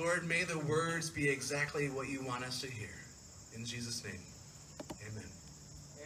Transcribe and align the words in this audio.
Lord, 0.00 0.26
may 0.26 0.44
the 0.44 0.58
words 0.60 1.10
be 1.10 1.28
exactly 1.28 1.90
what 1.90 2.08
you 2.08 2.24
want 2.24 2.42
us 2.42 2.62
to 2.62 2.70
hear. 2.70 2.88
In 3.54 3.66
Jesus' 3.66 4.02
name, 4.02 4.22
amen. 5.06 5.28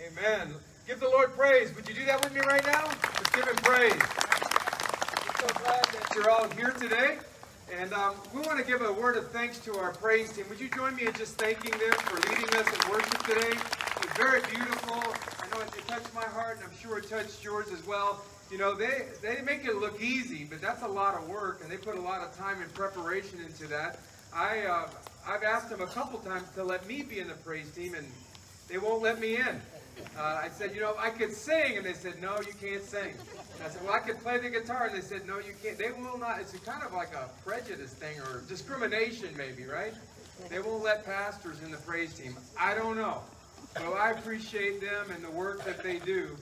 Amen. 0.08 0.54
Give 0.84 0.98
the 0.98 1.08
Lord 1.08 1.32
praise. 1.36 1.72
Would 1.76 1.88
you 1.88 1.94
do 1.94 2.04
that 2.06 2.22
with 2.24 2.34
me 2.34 2.40
right 2.40 2.66
now? 2.66 2.86
Let's 2.86 3.30
give 3.30 3.46
him 3.46 3.54
praise. 3.62 3.92
We're 3.92 5.46
so 5.46 5.62
glad 5.62 5.84
that 5.84 6.12
you're 6.12 6.28
all 6.28 6.48
here 6.50 6.72
today. 6.72 7.18
And 7.78 7.92
um, 7.92 8.16
we 8.34 8.40
want 8.40 8.58
to 8.58 8.64
give 8.64 8.82
a 8.82 8.92
word 8.92 9.16
of 9.16 9.30
thanks 9.30 9.58
to 9.60 9.76
our 9.78 9.92
praise 9.92 10.32
team. 10.32 10.46
Would 10.48 10.58
you 10.58 10.68
join 10.70 10.96
me 10.96 11.06
in 11.06 11.12
just 11.12 11.38
thanking 11.38 11.70
them 11.70 11.92
for 11.92 12.16
leading 12.28 12.52
us 12.56 12.66
in 12.66 12.90
worship 12.90 13.22
today? 13.22 13.54
It 13.54 14.02
was 14.02 14.16
very 14.16 14.40
beautiful. 14.50 14.96
I 14.96 15.46
know 15.54 15.62
it 15.62 15.86
touched 15.86 16.12
my 16.12 16.24
heart, 16.24 16.56
and 16.56 16.66
I'm 16.66 16.76
sure 16.76 16.98
it 16.98 17.08
touched 17.08 17.44
yours 17.44 17.68
as 17.72 17.86
well. 17.86 18.24
You 18.50 18.58
know, 18.58 18.74
they, 18.74 19.06
they 19.22 19.40
make 19.42 19.64
it 19.64 19.76
look 19.76 20.00
easy, 20.00 20.44
but 20.44 20.60
that's 20.60 20.82
a 20.82 20.88
lot 20.88 21.14
of 21.14 21.28
work, 21.28 21.60
and 21.62 21.70
they 21.70 21.76
put 21.76 21.96
a 21.96 22.00
lot 22.00 22.20
of 22.20 22.36
time 22.36 22.60
and 22.60 22.72
preparation 22.74 23.40
into 23.40 23.66
that. 23.68 23.98
I, 24.34 24.60
uh, 24.60 24.88
I've 25.26 25.42
asked 25.42 25.70
them 25.70 25.80
a 25.80 25.86
couple 25.86 26.18
times 26.20 26.48
to 26.54 26.64
let 26.64 26.86
me 26.86 27.02
be 27.02 27.20
in 27.20 27.28
the 27.28 27.34
praise 27.34 27.70
team, 27.70 27.94
and 27.94 28.06
they 28.68 28.78
won't 28.78 29.02
let 29.02 29.18
me 29.18 29.36
in. 29.36 29.60
Uh, 30.16 30.40
I 30.42 30.48
said, 30.48 30.74
you 30.74 30.80
know, 30.80 30.94
I 30.98 31.10
could 31.10 31.32
sing, 31.32 31.76
and 31.76 31.86
they 31.86 31.92
said, 31.92 32.20
no, 32.20 32.38
you 32.40 32.52
can't 32.60 32.82
sing. 32.82 33.14
And 33.54 33.64
I 33.64 33.68
said, 33.68 33.82
well, 33.84 33.94
I 33.94 34.00
could 34.00 34.20
play 34.20 34.38
the 34.38 34.50
guitar, 34.50 34.86
and 34.86 34.96
they 34.96 35.00
said, 35.00 35.26
no, 35.26 35.38
you 35.38 35.54
can't. 35.62 35.78
They 35.78 35.92
will 35.92 36.18
not. 36.18 36.40
It's 36.40 36.52
kind 36.60 36.82
of 36.82 36.92
like 36.92 37.14
a 37.14 37.28
prejudice 37.44 37.92
thing 37.94 38.18
or 38.20 38.42
discrimination, 38.48 39.28
maybe, 39.36 39.64
right? 39.64 39.94
They 40.50 40.58
won't 40.58 40.82
let 40.82 41.04
pastors 41.04 41.62
in 41.62 41.70
the 41.70 41.76
praise 41.78 42.14
team. 42.14 42.36
I 42.58 42.74
don't 42.74 42.96
know. 42.96 43.20
So 43.78 43.94
I 43.94 44.10
appreciate 44.10 44.80
them 44.80 45.10
and 45.10 45.22
the 45.24 45.30
work 45.30 45.64
that 45.64 45.82
they 45.82 45.98
do. 46.00 46.36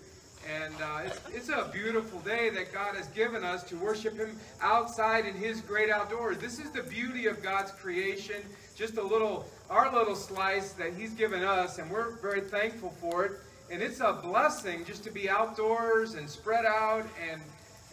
And 0.48 0.74
uh, 0.82 1.00
it's, 1.06 1.20
it's 1.28 1.48
a 1.48 1.70
beautiful 1.72 2.18
day 2.20 2.50
that 2.50 2.72
God 2.72 2.96
has 2.96 3.06
given 3.08 3.44
us 3.44 3.62
to 3.64 3.76
worship 3.76 4.16
Him 4.16 4.38
outside 4.60 5.24
in 5.24 5.34
His 5.34 5.60
great 5.60 5.90
outdoors. 5.90 6.38
This 6.38 6.58
is 6.58 6.70
the 6.70 6.82
beauty 6.82 7.26
of 7.26 7.42
God's 7.42 7.70
creation. 7.70 8.42
Just 8.74 8.96
a 8.96 9.02
little, 9.02 9.46
our 9.70 9.92
little 9.92 10.16
slice 10.16 10.72
that 10.72 10.94
He's 10.94 11.12
given 11.14 11.42
us, 11.42 11.78
and 11.78 11.90
we're 11.90 12.16
very 12.16 12.40
thankful 12.40 12.90
for 13.00 13.24
it. 13.24 13.32
And 13.70 13.82
it's 13.82 14.00
a 14.00 14.12
blessing 14.12 14.84
just 14.84 15.04
to 15.04 15.10
be 15.10 15.30
outdoors 15.30 16.14
and 16.14 16.28
spread 16.28 16.66
out 16.66 17.06
and 17.30 17.40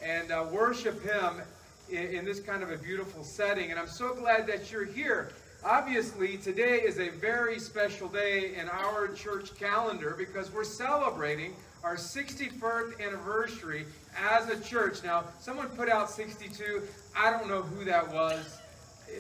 and 0.04 0.32
uh, 0.32 0.46
worship 0.52 1.04
Him 1.04 1.42
in, 1.90 2.08
in 2.16 2.26
this 2.26 2.40
kind 2.40 2.64
of 2.64 2.72
a 2.72 2.78
beautiful 2.78 3.24
setting. 3.24 3.72
And 3.72 3.80
I'm 3.80 3.88
so 3.88 4.14
glad 4.14 4.48
that 4.48 4.72
you're 4.72 4.86
here. 4.86 5.32
Obviously, 5.64 6.38
today 6.38 6.78
is 6.78 7.00
a 7.00 7.10
very 7.10 7.60
special 7.60 8.08
day 8.08 8.56
in 8.56 8.70
our 8.70 9.10
church 9.10 9.54
calendar 9.58 10.16
because 10.18 10.52
we're 10.54 10.64
celebrating 10.64 11.54
our 11.84 11.96
61st 11.96 13.06
anniversary 13.06 13.86
as 14.18 14.50
a 14.50 14.60
church. 14.60 15.04
Now, 15.04 15.26
someone 15.40 15.70
put 15.70 15.90
out 15.90 16.10
62. 16.10 16.84
I 17.16 17.32
don't 17.32 17.48
know 17.48 17.62
who 17.62 17.86
that 17.86 18.12
was. 18.12 18.60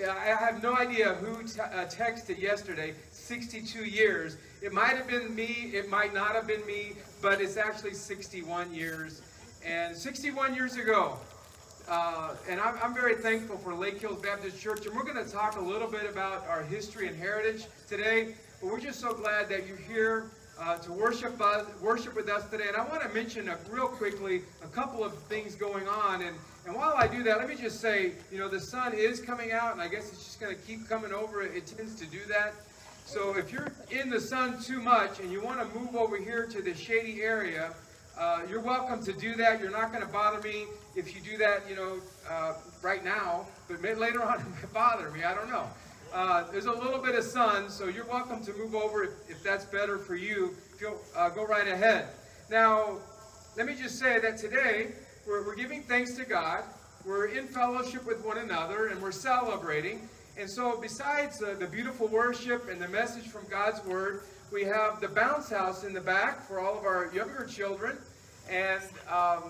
I 0.08 0.36
have 0.40 0.62
no 0.62 0.76
idea 0.76 1.16
who 1.16 1.44
t- 1.44 1.60
uh, 1.60 1.86
texted 1.86 2.40
yesterday 2.40 2.94
62 3.12 3.86
years. 3.86 4.38
It 4.62 4.72
might 4.72 4.96
have 4.96 5.08
been 5.08 5.34
me, 5.34 5.72
it 5.74 5.90
might 5.90 6.14
not 6.14 6.34
have 6.34 6.46
been 6.46 6.66
me, 6.66 6.94
but 7.22 7.42
it's 7.42 7.58
actually 7.58 7.96
61 7.96 8.74
years. 8.74 9.22
And 9.66 9.96
61 9.96 10.54
years 10.54 10.76
ago, 10.76 11.18
uh, 11.90 12.36
and 12.48 12.62
I'm, 12.62 12.78
I'm, 12.84 12.94
very 12.94 13.16
thankful 13.16 13.58
for 13.58 13.74
Lake 13.74 14.00
Hills 14.00 14.22
Baptist 14.22 14.62
Church. 14.62 14.86
And 14.86 14.96
we're 14.96 15.04
going 15.04 15.24
to 15.24 15.30
talk 15.30 15.56
a 15.58 15.62
little 15.62 15.90
bit 15.90 16.08
about 16.08 16.48
our 16.48 16.62
history 16.62 17.08
and 17.08 17.18
heritage 17.18 17.66
today. 17.88 18.36
But 18.62 18.72
we're 18.72 18.80
just 18.80 19.00
so 19.00 19.14
glad 19.14 19.50
that 19.50 19.66
you're 19.66 19.76
here 19.76 20.30
uh, 20.60 20.78
to 20.78 20.92
worship 20.92 21.42
us, 21.42 21.66
worship 21.82 22.16
with 22.16 22.30
us 22.30 22.50
today. 22.50 22.66
And 22.68 22.76
I 22.76 22.84
want 22.86 23.02
to 23.02 23.10
mention 23.10 23.48
a, 23.50 23.58
real 23.70 23.88
quickly 23.88 24.42
a 24.64 24.68
couple 24.68 25.04
of 25.04 25.14
things 25.24 25.56
going 25.56 25.88
on. 25.88 26.22
And, 26.22 26.36
and 26.66 26.76
while 26.76 26.94
I 26.98 27.08
do 27.08 27.24
that, 27.24 27.38
let 27.38 27.48
me 27.48 27.56
just 27.56 27.80
say, 27.80 28.14
you 28.32 28.38
know, 28.38 28.50
the 28.50 28.60
sun 28.60 28.94
is 28.94 29.22
coming 29.22 29.52
out, 29.52 29.72
and 29.74 29.82
I 29.82 29.88
guess 29.88 30.12
it's 30.12 30.26
just 30.26 30.40
going 30.40 30.56
to 30.56 30.62
keep 30.64 30.88
coming 30.88 31.14
over. 31.14 31.42
It 31.42 31.66
tends 31.66 31.96
to 31.96 32.06
do 32.06 32.20
that. 32.30 32.54
So 33.06 33.36
if 33.38 33.52
you're 33.52 33.72
in 33.90 34.10
the 34.10 34.22
sun 34.22 34.62
too 34.62 34.82
much 34.82 35.20
and 35.20 35.32
you 35.32 35.42
want 35.42 35.60
to 35.60 35.80
move 35.80 35.96
over 35.96 36.18
here 36.18 36.46
to 36.46 36.62
the 36.62 36.76
shady 36.76 37.22
area, 37.24 37.74
uh, 38.18 38.42
you're 38.50 38.59
welcome 38.59 39.03
to 39.06 39.14
do 39.14 39.36
that. 39.36 39.59
You're 39.62 39.72
not 39.72 39.92
going 39.92 40.06
to 40.06 40.12
bother 40.12 40.42
me 40.42 40.66
if 40.96 41.16
you 41.16 41.22
do 41.22 41.38
that, 41.38 41.68
you 41.69 41.75
know, 41.75 41.98
uh, 42.30 42.53
right 42.81 43.03
now. 43.03 43.48
But 43.68 43.81
later 43.81 44.22
on, 44.22 44.36
it 44.42 44.46
might 44.48 44.74
bother 44.74 45.09
me. 45.09 45.24
I 45.24 45.34
don't 45.34 45.50
know. 45.50 45.68
Uh, 46.14 46.50
there's 46.52 46.66
a 46.66 46.72
little 46.72 46.97
bit 46.97 47.14
of 47.14 47.24
sun, 47.24 47.70
so 47.70 47.88
you're 47.88 48.06
welcome 48.06 48.44
to 48.44 48.52
move 48.53 48.74
over 48.74 49.03
if, 49.03 49.12
if 49.30 49.44
that's 49.44 49.66
better 49.66 50.00
for 50.00 50.16
you. 50.16 50.56
Go, 50.81 50.97
uh, 51.16 51.30
go 51.30 51.46
right 51.46 51.68
ahead. 51.68 52.08
Now, 52.50 52.97
let 53.56 53.68
me 53.68 53.75
just 53.75 54.00
say 54.00 54.19
that 54.19 54.38
today 54.38 54.88
we're, 55.28 55.46
we're 55.46 55.56
giving 55.56 55.84
thanks 55.84 56.16
to 56.16 56.25
God. 56.25 56.64
We're 57.06 57.28
in 57.28 57.48
fellowship 57.48 58.08
with 58.08 58.25
one 58.25 58.40
another, 58.40 58.88
and 58.88 59.00
we're 59.00 59.12
celebrating. 59.12 60.09
And 60.36 60.50
so, 60.50 60.80
besides 60.81 61.44
uh, 61.44 61.56
the 61.59 61.68
beautiful 61.68 62.08
worship 62.08 62.69
and 62.69 62.81
the 62.81 62.88
message 62.88 63.28
from 63.28 63.46
God's 63.48 63.84
Word, 63.86 64.22
we 64.52 64.64
have 64.64 65.02
the 65.02 65.09
bounce 65.09 65.50
house 65.50 65.84
in 65.84 65.94
the 65.94 66.02
back 66.02 66.42
for 66.48 66.59
all 66.59 66.75
of 66.75 66.86
our 66.86 67.12
younger 67.14 67.46
children. 67.46 67.98
And 68.50 68.81
um, 69.12 69.44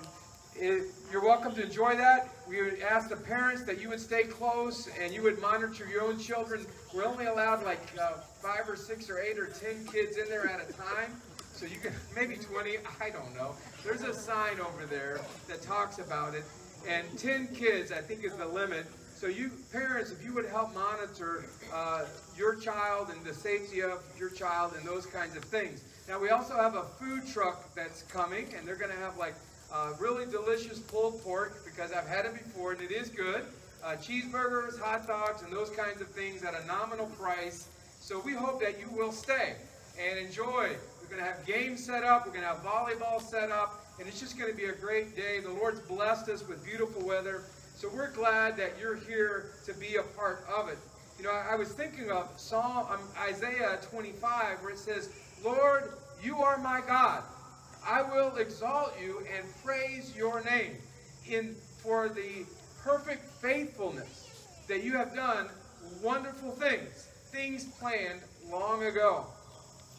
it, 0.56 0.84
you're 1.12 1.24
welcome 1.24 1.54
to 1.56 1.64
enjoy 1.64 1.96
that. 1.96 2.30
We 2.48 2.62
would 2.62 2.80
ask 2.82 3.10
the 3.10 3.16
parents 3.16 3.64
that 3.64 3.80
you 3.80 3.90
would 3.90 4.00
stay 4.00 4.24
close 4.24 4.90
and 5.02 5.14
you 5.14 5.22
would 5.24 5.40
monitor 5.40 5.88
your 5.88 6.04
own 6.04 6.20
children. 6.20 6.66
We're 6.94 7.06
only 7.06 7.26
allowed 7.26 7.64
like 7.64 7.82
uh, 8.02 8.18
five 8.42 8.68
or 8.68 8.76
six 8.76 9.10
or 9.10 9.20
eight 9.20 9.38
or 9.38 9.48
ten 9.48 9.86
kids 9.86 10.18
in 10.18 10.28
there 10.28 10.48
at 10.48 10.68
a 10.68 10.74
time. 10.74 11.22
So 11.54 11.66
you 11.66 11.78
can, 11.78 11.94
maybe 12.16 12.36
20, 12.36 12.78
I 13.02 13.10
don't 13.10 13.34
know. 13.36 13.54
There's 13.84 14.04
a 14.04 14.14
sign 14.14 14.60
over 14.60 14.86
there 14.86 15.20
that 15.48 15.62
talks 15.62 16.00
about 16.00 16.34
it. 16.34 16.44
And 16.88 17.06
10 17.20 17.50
kids, 17.50 17.92
I 17.92 18.02
think, 18.02 18.24
is 18.24 18.34
the 18.36 18.48
limit. 18.48 18.86
So 19.16 19.28
you 19.28 19.52
parents, 19.74 20.12
if 20.12 20.24
you 20.24 20.34
would 20.34 20.46
help 20.46 20.74
monitor 20.74 21.46
uh, 21.74 22.06
your 22.38 22.56
child 22.56 23.10
and 23.10 23.26
the 23.26 23.34
safety 23.34 23.82
of 23.82 24.02
your 24.18 24.30
child 24.30 24.74
and 24.78 24.88
those 24.88 25.06
kinds 25.06 25.36
of 25.36 25.44
things. 25.44 25.84
Now 26.08 26.20
we 26.20 26.30
also 26.30 26.56
have 26.56 26.76
a 26.76 26.84
food 26.84 27.28
truck 27.28 27.76
that's 27.76 28.04
coming, 28.04 28.48
and 28.58 28.66
they're 28.66 28.78
going 28.78 28.92
to 28.92 28.98
have 28.98 29.18
like 29.18 29.36
uh, 29.72 29.94
really 30.00 30.26
delicious 30.26 30.80
pulled 30.80 31.24
pork 31.24 31.64
because 31.66 31.92
I've 31.92 32.08
had 32.08 32.26
it 32.26 32.34
before 32.34 32.74
and 32.74 32.82
it 32.82 32.92
is 32.92 33.10
good. 33.10 33.44
Uh, 33.84 33.96
cheeseburgers, 33.96 34.80
hot 34.80 35.08
dogs, 35.08 35.42
and 35.42 35.54
those 35.54 35.70
kinds 35.70 36.02
of 36.02 36.08
things 36.10 36.44
at 36.44 36.54
a 36.54 36.66
nominal 36.66 37.06
price. 37.08 37.70
So 38.02 38.20
we 38.20 38.34
hope 38.34 38.62
that 38.62 38.80
you 38.80 38.90
will 38.90 39.12
stay 39.12 39.56
and 40.00 40.20
enjoy. 40.20 40.76
We're 41.02 41.16
going 41.16 41.20
to 41.20 41.32
have 41.32 41.46
games 41.46 41.84
set 41.84 42.04
up. 42.04 42.26
We're 42.26 42.34
going 42.34 42.44
to 42.44 42.50
have 42.50 42.64
volleyball 42.64 43.22
set 43.22 43.52
up. 43.52 43.86
And 44.00 44.08
it's 44.08 44.20
just 44.20 44.38
going 44.38 44.52
to 44.52 44.58
be 44.58 44.66
a 44.66 44.74
great 44.74 45.16
day. 45.16 45.40
The 45.40 45.52
Lord's 45.52 45.80
blessed 45.82 46.30
us 46.30 46.48
with 46.48 46.64
beautiful 46.64 47.06
weather. 47.06 47.44
So 47.76 47.90
we're 47.94 48.12
glad 48.12 48.58
that 48.58 48.74
you're 48.80 48.96
here 48.96 49.52
to 49.66 49.74
be 49.74 49.96
a 49.96 50.04
part 50.04 50.46
of 50.54 50.70
it. 50.70 50.78
You 51.18 51.26
know, 51.26 51.32
I, 51.32 51.52
I 51.52 51.56
was 51.56 51.70
thinking 51.70 52.12
of 52.12 52.30
Psalm 52.38 52.88
um, 52.90 53.00
Isaiah 53.28 53.80
25 53.90 54.62
where 54.62 54.72
it 54.72 54.78
says, 54.78 55.10
Lord, 55.44 55.92
you 56.24 56.38
are 56.38 56.58
my 56.58 56.82
God. 56.86 57.24
I 57.90 58.04
will 58.04 58.36
exalt 58.36 58.94
you 59.02 59.24
and 59.36 59.44
praise 59.66 60.16
your 60.16 60.44
name 60.44 60.76
in 61.28 61.56
for 61.82 62.08
the 62.08 62.46
perfect 62.84 63.26
faithfulness 63.42 64.30
that 64.68 64.84
you 64.84 64.96
have 64.96 65.16
done 65.16 65.48
wonderful 66.04 66.52
things, 66.52 67.08
things 67.32 67.66
planned 67.80 68.22
long 68.52 68.84
ago. 68.84 69.26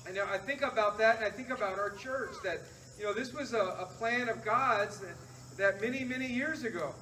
And 0.06 0.16
I 0.20 0.38
think 0.38 0.62
about 0.62 0.98
that, 0.98 1.16
and 1.16 1.24
I 1.24 1.30
think 1.30 1.50
about 1.50 1.80
our 1.80 1.90
church 1.90 2.30
that 2.44 2.60
you 2.96 3.04
know 3.04 3.12
this 3.12 3.34
was 3.34 3.54
a, 3.54 3.58
a 3.80 3.88
plan 3.98 4.28
of 4.28 4.44
God's 4.44 4.98
that, 5.00 5.16
that, 5.56 5.80
many 5.80 6.04
many 6.04 6.28
years 6.28 6.62
ago. 6.62 6.94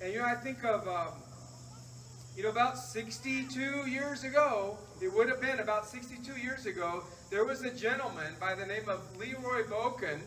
And 0.00 0.12
you 0.12 0.20
know 0.20 0.24
I 0.24 0.36
think 0.36 0.64
of 0.64 0.86
um, 0.86 1.14
you 2.38 2.44
know 2.44 2.50
about 2.50 2.78
62 2.78 3.60
years 3.90 4.22
ago, 4.22 4.78
it 5.02 5.12
would 5.12 5.28
have 5.28 5.40
been 5.40 5.58
about 5.58 5.88
62 5.88 6.40
years 6.40 6.66
ago 6.66 7.02
there 7.30 7.44
was 7.44 7.62
a 7.62 7.70
gentleman 7.74 8.32
by 8.38 8.54
the 8.54 8.64
name 8.64 8.88
of 8.88 9.00
Leroy 9.18 9.64
Boken, 9.64 10.20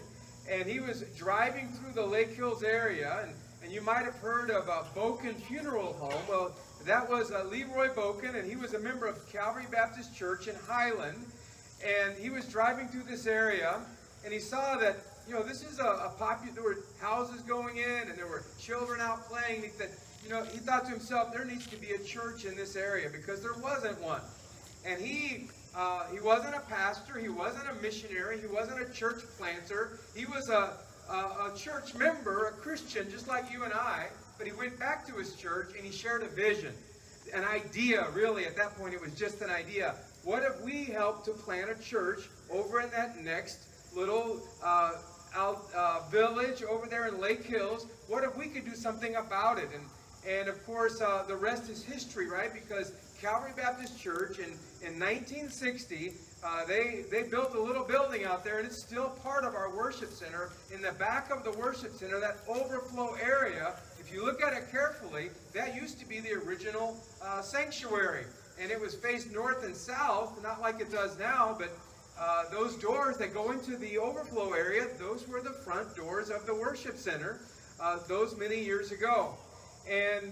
and 0.49 0.67
he 0.67 0.81
was 0.81 1.03
driving 1.17 1.69
through 1.69 1.93
the 1.93 2.05
Lake 2.05 2.35
Hills 2.35 2.63
area, 2.63 3.19
and, 3.23 3.33
and 3.63 3.71
you 3.71 3.81
might 3.81 4.03
have 4.03 4.15
heard 4.15 4.51
of 4.51 4.67
a 4.67 4.85
Boken 4.93 5.35
Funeral 5.35 5.93
Home. 5.93 6.21
Well, 6.27 6.51
that 6.85 7.09
was 7.09 7.31
uh, 7.31 7.45
Leroy 7.45 7.87
Boken, 7.87 8.35
and 8.35 8.47
he 8.47 8.57
was 8.57 8.73
a 8.73 8.79
member 8.79 9.07
of 9.07 9.31
Calvary 9.31 9.65
Baptist 9.71 10.13
Church 10.13 10.49
in 10.49 10.55
Highland, 10.67 11.25
and 11.83 12.13
he 12.17 12.29
was 12.29 12.45
driving 12.45 12.89
through 12.89 13.03
this 13.03 13.25
area, 13.25 13.79
and 14.25 14.33
he 14.33 14.39
saw 14.39 14.75
that 14.75 14.97
you 15.29 15.33
know 15.33 15.43
this 15.43 15.63
is 15.63 15.79
a, 15.79 15.83
a 15.83 16.13
popular. 16.19 16.53
There 16.53 16.63
were 16.63 16.77
houses 16.99 17.41
going 17.41 17.77
in, 17.77 18.09
and 18.09 18.17
there 18.17 18.27
were 18.27 18.43
children 18.59 18.99
out 18.99 19.29
playing. 19.29 19.63
He 19.63 19.69
said, 19.69 19.91
you 20.23 20.29
know, 20.29 20.43
he 20.43 20.59
thought 20.59 20.85
to 20.85 20.91
himself, 20.91 21.33
there 21.33 21.45
needs 21.45 21.67
to 21.67 21.77
be 21.77 21.91
a 21.91 21.99
church 21.99 22.45
in 22.45 22.55
this 22.55 22.75
area 22.75 23.09
because 23.09 23.41
there 23.41 23.55
wasn't 23.61 23.99
one, 24.01 24.21
and 24.85 25.01
he 25.01 25.47
uh, 25.75 26.05
he 26.11 26.19
wasn't 26.19 26.53
a 26.53 26.59
pastor. 26.61 27.17
He 27.17 27.29
wasn't 27.29 27.69
a 27.69 27.81
missionary. 27.81 28.39
He 28.39 28.47
wasn't 28.47 28.81
a 28.81 28.91
church 28.91 29.23
planter. 29.37 29.99
He 30.15 30.25
was 30.25 30.49
a, 30.49 30.73
a, 31.09 31.13
a, 31.13 31.53
church 31.55 31.95
member, 31.95 32.47
a 32.47 32.51
Christian, 32.51 33.09
just 33.09 33.27
like 33.27 33.51
you 33.51 33.63
and 33.63 33.73
I. 33.73 34.07
But 34.37 34.47
he 34.47 34.53
went 34.53 34.77
back 34.77 35.07
to 35.07 35.13
his 35.13 35.35
church 35.35 35.69
and 35.75 35.85
he 35.85 35.91
shared 35.91 36.23
a 36.23 36.27
vision, 36.27 36.73
an 37.33 37.45
idea, 37.45 38.09
really. 38.13 38.45
At 38.45 38.57
that 38.57 38.77
point, 38.77 38.93
it 38.93 39.01
was 39.01 39.13
just 39.13 39.41
an 39.41 39.49
idea. 39.49 39.95
What 40.23 40.43
if 40.43 40.61
we 40.61 40.83
helped 40.83 41.25
to 41.25 41.31
plant 41.31 41.69
a 41.71 41.81
church 41.81 42.27
over 42.49 42.81
in 42.81 42.89
that 42.91 43.23
next 43.23 43.59
little 43.95 44.41
uh, 44.63 44.93
out, 45.35 45.63
uh, 45.73 46.01
village 46.11 46.63
over 46.63 46.85
there 46.85 47.07
in 47.07 47.21
Lake 47.21 47.45
Hills? 47.45 47.87
What 48.07 48.25
if 48.25 48.35
we 48.35 48.47
could 48.47 48.65
do 48.65 48.75
something 48.75 49.15
about 49.15 49.57
it? 49.57 49.69
And 49.73 49.85
And 50.27 50.47
of 50.47 50.63
course, 50.65 51.01
uh, 51.01 51.23
the 51.27 51.35
rest 51.35 51.69
is 51.69 51.83
history, 51.83 52.29
right? 52.29 52.53
Because 52.53 52.93
Calvary 53.21 53.51
Baptist 53.55 53.99
Church 53.99 54.37
in, 54.39 54.49
in 54.85 54.99
1960, 54.99 56.13
uh, 56.43 56.65
they, 56.65 57.05
they 57.11 57.23
built 57.23 57.53
a 57.55 57.59
little 57.59 57.83
building 57.83 58.23
out 58.23 58.43
there, 58.43 58.57
and 58.57 58.67
it's 58.67 58.81
still 58.81 59.09
part 59.23 59.43
of 59.43 59.55
our 59.55 59.75
worship 59.75 60.11
center. 60.11 60.51
In 60.73 60.81
the 60.81 60.91
back 60.93 61.31
of 61.31 61.43
the 61.43 61.51
worship 61.51 61.93
center, 61.93 62.19
that 62.19 62.37
overflow 62.47 63.15
area, 63.23 63.73
if 63.99 64.11
you 64.13 64.25
look 64.25 64.41
at 64.41 64.53
it 64.53 64.71
carefully, 64.71 65.29
that 65.53 65.75
used 65.75 65.99
to 65.99 66.05
be 66.07 66.19
the 66.19 66.33
original 66.33 66.97
uh, 67.23 67.41
sanctuary. 67.41 68.25
And 68.59 68.71
it 68.71 68.79
was 68.79 68.95
faced 68.95 69.31
north 69.31 69.63
and 69.63 69.75
south, 69.75 70.41
not 70.43 70.61
like 70.61 70.79
it 70.81 70.91
does 70.91 71.17
now, 71.17 71.55
but 71.57 71.69
uh, 72.19 72.43
those 72.51 72.75
doors 72.75 73.17
that 73.17 73.33
go 73.33 73.51
into 73.51 73.77
the 73.77 73.97
overflow 73.97 74.53
area, 74.53 74.87
those 74.99 75.27
were 75.27 75.41
the 75.41 75.53
front 75.53 75.95
doors 75.95 76.29
of 76.29 76.45
the 76.45 76.53
worship 76.53 76.97
center 76.97 77.39
uh, 77.79 77.97
those 78.07 78.37
many 78.37 78.63
years 78.63 78.91
ago. 78.91 79.35
And, 79.89 80.31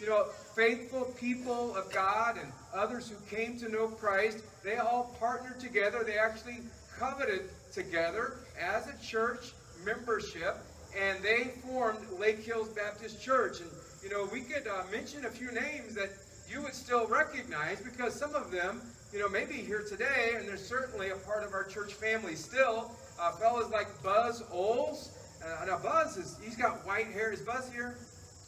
you 0.00 0.06
know, 0.06 0.24
faithful 0.54 1.04
people 1.18 1.76
of 1.76 1.92
God 1.92 2.38
and 2.38 2.52
others 2.74 3.08
who 3.08 3.16
came 3.34 3.58
to 3.58 3.68
know 3.68 3.88
Christ, 3.88 4.38
they 4.64 4.76
all 4.76 5.14
partnered 5.18 5.60
together. 5.60 6.04
They 6.04 6.18
actually 6.18 6.58
coveted 6.98 7.50
together 7.72 8.34
as 8.60 8.88
a 8.88 9.04
church 9.04 9.52
membership, 9.84 10.58
and 10.96 11.22
they 11.22 11.52
formed 11.66 11.98
Lake 12.18 12.40
Hills 12.44 12.68
Baptist 12.68 13.22
Church. 13.22 13.60
And, 13.60 13.70
you 14.02 14.10
know, 14.10 14.28
we 14.32 14.40
could 14.40 14.66
uh, 14.66 14.82
mention 14.90 15.24
a 15.24 15.30
few 15.30 15.50
names 15.52 15.94
that 15.94 16.10
you 16.50 16.60
would 16.62 16.74
still 16.74 17.06
recognize 17.06 17.80
because 17.80 18.14
some 18.14 18.34
of 18.34 18.50
them, 18.50 18.82
you 19.12 19.18
know, 19.18 19.28
may 19.28 19.44
be 19.44 19.54
here 19.54 19.84
today, 19.88 20.32
and 20.36 20.46
they're 20.46 20.56
certainly 20.56 21.10
a 21.10 21.16
part 21.16 21.44
of 21.44 21.52
our 21.52 21.64
church 21.64 21.94
family 21.94 22.34
still. 22.34 22.90
Uh, 23.20 23.32
fellas 23.32 23.70
like 23.70 23.88
Buzz 24.02 24.42
Oles. 24.52 25.10
Uh, 25.44 25.64
now, 25.66 25.78
Buzz, 25.78 26.16
is 26.16 26.38
he's 26.42 26.56
got 26.56 26.84
white 26.86 27.06
hair. 27.06 27.32
Is 27.32 27.40
Buzz 27.40 27.70
here? 27.72 27.96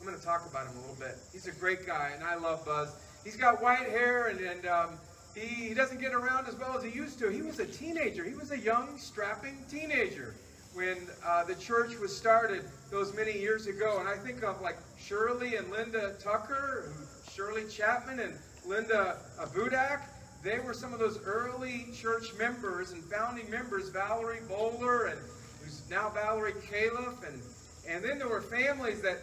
I'm 0.03 0.09
going 0.09 0.19
to 0.19 0.27
talk 0.27 0.51
about 0.51 0.67
him 0.67 0.73
a 0.79 0.81
little 0.81 0.97
bit. 0.97 1.17
He's 1.33 1.47
a 1.47 1.53
great 1.53 1.87
guy, 1.87 2.11
and 2.13 2.25
I 2.25 2.35
love 2.35 2.65
Buzz. 2.65 2.93
He's 3.23 3.37
got 3.37 3.63
white 3.63 3.89
hair, 3.89 4.27
and, 4.27 4.41
and 4.41 4.67
um, 4.67 4.89
he, 5.33 5.69
he 5.69 5.75
doesn't 5.75 6.01
get 6.01 6.13
around 6.13 6.49
as 6.49 6.57
well 6.57 6.77
as 6.77 6.83
he 6.83 6.91
used 6.91 7.21
to. 7.21 7.31
He 7.31 7.41
was 7.41 7.61
a 7.61 7.67
teenager. 7.67 8.25
He 8.25 8.35
was 8.35 8.51
a 8.51 8.59
young, 8.59 8.99
strapping 8.99 9.57
teenager 9.71 10.35
when 10.75 10.97
uh, 11.25 11.45
the 11.45 11.55
church 11.55 11.97
was 12.01 12.17
started 12.17 12.65
those 12.91 13.15
many 13.15 13.39
years 13.39 13.69
ago. 13.69 13.99
And 14.01 14.09
I 14.09 14.17
think 14.17 14.43
of 14.43 14.61
like 14.61 14.77
Shirley 14.99 15.55
and 15.55 15.71
Linda 15.71 16.15
Tucker, 16.21 16.91
Shirley 17.33 17.69
Chapman 17.71 18.19
and 18.19 18.35
Linda 18.67 19.19
Budak. 19.55 20.01
They 20.43 20.59
were 20.59 20.75
some 20.75 20.93
of 20.93 20.99
those 20.99 21.21
early 21.25 21.87
church 21.95 22.35
members 22.37 22.91
and 22.91 23.05
founding 23.05 23.49
members, 23.49 23.89
Valerie 23.91 24.41
Bowler 24.49 25.07
and 25.07 25.21
who's 25.63 25.89
now 25.89 26.11
Valerie 26.11 26.55
Califf. 26.69 27.25
And, 27.25 27.41
and 27.89 28.05
then 28.05 28.19
there 28.19 28.29
were 28.29 28.43
families 28.43 29.01
that 29.03 29.19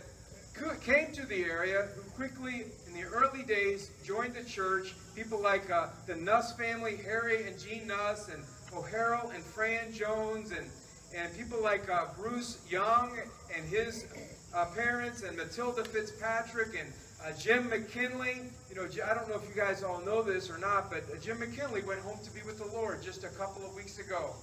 came 0.89 1.11
to 1.13 1.25
the 1.25 1.43
area 1.43 1.87
who 1.95 2.01
quickly, 2.11 2.65
in 2.87 2.93
the 2.93 3.03
early 3.03 3.43
days, 3.43 3.91
joined 4.03 4.33
the 4.33 4.43
church. 4.43 4.95
People 5.15 5.41
like 5.41 5.69
uh, 5.69 5.87
the 6.07 6.15
Nuss 6.15 6.55
family, 6.57 6.97
Harry 6.97 7.47
and 7.47 7.59
Jean 7.59 7.87
Nuss, 7.87 8.29
and 8.29 8.43
O'Harrell 8.73 9.33
and 9.33 9.43
Fran 9.43 9.93
Jones, 9.93 10.51
and, 10.51 10.67
and 11.15 11.35
people 11.37 11.61
like 11.61 11.89
uh, 11.89 12.05
Bruce 12.17 12.59
Young 12.69 13.17
and 13.55 13.65
his 13.67 14.07
uh, 14.55 14.65
parents, 14.75 15.23
and 15.23 15.37
Matilda 15.37 15.83
Fitzpatrick, 15.83 16.69
and 16.79 16.91
uh, 17.23 17.37
Jim 17.37 17.69
McKinley. 17.69 18.41
You 18.69 18.75
know, 18.75 18.83
I 18.83 19.13
don't 19.13 19.27
know 19.27 19.35
if 19.35 19.47
you 19.47 19.55
guys 19.55 19.83
all 19.83 20.01
know 20.01 20.23
this 20.23 20.49
or 20.49 20.57
not, 20.57 20.89
but 20.89 21.03
uh, 21.11 21.19
Jim 21.21 21.39
McKinley 21.39 21.83
went 21.83 21.99
home 22.01 22.19
to 22.23 22.31
be 22.31 22.41
with 22.45 22.57
the 22.57 22.67
Lord 22.75 23.01
just 23.03 23.23
a 23.23 23.29
couple 23.29 23.65
of 23.65 23.75
weeks 23.75 23.99
ago. 23.99 24.33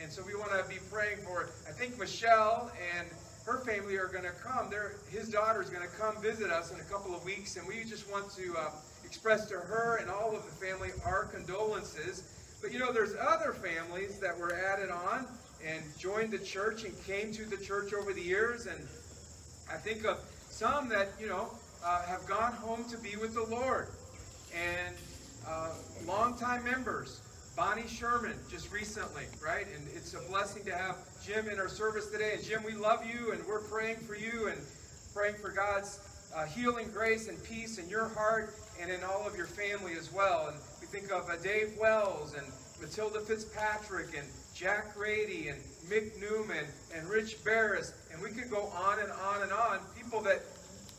And 0.00 0.10
so 0.10 0.22
we 0.26 0.34
want 0.34 0.50
to 0.52 0.64
be 0.68 0.80
praying 0.90 1.18
for, 1.18 1.50
I 1.68 1.72
think, 1.72 1.98
Michelle 1.98 2.70
and 2.96 3.08
her 3.50 3.58
family 3.58 3.96
are 3.96 4.06
going 4.06 4.24
to 4.24 4.30
come. 4.30 4.70
His 5.10 5.28
daughter 5.28 5.60
is 5.60 5.70
going 5.70 5.82
to 5.82 5.96
come 5.96 6.20
visit 6.22 6.50
us 6.50 6.72
in 6.72 6.78
a 6.78 6.84
couple 6.84 7.14
of 7.14 7.24
weeks, 7.24 7.56
and 7.56 7.66
we 7.66 7.82
just 7.82 8.08
want 8.10 8.30
to 8.36 8.54
uh, 8.56 8.70
express 9.04 9.48
to 9.48 9.54
her 9.54 9.98
and 10.00 10.08
all 10.08 10.36
of 10.36 10.44
the 10.44 10.66
family 10.66 10.90
our 11.04 11.24
condolences. 11.24 12.22
But 12.62 12.72
you 12.72 12.78
know, 12.78 12.92
there's 12.92 13.14
other 13.20 13.52
families 13.52 14.20
that 14.20 14.38
were 14.38 14.54
added 14.54 14.90
on 14.90 15.26
and 15.66 15.82
joined 15.98 16.30
the 16.30 16.38
church 16.38 16.84
and 16.84 16.94
came 17.04 17.32
to 17.32 17.44
the 17.44 17.56
church 17.56 17.92
over 17.92 18.12
the 18.12 18.22
years, 18.22 18.66
and 18.66 18.78
I 19.68 19.78
think 19.78 20.04
of 20.04 20.18
some 20.48 20.88
that 20.90 21.08
you 21.18 21.26
know 21.26 21.50
uh, 21.84 22.02
have 22.06 22.24
gone 22.26 22.52
home 22.52 22.84
to 22.90 22.98
be 22.98 23.16
with 23.16 23.34
the 23.34 23.44
Lord, 23.44 23.88
and 24.54 24.94
uh, 25.48 25.72
longtime 26.06 26.62
members. 26.64 27.20
Bonnie 27.56 27.88
Sherman 27.88 28.36
just 28.48 28.72
recently, 28.72 29.24
right? 29.44 29.66
And 29.74 29.84
it's 29.96 30.14
a 30.14 30.20
blessing 30.30 30.64
to 30.66 30.74
have 30.74 30.96
Jim 31.32 31.48
in 31.48 31.60
our 31.60 31.68
service 31.68 32.10
today. 32.10 32.32
And 32.34 32.42
Jim, 32.42 32.64
we 32.64 32.72
love 32.72 33.06
you 33.06 33.30
and 33.30 33.40
we're 33.46 33.60
praying 33.60 33.98
for 33.98 34.16
you 34.16 34.48
and 34.48 34.60
praying 35.14 35.36
for 35.36 35.50
God's 35.50 36.00
uh, 36.34 36.44
healing 36.44 36.90
grace 36.92 37.28
and 37.28 37.40
peace 37.44 37.78
in 37.78 37.88
your 37.88 38.08
heart 38.08 38.52
and 38.80 38.90
in 38.90 39.04
all 39.04 39.28
of 39.28 39.36
your 39.36 39.46
family 39.46 39.92
as 39.92 40.12
well. 40.12 40.48
And 40.48 40.56
we 40.80 40.88
think 40.88 41.12
of 41.12 41.30
uh, 41.30 41.36
Dave 41.36 41.76
Wells 41.78 42.34
and 42.34 42.44
Matilda 42.80 43.20
Fitzpatrick 43.20 44.08
and 44.18 44.26
Jack 44.56 44.92
Grady 44.96 45.50
and 45.50 45.60
Mick 45.88 46.20
Newman 46.20 46.64
and 46.96 47.08
Rich 47.08 47.44
Barris. 47.44 47.92
And 48.12 48.20
we 48.20 48.30
could 48.30 48.50
go 48.50 48.62
on 48.74 48.98
and 48.98 49.12
on 49.12 49.42
and 49.42 49.52
on. 49.52 49.78
People 49.96 50.22
that, 50.22 50.42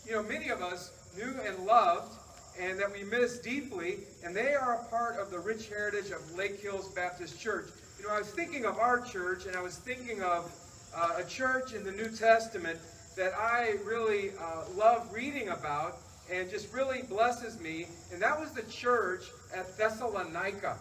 you 0.08 0.14
know, 0.14 0.24
many 0.24 0.48
of 0.48 0.62
us 0.62 0.94
knew 1.18 1.36
and 1.46 1.66
loved 1.66 2.16
and 2.58 2.80
that 2.80 2.92
we 2.94 3.04
miss 3.04 3.40
deeply, 3.40 3.98
and 4.24 4.34
they 4.34 4.54
are 4.54 4.76
a 4.76 4.84
part 4.86 5.20
of 5.20 5.30
the 5.30 5.40
rich 5.40 5.68
heritage 5.68 6.12
of 6.12 6.36
Lake 6.38 6.62
Hills 6.62 6.88
Baptist 6.94 7.38
Church. 7.38 7.68
You 8.02 8.08
know, 8.08 8.16
I 8.16 8.18
was 8.18 8.32
thinking 8.32 8.66
of 8.66 8.80
our 8.80 9.00
church, 9.00 9.46
and 9.46 9.56
I 9.56 9.62
was 9.62 9.78
thinking 9.78 10.24
of 10.24 10.52
uh, 10.96 11.18
a 11.20 11.24
church 11.24 11.74
in 11.74 11.84
the 11.84 11.92
New 11.92 12.10
Testament 12.10 12.80
that 13.16 13.32
I 13.36 13.76
really 13.86 14.32
uh, 14.40 14.64
love 14.76 15.14
reading 15.14 15.50
about 15.50 15.98
and 16.32 16.50
just 16.50 16.74
really 16.74 17.04
blesses 17.04 17.60
me, 17.60 17.86
and 18.12 18.20
that 18.20 18.40
was 18.40 18.54
the 18.54 18.64
church 18.64 19.26
at 19.56 19.78
Thessalonica. 19.78 20.80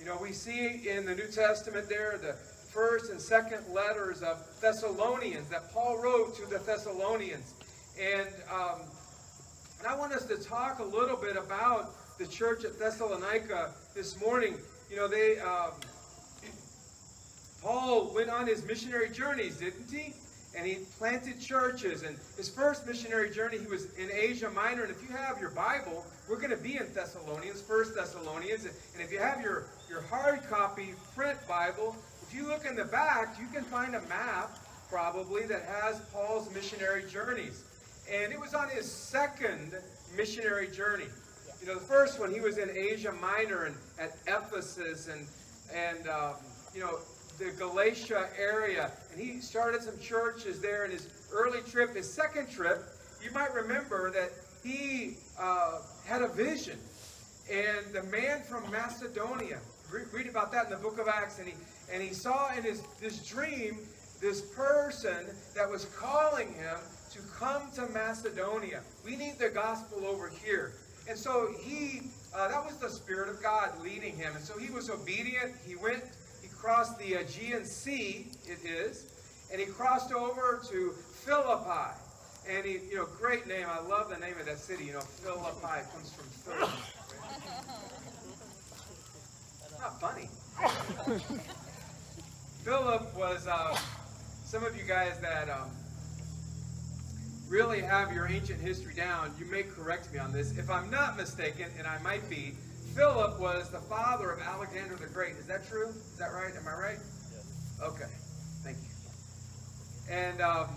You 0.00 0.06
know, 0.06 0.18
we 0.20 0.32
see 0.32 0.88
in 0.88 1.06
the 1.06 1.14
New 1.14 1.28
Testament 1.28 1.88
there 1.88 2.18
the 2.18 2.32
first 2.32 3.12
and 3.12 3.20
second 3.20 3.62
letters 3.72 4.22
of 4.22 4.44
Thessalonians 4.60 5.48
that 5.50 5.72
Paul 5.72 6.02
wrote 6.02 6.34
to 6.34 6.46
the 6.46 6.58
Thessalonians. 6.58 7.54
And 7.96 8.28
um, 8.52 8.80
and 9.78 9.86
I 9.86 9.94
want 9.94 10.12
us 10.12 10.24
to 10.24 10.36
talk 10.36 10.80
a 10.80 10.84
little 10.84 11.16
bit 11.16 11.36
about 11.36 11.92
the 12.18 12.26
church 12.26 12.64
at 12.64 12.76
Thessalonica 12.76 13.72
this 13.94 14.20
morning. 14.20 14.56
You 14.90 14.96
know, 14.96 15.06
they 15.06 15.38
um, 15.38 15.70
went 18.16 18.30
on 18.30 18.46
his 18.46 18.64
missionary 18.66 19.10
journeys, 19.10 19.58
didn't 19.58 19.90
he? 19.92 20.14
And 20.56 20.66
he 20.66 20.78
planted 20.98 21.38
churches. 21.38 22.02
And 22.02 22.16
his 22.38 22.48
first 22.48 22.86
missionary 22.86 23.30
journey, 23.30 23.58
he 23.58 23.66
was 23.66 23.92
in 23.96 24.08
Asia 24.10 24.50
Minor. 24.50 24.84
And 24.84 24.90
if 24.90 25.02
you 25.02 25.14
have 25.14 25.38
your 25.38 25.50
Bible, 25.50 26.02
we're 26.28 26.38
going 26.38 26.50
to 26.50 26.56
be 26.56 26.78
in 26.78 26.92
Thessalonians, 26.94 27.60
First 27.60 27.94
Thessalonians. 27.94 28.64
And 28.64 29.02
if 29.02 29.12
you 29.12 29.18
have 29.18 29.42
your, 29.42 29.66
your 29.90 30.00
hard 30.00 30.42
copy 30.48 30.94
print 31.14 31.38
Bible, 31.46 31.94
if 32.22 32.34
you 32.34 32.48
look 32.48 32.64
in 32.64 32.74
the 32.74 32.86
back, 32.86 33.36
you 33.38 33.46
can 33.52 33.62
find 33.64 33.94
a 33.94 34.00
map 34.08 34.58
probably 34.88 35.44
that 35.44 35.62
has 35.64 36.00
Paul's 36.12 36.52
missionary 36.54 37.04
journeys. 37.10 37.64
And 38.10 38.32
it 38.32 38.40
was 38.40 38.54
on 38.54 38.70
his 38.70 38.90
second 38.90 39.74
missionary 40.16 40.68
journey. 40.68 41.06
You 41.60 41.66
know, 41.66 41.74
the 41.74 41.80
first 41.84 42.18
one, 42.18 42.32
he 42.32 42.40
was 42.40 42.56
in 42.56 42.70
Asia 42.70 43.12
Minor 43.20 43.64
and 43.64 43.74
at 43.98 44.16
Ephesus 44.26 45.08
and, 45.08 45.26
and 45.74 46.08
um, 46.08 46.34
you 46.74 46.80
know, 46.80 46.98
the 47.38 47.52
Galatia 47.58 48.28
area. 48.38 48.90
And 49.12 49.20
he 49.20 49.40
started 49.40 49.82
some 49.82 49.98
churches 50.00 50.60
there 50.60 50.84
in 50.84 50.90
his 50.90 51.08
early 51.32 51.60
trip. 51.62 51.94
His 51.94 52.12
second 52.12 52.50
trip, 52.50 52.82
you 53.22 53.30
might 53.32 53.52
remember 53.54 54.10
that 54.12 54.30
he 54.62 55.16
uh, 55.38 55.80
had 56.06 56.22
a 56.22 56.28
vision. 56.28 56.78
And 57.50 57.92
the 57.92 58.02
man 58.04 58.42
from 58.42 58.68
Macedonia, 58.70 59.58
read 60.12 60.26
about 60.26 60.50
that 60.52 60.64
in 60.64 60.70
the 60.70 60.76
book 60.76 60.98
of 60.98 61.06
Acts, 61.08 61.38
and 61.38 61.46
he, 61.46 61.54
and 61.92 62.02
he 62.02 62.12
saw 62.12 62.52
in 62.56 62.64
his 62.64 62.82
this 63.00 63.24
dream 63.26 63.78
this 64.20 64.40
person 64.40 65.26
that 65.54 65.70
was 65.70 65.84
calling 65.96 66.48
him 66.54 66.78
to 67.12 67.20
come 67.38 67.70
to 67.74 67.86
Macedonia. 67.92 68.82
We 69.04 69.16
need 69.16 69.38
the 69.38 69.48
gospel 69.48 70.04
over 70.06 70.30
here. 70.44 70.72
And 71.08 71.16
so 71.16 71.54
he, 71.62 72.02
uh, 72.34 72.48
that 72.48 72.64
was 72.64 72.76
the 72.78 72.90
Spirit 72.90 73.28
of 73.28 73.42
God 73.42 73.70
leading 73.82 74.16
him. 74.16 74.34
And 74.34 74.44
so 74.44 74.58
he 74.58 74.70
was 74.70 74.90
obedient. 74.90 75.54
He 75.66 75.76
went, 75.76 76.02
he 76.66 76.72
crossed 76.72 76.98
the 76.98 77.14
Aegean 77.14 77.64
Sea, 77.64 78.26
it 78.46 78.58
is, 78.64 79.06
and 79.52 79.60
he 79.60 79.66
crossed 79.66 80.12
over 80.12 80.60
to 80.68 80.90
Philippi. 81.24 81.94
And 82.48 82.64
he, 82.64 82.78
you 82.90 82.96
know, 82.96 83.06
great 83.20 83.46
name. 83.46 83.66
I 83.68 83.80
love 83.80 84.08
the 84.10 84.18
name 84.18 84.34
of 84.38 84.46
that 84.46 84.58
city. 84.58 84.86
You 84.86 84.94
know, 84.94 85.00
Philippi 85.00 85.82
comes 85.92 86.12
from 86.12 86.26
Philip. 86.26 86.70
Not 89.80 90.00
funny. 90.00 90.28
Philip 92.64 93.16
was, 93.16 93.46
uh, 93.46 93.78
some 94.44 94.64
of 94.64 94.76
you 94.76 94.84
guys 94.84 95.20
that 95.20 95.48
um, 95.48 95.70
really 97.48 97.80
have 97.80 98.12
your 98.12 98.26
ancient 98.26 98.60
history 98.60 98.94
down, 98.94 99.32
you 99.38 99.46
may 99.46 99.62
correct 99.62 100.12
me 100.12 100.18
on 100.18 100.32
this. 100.32 100.56
If 100.58 100.70
I'm 100.70 100.90
not 100.90 101.16
mistaken, 101.16 101.66
and 101.78 101.86
I 101.86 101.98
might 102.02 102.28
be, 102.28 102.54
Philip 102.96 103.38
was 103.38 103.68
the 103.68 103.78
father 103.78 104.30
of 104.30 104.40
Alexander 104.40 104.96
the 104.96 105.06
Great. 105.06 105.32
Is 105.36 105.46
that 105.46 105.68
true? 105.68 105.88
Is 105.88 106.16
that 106.18 106.32
right? 106.32 106.52
Am 106.56 106.66
I 106.66 106.80
right? 106.80 106.98
Yes. 107.30 107.78
Okay. 107.82 108.10
Thank 108.64 108.78
you. 108.78 110.14
And 110.14 110.40
um, 110.40 110.68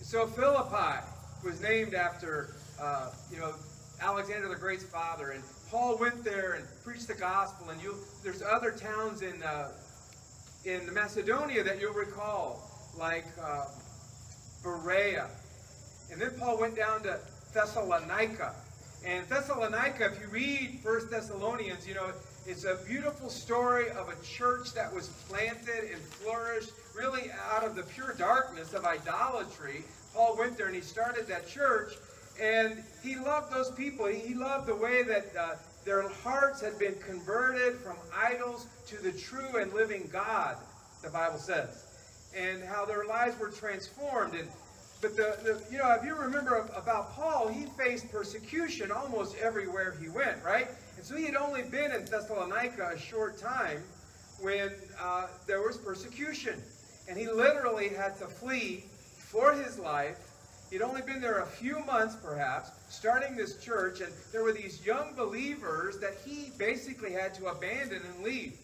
so 0.00 0.26
Philippi, 0.26 1.04
was 1.44 1.60
named 1.60 1.94
after, 1.94 2.54
uh, 2.80 3.10
you 3.30 3.38
know, 3.38 3.52
Alexander 4.00 4.48
the 4.48 4.56
Great's 4.56 4.84
father. 4.84 5.30
And 5.30 5.42
Paul 5.70 5.98
went 5.98 6.24
there 6.24 6.54
and 6.54 6.64
preached 6.84 7.08
the 7.08 7.14
gospel. 7.14 7.70
And 7.70 7.82
you, 7.82 7.96
there's 8.22 8.42
other 8.42 8.70
towns 8.70 9.22
in 9.22 9.42
uh, 9.42 9.72
in 10.64 10.92
Macedonia 10.94 11.64
that 11.64 11.80
you'll 11.80 11.92
recall, 11.92 12.70
like 12.96 13.26
uh, 13.42 13.64
Berea. 14.62 15.28
And 16.10 16.20
then 16.20 16.30
Paul 16.38 16.58
went 16.58 16.76
down 16.76 17.02
to 17.02 17.18
Thessalonica. 17.52 18.54
And 19.04 19.28
Thessalonica, 19.28 20.06
if 20.06 20.20
you 20.20 20.28
read 20.28 20.80
First 20.82 21.10
Thessalonians, 21.10 21.86
you 21.86 21.94
know, 21.94 22.12
it's 22.46 22.64
a 22.64 22.78
beautiful 22.86 23.28
story 23.28 23.90
of 23.90 24.08
a 24.08 24.24
church 24.24 24.72
that 24.74 24.92
was 24.92 25.08
planted 25.28 25.90
and 25.92 26.00
flourished 26.00 26.70
really 26.96 27.30
out 27.52 27.64
of 27.64 27.74
the 27.74 27.82
pure 27.82 28.14
darkness 28.14 28.74
of 28.74 28.84
idolatry. 28.84 29.82
Paul 30.14 30.36
went 30.38 30.56
there 30.56 30.66
and 30.66 30.74
he 30.74 30.80
started 30.80 31.26
that 31.26 31.48
church. 31.48 31.94
And 32.40 32.82
he 33.02 33.16
loved 33.16 33.52
those 33.52 33.70
people. 33.72 34.06
He 34.06 34.34
loved 34.34 34.66
the 34.66 34.74
way 34.74 35.02
that 35.02 35.26
uh, 35.38 35.54
their 35.84 36.08
hearts 36.08 36.60
had 36.60 36.78
been 36.78 36.94
converted 37.06 37.76
from 37.80 37.96
idols 38.16 38.66
to 38.86 38.96
the 39.02 39.12
true 39.12 39.56
and 39.60 39.72
living 39.72 40.08
God, 40.12 40.56
the 41.02 41.10
Bible 41.10 41.38
says. 41.38 41.84
And 42.36 42.62
how 42.62 42.84
their 42.84 43.04
lives 43.04 43.38
were 43.38 43.50
transformed. 43.50 44.34
And 44.34 44.48
but 45.02 45.16
the, 45.16 45.36
the, 45.42 45.62
you 45.70 45.78
know, 45.78 45.90
if 45.90 46.04
you 46.04 46.14
remember 46.14 46.58
about 46.76 47.12
Paul, 47.16 47.48
he 47.48 47.66
faced 47.76 48.10
persecution 48.12 48.92
almost 48.92 49.36
everywhere 49.36 49.96
he 50.00 50.08
went, 50.08 50.42
right? 50.44 50.68
And 50.96 51.04
so 51.04 51.16
he 51.16 51.24
had 51.24 51.34
only 51.34 51.62
been 51.62 51.90
in 51.90 52.04
Thessalonica 52.04 52.92
a 52.94 52.98
short 52.98 53.36
time 53.36 53.82
when 54.40 54.70
uh, 55.00 55.26
there 55.48 55.60
was 55.60 55.76
persecution. 55.76 56.62
And 57.08 57.18
he 57.18 57.28
literally 57.28 57.88
had 57.88 58.16
to 58.18 58.26
flee 58.26 58.84
for 59.18 59.52
his 59.52 59.76
life. 59.76 60.18
He'd 60.70 60.82
only 60.82 61.02
been 61.02 61.20
there 61.20 61.40
a 61.40 61.46
few 61.46 61.84
months, 61.84 62.16
perhaps, 62.22 62.70
starting 62.88 63.34
this 63.34 63.62
church, 63.62 64.00
and 64.00 64.12
there 64.30 64.44
were 64.44 64.52
these 64.52 64.86
young 64.86 65.14
believers 65.16 65.98
that 65.98 66.14
he 66.24 66.52
basically 66.58 67.12
had 67.12 67.34
to 67.34 67.46
abandon 67.46 68.02
and 68.14 68.24
leave. 68.24 68.56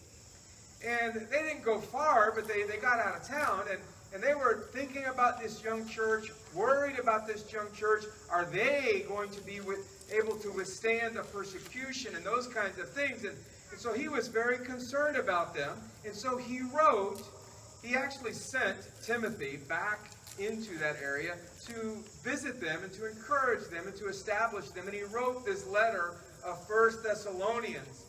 And 0.87 1.15
they 1.29 1.43
didn't 1.43 1.65
go 1.65 1.79
far, 1.79 2.31
but 2.33 2.47
they, 2.47 2.63
they 2.63 2.77
got 2.77 2.99
out 2.99 3.17
of 3.17 3.27
town, 3.27 3.65
and 3.69 3.79
and 4.13 4.23
they 4.23 4.33
were 4.33 4.67
thinking 4.73 5.05
about 5.05 5.39
this 5.39 5.63
young 5.63 5.87
church, 5.87 6.31
worried 6.55 6.97
about 6.97 7.27
this 7.27 7.51
young 7.53 7.71
church. 7.73 8.05
Are 8.31 8.45
they 8.45 9.05
going 9.07 9.29
to 9.29 9.41
be 9.41 9.59
with, 9.59 10.11
able 10.11 10.35
to 10.37 10.51
withstand 10.51 11.15
the 11.15 11.23
persecution 11.23 12.15
and 12.15 12.25
those 12.25 12.47
kinds 12.47 12.79
of 12.79 12.89
things? 12.89 13.23
And, 13.23 13.37
and 13.71 13.79
so 13.79 13.93
he 13.93 14.07
was 14.07 14.27
very 14.27 14.65
concerned 14.65 15.15
about 15.15 15.53
them. 15.53 15.77
And 16.05 16.15
so 16.15 16.37
he 16.37 16.61
wrote, 16.61 17.21
he 17.83 17.95
actually 17.95 18.33
sent 18.33 18.77
Timothy 19.03 19.57
back 19.67 20.11
into 20.39 20.77
that 20.79 20.95
area 21.03 21.35
to 21.67 21.97
visit 22.23 22.59
them 22.59 22.83
and 22.83 22.91
to 22.93 23.07
encourage 23.07 23.69
them 23.69 23.85
and 23.85 23.95
to 23.97 24.07
establish 24.07 24.69
them. 24.69 24.87
And 24.87 24.95
he 24.95 25.03
wrote 25.03 25.45
this 25.45 25.67
letter 25.67 26.15
of 26.43 26.65
First 26.67 27.03
Thessalonians. 27.03 28.05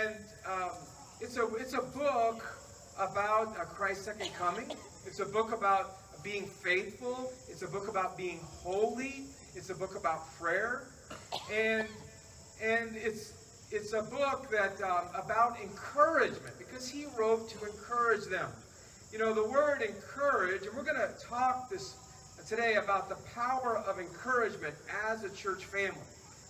And 0.00 0.14
um, 0.46 0.70
it's, 1.20 1.36
a, 1.38 1.46
it's 1.56 1.72
a 1.72 1.82
book 1.82 2.44
about 2.98 3.58
uh, 3.58 3.64
Christ's 3.64 4.04
second 4.04 4.32
coming. 4.34 4.70
It's 5.06 5.20
a 5.20 5.26
book 5.26 5.52
about 5.52 6.22
being 6.22 6.46
faithful. 6.46 7.30
It's 7.48 7.62
a 7.62 7.68
book 7.68 7.88
about 7.88 8.16
being 8.16 8.40
holy. 8.62 9.26
It's 9.54 9.70
a 9.70 9.74
book 9.74 9.96
about 9.96 10.34
prayer, 10.40 10.84
and 11.52 11.86
and 12.62 12.96
it's 12.96 13.32
it's 13.70 13.92
a 13.92 14.02
book 14.02 14.50
that 14.50 14.80
um, 14.82 15.04
about 15.14 15.60
encouragement 15.60 16.58
because 16.58 16.88
he 16.88 17.06
wrote 17.18 17.48
to 17.50 17.64
encourage 17.66 18.24
them. 18.26 18.50
You 19.12 19.18
know 19.18 19.34
the 19.34 19.44
word 19.44 19.82
encourage, 19.82 20.62
and 20.66 20.74
we're 20.74 20.82
going 20.82 20.96
to 20.96 21.12
talk 21.22 21.68
this 21.68 21.94
today 22.48 22.74
about 22.74 23.08
the 23.08 23.16
power 23.34 23.78
of 23.86 23.98
encouragement 23.98 24.74
as 25.06 25.22
a 25.22 25.30
church 25.30 25.66
family. 25.66 26.00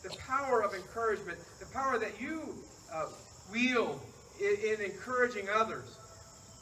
The 0.03 0.17
power 0.17 0.63
of 0.63 0.75
encouragement, 0.75 1.39
the 1.59 1.67
power 1.67 1.99
that 1.99 2.21
you 2.21 2.55
uh, 2.93 3.07
wield 3.53 4.01
in, 4.41 4.57
in 4.75 4.81
encouraging 4.81 5.49
others. 5.53 5.99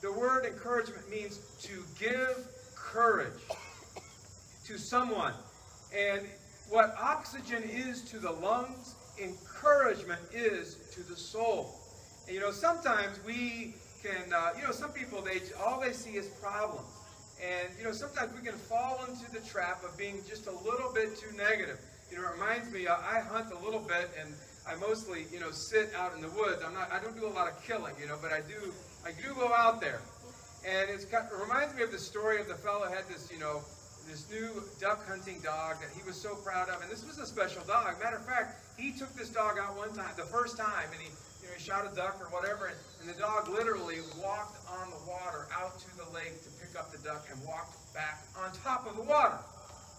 The 0.02 0.12
word 0.12 0.44
encouragement 0.46 1.08
means 1.08 1.38
to 1.62 1.84
give 1.96 2.48
courage 2.74 3.40
to 4.66 4.76
someone. 4.76 5.32
And 5.96 6.22
what 6.68 6.92
oxygen 7.00 7.62
is 7.62 8.02
to 8.10 8.18
the 8.18 8.32
lungs, 8.32 8.96
encouragement 9.22 10.20
is 10.34 10.78
to 10.94 11.04
the 11.04 11.14
soul. 11.14 11.78
And 12.26 12.34
you 12.34 12.40
know, 12.40 12.50
sometimes 12.50 13.20
we 13.24 13.74
can, 14.02 14.32
uh, 14.32 14.50
you 14.56 14.64
know, 14.64 14.72
some 14.72 14.90
people, 14.90 15.22
they 15.22 15.40
all 15.64 15.80
they 15.80 15.92
see 15.92 16.16
is 16.16 16.26
problems. 16.42 16.88
And, 17.40 17.68
you 17.78 17.84
know, 17.84 17.92
sometimes 17.92 18.32
we 18.34 18.44
can 18.44 18.58
fall 18.58 19.04
into 19.08 19.30
the 19.30 19.40
trap 19.48 19.84
of 19.84 19.96
being 19.96 20.20
just 20.28 20.48
a 20.48 20.52
little 20.52 20.92
bit 20.92 21.16
too 21.16 21.36
negative. 21.36 21.78
You 22.10 22.18
know, 22.18 22.24
it 22.24 22.32
reminds 22.32 22.72
me, 22.72 22.88
uh, 22.88 22.96
I 22.96 23.20
hunt 23.20 23.52
a 23.52 23.64
little 23.64 23.80
bit, 23.80 24.10
and 24.20 24.34
I 24.66 24.74
mostly, 24.76 25.26
you 25.32 25.40
know, 25.40 25.50
sit 25.50 25.92
out 25.96 26.14
in 26.14 26.20
the 26.20 26.28
woods. 26.30 26.62
I'm 26.64 26.74
not, 26.74 26.90
I 26.92 27.00
don't 27.00 27.18
do 27.18 27.26
a 27.26 27.34
lot 27.34 27.48
of 27.48 27.62
killing, 27.64 27.94
you 28.00 28.06
know, 28.06 28.16
but 28.20 28.32
I 28.32 28.40
do 28.40 28.72
I 29.04 29.10
do 29.10 29.34
go 29.34 29.52
out 29.52 29.80
there. 29.80 30.00
And 30.66 30.90
it 30.90 31.04
reminds 31.40 31.74
me 31.74 31.82
of 31.82 31.90
the 31.90 31.98
story 31.98 32.40
of 32.40 32.46
the 32.46 32.54
fellow 32.54 32.86
had 32.86 33.08
this, 33.08 33.30
you 33.32 33.40
know, 33.40 33.62
this 34.08 34.30
new 34.30 34.62
duck 34.80 35.06
hunting 35.08 35.40
dog 35.42 35.80
that 35.80 35.90
he 35.94 36.02
was 36.06 36.14
so 36.14 36.34
proud 36.36 36.68
of. 36.68 36.80
And 36.82 36.90
this 36.90 37.04
was 37.04 37.18
a 37.18 37.26
special 37.26 37.62
dog. 37.64 37.98
Matter 38.02 38.16
of 38.16 38.26
fact, 38.26 38.62
he 38.78 38.92
took 38.92 39.12
this 39.14 39.28
dog 39.28 39.58
out 39.58 39.76
one 39.76 39.92
time, 39.94 40.10
the 40.16 40.22
first 40.22 40.56
time, 40.56 40.86
and 40.92 41.00
he, 41.00 41.10
you 41.42 41.48
know, 41.48 41.54
he 41.56 41.62
shot 41.62 41.86
a 41.90 41.94
duck 41.94 42.18
or 42.20 42.30
whatever, 42.30 42.66
and, 42.66 42.76
and 43.00 43.10
the 43.10 43.18
dog 43.18 43.48
literally 43.48 43.98
walked 44.22 44.58
on 44.70 44.90
the 44.90 45.10
water 45.10 45.46
out 45.54 45.78
to 45.80 45.90
the 45.96 46.06
lake 46.14 46.42
to 46.42 46.50
pick 46.62 46.78
up 46.78 46.92
the 46.92 46.98
duck 46.98 47.26
and 47.30 47.38
walked 47.44 47.74
back 47.94 48.22
on 48.38 48.50
top 48.62 48.86
of 48.86 48.96
the 48.96 49.02
water. 49.02 49.38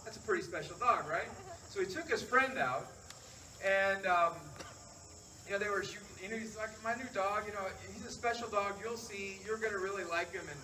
That's 0.04 0.16
a 0.16 0.20
pretty 0.20 0.42
special 0.42 0.76
dog, 0.78 1.08
right? 1.08 1.28
So 1.68 1.80
he 1.80 1.86
took 1.86 2.08
his 2.08 2.22
friend 2.22 2.58
out, 2.58 2.86
and 3.64 4.06
um, 4.06 4.32
you 5.46 5.52
know 5.52 5.58
they 5.58 5.68
were 5.68 5.82
shooting 5.82 6.13
you 6.24 6.30
know, 6.30 6.38
he's 6.38 6.56
like 6.56 6.70
my 6.82 6.94
new 6.94 7.08
dog. 7.12 7.42
You 7.46 7.52
know, 7.52 7.68
he's 7.92 8.06
a 8.06 8.10
special 8.10 8.48
dog. 8.48 8.72
You'll 8.82 8.96
see. 8.96 9.36
You're 9.44 9.58
going 9.58 9.72
to 9.72 9.78
really 9.78 10.04
like 10.04 10.32
him. 10.32 10.44
And 10.48 10.60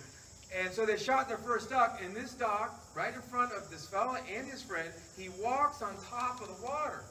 and 0.65 0.73
so 0.73 0.85
they 0.85 0.97
shot 0.97 1.29
their 1.29 1.37
first 1.37 1.69
duck, 1.69 2.01
and 2.03 2.13
this 2.13 2.33
dog, 2.33 2.71
right 2.93 3.13
in 3.13 3.21
front 3.21 3.53
of 3.53 3.69
this 3.69 3.87
fella 3.87 4.19
and 4.27 4.45
his 4.45 4.61
friend, 4.61 4.91
he 5.17 5.29
walks 5.41 5.81
on 5.81 5.93
top 6.09 6.41
of 6.41 6.47
the 6.47 6.65
water, 6.65 7.05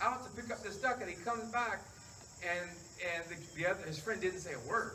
out 0.00 0.22
to 0.22 0.30
pick 0.40 0.52
up 0.52 0.62
this 0.62 0.76
duck, 0.76 0.98
and 1.00 1.10
he 1.10 1.16
comes 1.16 1.50
back, 1.50 1.80
and 2.46 2.70
and 3.00 3.24
the, 3.26 3.36
the 3.56 3.66
other, 3.68 3.82
his 3.86 3.98
friend 3.98 4.20
didn't 4.20 4.40
say 4.40 4.52
a 4.52 4.68
word. 4.68 4.92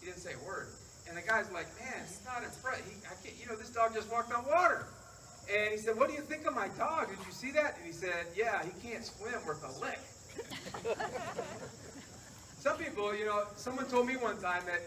He 0.00 0.06
didn't 0.06 0.20
say 0.20 0.32
a 0.34 0.46
word. 0.46 0.66
And 1.08 1.16
the 1.16 1.22
guy's 1.22 1.50
like, 1.52 1.66
man, 1.78 2.02
he's 2.06 2.20
not 2.24 2.42
impressed. 2.42 2.82
He, 2.84 2.96
I 3.06 3.14
can't, 3.22 3.38
you 3.40 3.46
know, 3.46 3.56
this 3.56 3.70
dog 3.70 3.94
just 3.94 4.10
walked 4.10 4.32
on 4.32 4.44
water. 4.46 4.86
And 5.52 5.70
he 5.70 5.78
said, 5.78 5.96
what 5.96 6.08
do 6.08 6.14
you 6.14 6.20
think 6.20 6.46
of 6.46 6.54
my 6.54 6.68
dog? 6.78 7.08
Did 7.08 7.18
you 7.26 7.32
see 7.32 7.50
that? 7.52 7.76
And 7.76 7.86
he 7.86 7.92
said, 7.92 8.26
yeah, 8.36 8.62
he 8.62 8.70
can't 8.88 9.04
swim 9.04 9.34
worth 9.46 9.62
a 9.62 9.72
lick. 9.80 9.98
Some 12.62 12.76
people, 12.76 13.12
you 13.12 13.26
know, 13.26 13.42
someone 13.56 13.86
told 13.86 14.06
me 14.06 14.14
one 14.16 14.40
time 14.40 14.62
that 14.66 14.82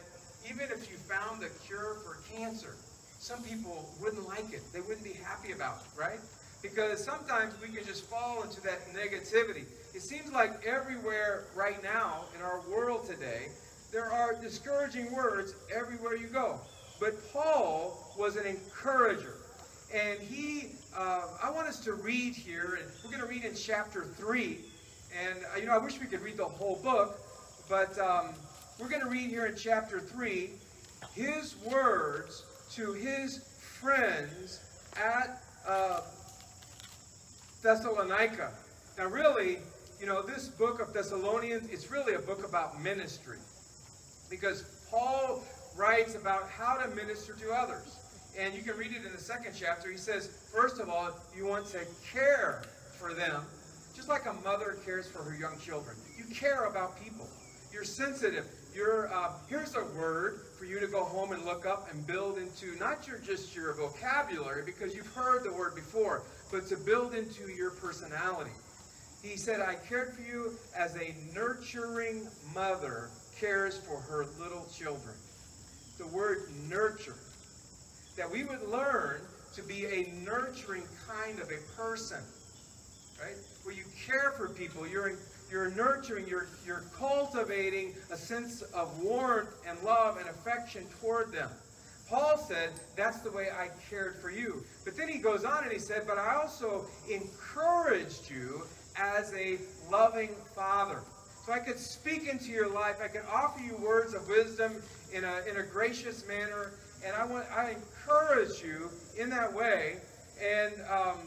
even 0.49 0.71
if 0.71 0.89
you 0.89 0.95
found 0.95 1.43
a 1.43 1.49
cure 1.67 1.97
for 2.05 2.19
cancer, 2.33 2.73
some 3.19 3.43
people 3.43 3.89
wouldn't 4.01 4.25
like 4.29 4.53
it. 4.53 4.61
They 4.71 4.79
wouldn't 4.79 5.03
be 5.03 5.11
happy 5.11 5.51
about 5.51 5.79
it, 5.81 5.99
right? 5.99 6.19
Because 6.61 7.03
sometimes 7.03 7.53
we 7.61 7.67
can 7.75 7.85
just 7.85 8.05
fall 8.05 8.43
into 8.43 8.61
that 8.61 8.87
negativity. 8.93 9.65
It 9.93 10.01
seems 10.01 10.31
like 10.31 10.63
everywhere 10.65 11.47
right 11.53 11.83
now 11.83 12.23
in 12.33 12.41
our 12.41 12.61
world 12.71 13.09
today, 13.09 13.49
there 13.91 14.09
are 14.09 14.35
discouraging 14.41 15.13
words 15.13 15.53
everywhere 15.69 16.15
you 16.15 16.27
go. 16.27 16.61
But 17.01 17.29
Paul 17.33 18.15
was 18.17 18.37
an 18.37 18.45
encourager. 18.45 19.35
And 19.93 20.17
he, 20.21 20.69
uh, 20.95 21.23
I 21.43 21.51
want 21.51 21.67
us 21.67 21.81
to 21.81 21.91
read 21.91 22.35
here, 22.35 22.79
and 22.81 22.89
we're 23.03 23.11
going 23.11 23.21
to 23.21 23.27
read 23.27 23.43
in 23.43 23.53
chapter 23.53 24.05
3. 24.05 24.59
And, 25.27 25.39
uh, 25.53 25.59
you 25.59 25.65
know, 25.65 25.73
I 25.73 25.77
wish 25.77 25.99
we 25.99 26.05
could 26.05 26.21
read 26.21 26.37
the 26.37 26.45
whole 26.45 26.77
book, 26.81 27.19
but 27.69 27.97
um, 27.99 28.29
we're 28.79 28.89
going 28.89 29.01
to 29.01 29.09
read 29.09 29.29
here 29.29 29.45
in 29.45 29.55
chapter 29.55 29.99
3 29.99 30.49
his 31.13 31.55
words 31.71 32.43
to 32.71 32.93
his 32.93 33.39
friends 33.59 34.59
at 34.97 35.41
uh, 35.67 36.01
Thessalonica. 37.61 38.51
Now, 38.97 39.07
really, 39.07 39.59
you 39.99 40.05
know, 40.05 40.21
this 40.21 40.47
book 40.47 40.79
of 40.81 40.93
Thessalonians, 40.93 41.69
it's 41.69 41.89
really 41.91 42.13
a 42.13 42.19
book 42.19 42.45
about 42.47 42.81
ministry. 42.81 43.37
Because 44.29 44.63
Paul 44.89 45.43
writes 45.75 46.15
about 46.15 46.49
how 46.49 46.75
to 46.77 46.87
minister 46.95 47.33
to 47.33 47.51
others. 47.51 47.97
And 48.37 48.53
you 48.53 48.61
can 48.61 48.77
read 48.77 48.91
it 48.91 49.05
in 49.05 49.11
the 49.11 49.17
second 49.17 49.53
chapter. 49.57 49.89
He 49.89 49.97
says, 49.97 50.27
first 50.53 50.79
of 50.79 50.89
all, 50.89 51.11
you 51.35 51.45
want 51.45 51.65
to 51.67 51.79
care 52.11 52.63
for 52.99 53.13
them, 53.13 53.43
just 53.95 54.09
like 54.09 54.25
a 54.25 54.33
mother 54.43 54.77
cares 54.85 55.07
for 55.07 55.23
her 55.23 55.35
young 55.35 55.57
children. 55.59 55.95
You 56.17 56.25
care 56.33 56.65
about 56.65 57.01
people. 57.01 57.27
You're 57.75 57.83
sensitive. 57.83 58.45
You're, 58.73 59.13
uh, 59.13 59.33
here's 59.49 59.75
a 59.75 59.83
word 59.99 60.43
for 60.57 60.63
you 60.63 60.79
to 60.79 60.87
go 60.87 61.03
home 61.03 61.33
and 61.33 61.43
look 61.43 61.65
up 61.65 61.91
and 61.91 62.07
build 62.07 62.37
into 62.37 62.73
not 62.79 63.05
your 63.05 63.17
just 63.17 63.53
your 63.53 63.73
vocabulary 63.73 64.63
because 64.65 64.95
you've 64.95 65.13
heard 65.13 65.43
the 65.43 65.51
word 65.51 65.75
before, 65.75 66.23
but 66.53 66.67
to 66.67 66.77
build 66.77 67.13
into 67.13 67.51
your 67.51 67.71
personality. 67.71 68.51
He 69.21 69.35
said, 69.35 69.59
I 69.59 69.75
cared 69.89 70.13
for 70.13 70.21
you 70.21 70.53
as 70.73 70.95
a 70.95 71.13
nurturing 71.35 72.29
mother 72.53 73.09
cares 73.37 73.77
for 73.77 73.99
her 73.99 74.25
little 74.39 74.65
children. 74.73 75.15
The 75.97 76.07
word 76.07 76.43
nurture. 76.69 77.17
That 78.15 78.31
we 78.31 78.45
would 78.45 78.69
learn 78.69 79.19
to 79.55 79.61
be 79.63 79.85
a 79.85 80.13
nurturing 80.23 80.83
kind 81.09 81.39
of 81.39 81.49
a 81.51 81.59
person, 81.75 82.23
right? 83.21 83.35
Where 83.63 83.75
you 83.75 83.83
care 84.07 84.31
for 84.37 84.47
people, 84.47 84.87
you're 84.87 85.11
you're 85.51 85.71
nurturing, 85.71 86.27
you're 86.27 86.47
you're 86.65 86.83
cultivating 86.97 87.93
a 88.11 88.17
sense 88.17 88.61
of 88.61 88.99
warmth 88.99 89.55
and 89.67 89.81
love 89.83 90.17
and 90.17 90.27
affection 90.27 90.85
toward 91.01 91.31
them. 91.31 91.49
Paul 92.09 92.37
said, 92.37 92.69
That's 92.95 93.19
the 93.19 93.31
way 93.31 93.49
I 93.49 93.69
cared 93.89 94.17
for 94.17 94.29
you. 94.29 94.63
But 94.83 94.95
then 94.95 95.09
he 95.09 95.17
goes 95.17 95.43
on 95.43 95.63
and 95.63 95.71
he 95.71 95.79
said, 95.79 96.03
But 96.07 96.17
I 96.17 96.35
also 96.35 96.85
encouraged 97.09 98.29
you 98.29 98.63
as 98.97 99.33
a 99.33 99.57
loving 99.91 100.29
father. 100.55 101.01
So 101.45 101.53
I 101.53 101.59
could 101.59 101.79
speak 101.79 102.27
into 102.27 102.51
your 102.51 102.69
life. 102.69 102.97
I 103.03 103.07
could 103.07 103.25
offer 103.31 103.61
you 103.61 103.75
words 103.77 104.13
of 104.13 104.27
wisdom 104.27 104.73
in 105.13 105.23
a, 105.23 105.41
in 105.49 105.57
a 105.57 105.63
gracious 105.63 106.27
manner. 106.27 106.71
And 107.05 107.15
I 107.15 107.25
want 107.25 107.45
I 107.55 107.75
encourage 107.75 108.63
you 108.63 108.89
in 109.17 109.29
that 109.29 109.53
way. 109.53 109.97
And 110.43 110.73
um, 110.89 111.17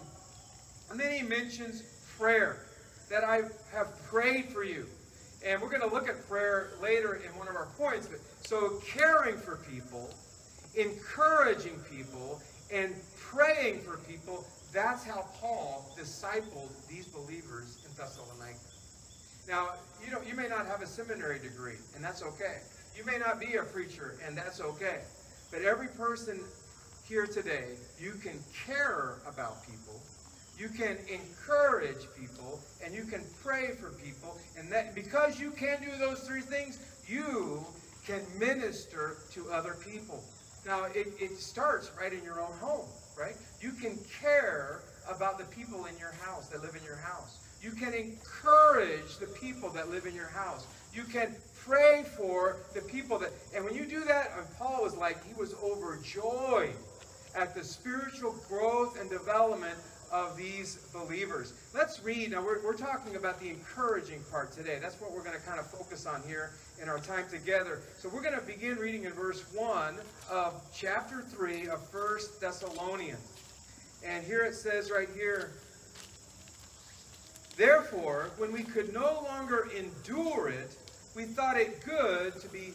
and 0.91 0.99
then 0.99 1.13
he 1.13 1.23
mentions 1.23 1.83
prayer 2.17 2.68
that 3.11 3.25
I 3.25 3.43
have 3.73 3.89
prayed 4.07 4.47
for 4.47 4.65
you. 4.65 4.87
And 5.45 5.61
we're 5.63 5.71
going 5.71 5.89
to 5.89 5.95
look 5.95 6.09
at 6.09 6.29
prayer 6.29 6.71
later 6.83 7.15
in 7.15 7.31
one 7.39 7.49
of 7.49 7.57
our 7.57 7.69
points. 7.79 8.07
But 8.07 8.21
so 8.47 8.81
caring 8.85 9.37
for 9.37 9.57
people 9.71 10.11
encouraging 10.79 11.79
people, 11.91 12.41
and 12.73 12.95
praying 13.17 13.81
for 13.81 13.99
people. 13.99 14.47
That's 14.73 15.05
how 15.05 15.27
Paul 15.41 15.95
discipled 15.99 16.71
these 16.89 17.07
believers 17.07 17.85
in 17.85 17.95
Thessalonica. 17.97 18.59
Now, 19.49 19.71
you 20.05 20.13
know, 20.13 20.21
you 20.29 20.35
may 20.35 20.49
not 20.49 20.67
have 20.67 20.83
a 20.83 20.87
seminary 20.87 21.39
degree, 21.39 21.79
and 21.95 22.05
that's 22.05 22.23
okay. 22.23 22.59
You 22.97 23.05
may 23.05 23.19
not 23.19 23.41
be 23.41 23.55
a 23.55 23.63
preacher, 23.63 24.17
and 24.27 24.37
that's 24.37 24.61
okay. 24.61 25.01
But 25.51 25.63
every 25.63 25.89
person 25.89 26.41
here 27.09 27.27
today, 27.27 27.77
you 27.99 28.13
can 28.23 28.39
care 28.67 29.17
about 29.27 29.65
people, 29.65 30.03
you 30.59 30.69
can 30.69 30.97
encourage 31.09 32.09
people, 32.19 32.61
and 32.85 32.93
you 32.93 33.05
can 33.05 33.23
pray 33.45 33.71
for 33.81 33.91
people. 33.91 34.37
And 34.59 34.71
that 34.73 34.95
because 34.95 35.39
you 35.39 35.53
can 35.53 35.81
do 35.81 35.97
those 35.99 36.21
three 36.21 36.41
things, 36.41 36.79
you 37.07 37.65
can 38.07 38.21
minister 38.39 39.19
to 39.33 39.51
other 39.51 39.77
people. 39.85 40.23
Now, 40.67 40.85
it, 40.87 41.07
it 41.21 41.39
starts 41.39 41.91
right 41.99 42.13
in 42.13 42.25
your 42.25 42.41
own 42.41 42.53
home, 42.61 42.89
right? 43.17 43.37
You 43.61 43.71
can 43.71 43.99
care 44.21 44.81
about 45.09 45.39
the 45.39 45.45
people 45.45 45.87
in 45.87 45.97
your 45.99 46.13
house 46.13 46.49
that 46.49 46.63
live 46.63 46.75
in 46.75 46.85
your 46.85 46.97
house. 46.97 47.39
You 47.63 47.71
can 47.71 47.95
encourage 47.95 49.19
the 49.19 49.27
people 49.41 49.71
that 49.71 49.91
live 49.91 50.07
in 50.07 50.15
your 50.15 50.29
house. 50.29 50.67
You 50.93 51.05
can 51.05 51.35
pray 51.65 52.05
for 52.17 52.57
the 52.75 52.81
people 52.83 53.19
that, 53.19 53.31
and 53.55 53.65
when 53.65 53.75
you 53.75 53.85
do 53.85 54.05
that, 54.05 54.33
and 54.37 54.47
Paul 54.59 54.83
was 54.83 54.97
like, 54.97 55.25
he 55.25 55.35
was 55.35 55.55
overjoyed 55.63 56.75
at 57.37 57.55
the 57.55 57.63
spiritual 57.63 58.35
growth 58.49 59.01
and 59.01 59.09
development 59.09 59.77
of 60.13 60.37
these 60.37 60.77
believers. 60.93 61.53
Let's 61.75 62.03
read. 62.03 62.31
Now, 62.31 62.43
we're, 62.43 62.63
we're 62.63 62.77
talking 62.77 63.17
about 63.17 63.41
the 63.41 63.49
encouraging 63.49 64.23
part 64.31 64.53
today. 64.53 64.79
That's 64.81 65.01
what 65.01 65.13
we're 65.13 65.23
going 65.23 65.37
to 65.39 65.47
kind 65.47 65.59
of 65.59 65.67
focus 65.67 66.07
on 66.07 66.23
here 66.27 66.51
in 66.83 66.89
our 66.89 66.99
time 66.99 67.25
together. 67.31 67.81
So 67.99 68.09
we're 68.09 68.23
going 68.23 68.39
to 68.39 68.45
begin 68.45 68.77
reading 68.77 69.05
in 69.05 69.13
verse 69.13 69.43
1 69.55 69.97
of 70.31 70.61
chapter 70.75 71.23
3 71.23 71.69
of 71.69 71.87
First 71.89 72.41
Thessalonians. 72.41 73.21
And 74.05 74.25
here 74.25 74.43
it 74.43 74.55
says 74.55 74.91
right 74.91 75.09
here, 75.15 75.51
Therefore, 77.57 78.31
when 78.39 78.53
we 78.53 78.63
could 78.63 78.95
no 78.95 79.21
longer 79.25 79.69
endure 79.77 80.49
it, 80.49 80.77
we 81.17 81.25
thought 81.25 81.57
it 81.57 81.85
good 81.85 82.41
to 82.41 82.49
be 82.49 82.73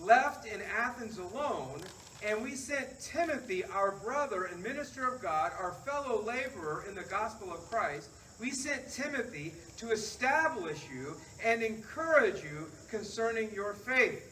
left 0.00 0.46
in 0.46 0.60
Athens 0.62 1.18
alone 1.18 1.80
and 2.22 2.42
we 2.42 2.54
sent 2.54 3.00
Timothy, 3.00 3.64
our 3.64 3.92
brother 3.92 4.44
and 4.44 4.62
minister 4.62 5.08
of 5.08 5.22
God, 5.22 5.52
our 5.58 5.72
fellow 5.86 6.22
laborer 6.22 6.84
in 6.88 6.94
the 6.94 7.02
gospel 7.02 7.52
of 7.52 7.60
Christ. 7.70 8.10
We 8.38 8.50
sent 8.50 8.90
Timothy 8.90 9.52
to 9.78 9.90
establish 9.90 10.86
you 10.92 11.16
and 11.44 11.62
encourage 11.62 12.42
you 12.42 12.70
concerning 12.90 13.52
your 13.52 13.74
faith. 13.74 14.26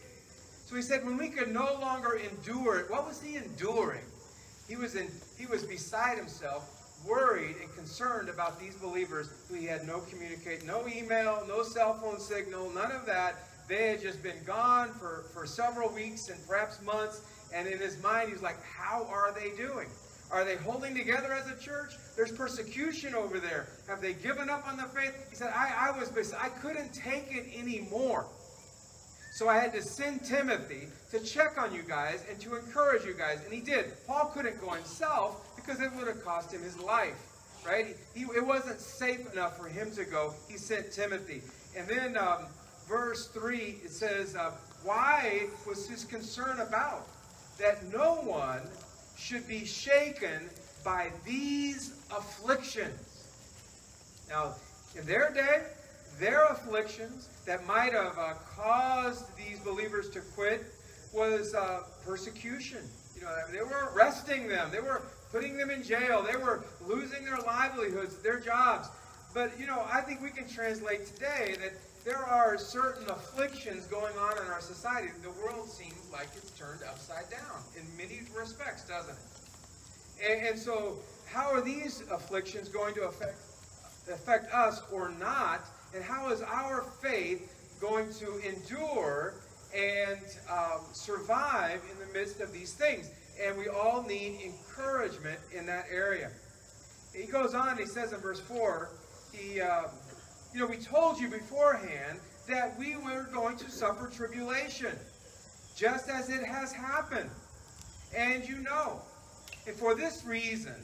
So 0.66 0.76
he 0.76 0.82
said, 0.82 1.04
when 1.04 1.16
we 1.16 1.28
could 1.28 1.52
no 1.52 1.78
longer 1.80 2.16
endure 2.18 2.80
it, 2.80 2.90
what 2.90 3.06
was 3.06 3.22
he 3.22 3.36
enduring? 3.36 4.04
He 4.68 4.76
was 4.76 4.94
in, 4.94 5.08
he 5.38 5.46
was 5.46 5.62
beside 5.62 6.18
himself, 6.18 6.74
worried 7.06 7.56
and 7.62 7.74
concerned 7.74 8.28
about 8.28 8.60
these 8.60 8.74
believers 8.74 9.30
who 9.48 9.54
he 9.54 9.64
had 9.64 9.86
no 9.86 10.00
communicate, 10.10 10.66
no 10.66 10.86
email, 10.86 11.42
no 11.48 11.62
cell 11.62 11.94
phone 11.94 12.20
signal, 12.20 12.70
none 12.70 12.92
of 12.92 13.06
that. 13.06 13.36
They 13.66 13.88
had 13.88 14.02
just 14.02 14.22
been 14.22 14.42
gone 14.46 14.90
for, 14.90 15.24
for 15.32 15.46
several 15.46 15.90
weeks 15.90 16.28
and 16.28 16.38
perhaps 16.46 16.82
months 16.82 17.22
and 17.54 17.66
in 17.66 17.78
his 17.78 18.00
mind, 18.02 18.30
he's 18.30 18.42
like, 18.42 18.62
How 18.62 19.06
are 19.10 19.32
they 19.32 19.50
doing? 19.56 19.88
Are 20.30 20.44
they 20.44 20.56
holding 20.56 20.94
together 20.94 21.32
as 21.32 21.50
a 21.50 21.56
church? 21.56 21.94
There's 22.14 22.32
persecution 22.32 23.14
over 23.14 23.40
there. 23.40 23.66
Have 23.88 24.02
they 24.02 24.12
given 24.12 24.50
up 24.50 24.66
on 24.68 24.76
the 24.76 24.82
faith? 24.84 25.14
He 25.30 25.36
said, 25.36 25.52
I, 25.54 25.88
I 25.88 25.98
was 25.98 26.34
I 26.34 26.48
couldn't 26.48 26.92
take 26.92 27.28
it 27.30 27.46
anymore. 27.58 28.26
So 29.32 29.48
I 29.48 29.58
had 29.58 29.72
to 29.72 29.82
send 29.82 30.24
Timothy 30.24 30.88
to 31.12 31.20
check 31.20 31.56
on 31.58 31.72
you 31.72 31.82
guys 31.82 32.24
and 32.28 32.38
to 32.40 32.56
encourage 32.56 33.04
you 33.04 33.14
guys. 33.14 33.40
And 33.44 33.54
he 33.54 33.60
did. 33.60 33.92
Paul 34.06 34.32
couldn't 34.34 34.60
go 34.60 34.70
himself 34.70 35.54
because 35.56 35.80
it 35.80 35.94
would 35.94 36.08
have 36.08 36.24
cost 36.24 36.52
him 36.52 36.62
his 36.62 36.78
life. 36.78 37.16
Right? 37.64 37.96
He, 38.14 38.22
it 38.22 38.44
wasn't 38.44 38.80
safe 38.80 39.32
enough 39.32 39.56
for 39.56 39.68
him 39.68 39.90
to 39.92 40.04
go. 40.04 40.34
He 40.48 40.58
sent 40.58 40.92
Timothy. 40.92 41.42
And 41.76 41.86
then 41.86 42.16
um, 42.16 42.46
verse 42.88 43.28
3, 43.28 43.80
it 43.84 43.90
says, 43.90 44.36
uh, 44.36 44.52
Why 44.82 45.46
was 45.66 45.88
his 45.88 46.04
concern 46.04 46.60
about? 46.60 47.06
That 47.58 47.92
no 47.92 48.14
one 48.14 48.62
should 49.16 49.46
be 49.48 49.64
shaken 49.64 50.48
by 50.84 51.10
these 51.24 51.94
afflictions. 52.10 53.26
Now, 54.28 54.54
in 54.96 55.06
their 55.06 55.32
day, 55.32 55.62
their 56.18 56.44
afflictions 56.46 57.28
that 57.46 57.66
might 57.66 57.92
have 57.92 58.16
uh, 58.18 58.34
caused 58.56 59.24
these 59.36 59.58
believers 59.60 60.08
to 60.10 60.20
quit 60.20 60.72
was 61.12 61.54
uh, 61.54 61.82
persecution. 62.04 62.82
You 63.16 63.22
know, 63.22 63.34
they 63.52 63.60
were 63.60 63.90
arresting 63.94 64.48
them, 64.48 64.70
they 64.70 64.80
were 64.80 65.02
putting 65.32 65.56
them 65.56 65.70
in 65.70 65.82
jail, 65.82 66.22
they 66.22 66.36
were 66.36 66.64
losing 66.86 67.24
their 67.24 67.38
livelihoods, 67.38 68.16
their 68.18 68.38
jobs. 68.38 68.88
But, 69.34 69.58
you 69.58 69.66
know, 69.66 69.84
I 69.92 70.00
think 70.00 70.22
we 70.22 70.30
can 70.30 70.48
translate 70.48 71.06
today 71.06 71.56
that 71.60 71.72
there 72.08 72.24
are 72.24 72.56
certain 72.56 73.06
afflictions 73.10 73.84
going 73.84 74.16
on 74.16 74.32
in 74.38 74.50
our 74.50 74.62
society. 74.62 75.08
The 75.22 75.30
world 75.42 75.68
seems 75.68 76.10
like 76.10 76.28
it's 76.34 76.50
turned 76.52 76.80
upside 76.88 77.28
down 77.30 77.60
in 77.76 77.84
many 77.98 78.22
respects, 78.34 78.88
doesn't 78.88 79.14
it? 79.14 80.26
And, 80.26 80.48
and 80.48 80.58
so, 80.58 80.96
how 81.26 81.52
are 81.52 81.60
these 81.60 82.02
afflictions 82.10 82.70
going 82.70 82.94
to 82.94 83.02
affect 83.02 83.36
affect 84.10 84.50
us 84.54 84.80
or 84.90 85.10
not? 85.20 85.60
And 85.94 86.02
how 86.02 86.32
is 86.32 86.40
our 86.40 86.82
faith 87.02 87.76
going 87.78 88.10
to 88.14 88.38
endure 88.38 89.34
and 89.76 90.24
um, 90.50 90.80
survive 90.94 91.82
in 91.92 92.06
the 92.06 92.18
midst 92.18 92.40
of 92.40 92.54
these 92.54 92.72
things? 92.72 93.10
And 93.44 93.58
we 93.58 93.68
all 93.68 94.02
need 94.02 94.40
encouragement 94.42 95.38
in 95.54 95.66
that 95.66 95.84
area. 95.92 96.30
He 97.14 97.26
goes 97.26 97.52
on, 97.52 97.76
he 97.76 97.84
says 97.84 98.14
in 98.14 98.20
verse 98.20 98.40
4, 98.40 98.88
he. 99.34 99.60
Uh, 99.60 99.88
you 100.52 100.60
know, 100.60 100.66
we 100.66 100.76
told 100.76 101.18
you 101.18 101.28
beforehand 101.28 102.20
that 102.48 102.78
we 102.78 102.96
were 102.96 103.28
going 103.32 103.56
to 103.58 103.70
suffer 103.70 104.08
tribulation, 104.08 104.96
just 105.76 106.08
as 106.08 106.30
it 106.30 106.42
has 106.42 106.72
happened. 106.72 107.30
And 108.16 108.48
you 108.48 108.58
know. 108.58 109.00
And 109.66 109.76
for 109.76 109.94
this 109.94 110.24
reason, 110.24 110.74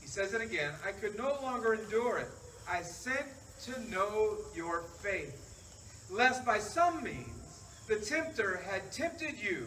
he 0.00 0.06
says 0.06 0.32
it 0.32 0.40
again, 0.40 0.72
I 0.86 0.92
could 0.92 1.18
no 1.18 1.36
longer 1.42 1.74
endure 1.74 2.18
it. 2.18 2.28
I 2.70 2.82
sent 2.82 3.26
to 3.64 3.90
know 3.90 4.36
your 4.54 4.82
faith, 5.02 6.06
lest 6.10 6.46
by 6.46 6.58
some 6.58 7.02
means 7.02 7.62
the 7.88 7.96
tempter 7.96 8.62
had 8.64 8.92
tempted 8.92 9.34
you, 9.42 9.66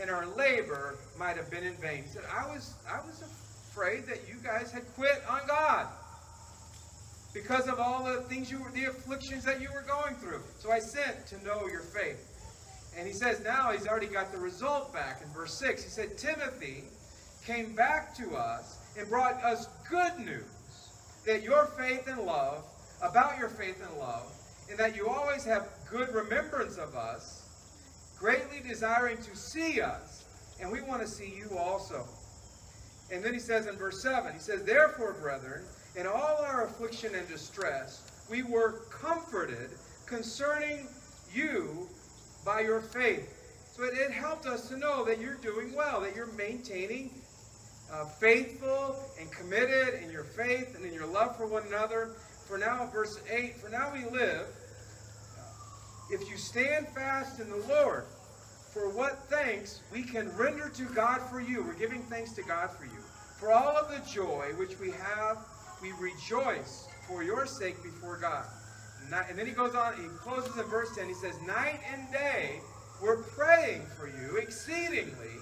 and 0.00 0.08
our 0.08 0.26
labor 0.26 0.96
might 1.18 1.36
have 1.36 1.50
been 1.50 1.64
in 1.64 1.74
vain. 1.74 2.04
He 2.04 2.08
said, 2.08 2.22
I 2.34 2.46
was, 2.46 2.74
I 2.90 3.00
was 3.00 3.22
afraid 3.70 4.06
that 4.06 4.20
you 4.26 4.36
guys 4.42 4.70
had 4.70 4.82
quit 4.94 5.22
on 5.28 5.40
God 5.46 5.88
because 7.34 7.68
of 7.68 7.78
all 7.78 8.04
the 8.04 8.22
things 8.22 8.50
you 8.50 8.60
were, 8.62 8.70
the 8.70 8.86
afflictions 8.86 9.44
that 9.44 9.60
you 9.60 9.68
were 9.72 9.84
going 9.86 10.14
through. 10.16 10.40
So 10.58 10.72
I 10.72 10.78
sent 10.78 11.26
to 11.26 11.44
know 11.44 11.66
your 11.66 11.82
faith. 11.82 12.24
And 12.96 13.06
he 13.06 13.12
says 13.12 13.42
now 13.44 13.70
he's 13.70 13.86
already 13.86 14.06
got 14.06 14.32
the 14.32 14.38
result 14.38 14.92
back 14.92 15.20
in 15.22 15.28
verse 15.32 15.54
6. 15.54 15.84
He 15.84 15.90
said, 15.90 16.18
Timothy 16.18 16.84
came 17.44 17.74
back 17.74 18.14
to 18.16 18.34
us 18.34 18.78
and 18.98 19.08
brought 19.08 19.42
us 19.44 19.68
good 19.88 20.18
news 20.18 20.44
that 21.26 21.42
your 21.42 21.66
faith 21.78 22.08
and 22.08 22.22
love, 22.22 22.64
about 23.02 23.38
your 23.38 23.48
faith 23.48 23.80
and 23.86 23.98
love, 23.98 24.32
and 24.70 24.78
that 24.78 24.96
you 24.96 25.08
always 25.08 25.44
have 25.44 25.68
good 25.90 26.12
remembrance 26.14 26.76
of 26.78 26.96
us, 26.96 27.44
greatly 28.18 28.60
desiring 28.66 29.16
to 29.18 29.36
see 29.36 29.80
us, 29.80 30.24
and 30.60 30.72
we 30.72 30.80
want 30.80 31.02
to 31.02 31.06
see 31.06 31.32
you 31.36 31.56
also. 31.56 32.06
And 33.12 33.22
then 33.22 33.32
he 33.32 33.38
says 33.38 33.66
in 33.66 33.76
verse 33.76 34.02
7, 34.02 34.32
he 34.32 34.38
says, 34.38 34.64
Therefore, 34.64 35.14
brethren, 35.20 35.62
in 35.98 36.06
all 36.06 36.38
our 36.44 36.64
affliction 36.64 37.14
and 37.16 37.26
distress, 37.26 38.02
we 38.30 38.42
were 38.42 38.82
comforted 38.88 39.70
concerning 40.06 40.86
you 41.34 41.88
by 42.44 42.60
your 42.60 42.80
faith. 42.80 43.34
So 43.76 43.82
it, 43.82 43.94
it 43.94 44.12
helped 44.12 44.46
us 44.46 44.68
to 44.68 44.76
know 44.76 45.04
that 45.04 45.20
you're 45.20 45.34
doing 45.34 45.74
well, 45.74 46.00
that 46.02 46.14
you're 46.14 46.32
maintaining 46.32 47.10
uh, 47.92 48.04
faithful 48.04 48.96
and 49.18 49.30
committed 49.32 50.00
in 50.02 50.10
your 50.12 50.22
faith 50.22 50.76
and 50.76 50.84
in 50.84 50.94
your 50.94 51.06
love 51.06 51.36
for 51.36 51.46
one 51.46 51.66
another. 51.66 52.10
For 52.46 52.58
now, 52.58 52.88
verse 52.92 53.18
8, 53.28 53.56
for 53.56 53.68
now 53.68 53.92
we 53.92 54.04
live, 54.04 54.46
if 56.10 56.28
you 56.30 56.36
stand 56.36 56.86
fast 56.88 57.40
in 57.40 57.50
the 57.50 57.62
Lord, 57.68 58.04
for 58.72 58.88
what 58.88 59.28
thanks 59.28 59.80
we 59.92 60.02
can 60.02 60.30
render 60.36 60.68
to 60.68 60.84
God 60.84 61.20
for 61.22 61.40
you. 61.40 61.64
We're 61.64 61.74
giving 61.74 62.02
thanks 62.02 62.32
to 62.34 62.42
God 62.42 62.70
for 62.70 62.84
you. 62.84 63.00
For 63.38 63.52
all 63.52 63.76
of 63.76 63.88
the 63.90 64.10
joy 64.10 64.52
which 64.56 64.78
we 64.78 64.90
have, 64.92 65.38
we 65.80 65.92
rejoice 65.92 66.88
for 67.06 67.22
your 67.22 67.46
sake 67.46 67.82
before 67.82 68.16
God. 68.16 68.46
And 69.28 69.38
then 69.38 69.46
he 69.46 69.52
goes 69.52 69.74
on, 69.74 69.94
he 69.96 70.08
closes 70.18 70.56
in 70.56 70.64
verse 70.64 70.94
10. 70.96 71.08
He 71.08 71.14
says, 71.14 71.40
Night 71.46 71.80
and 71.92 72.10
day 72.12 72.60
we're 73.00 73.22
praying 73.22 73.82
for 73.96 74.06
you 74.06 74.36
exceedingly 74.36 75.36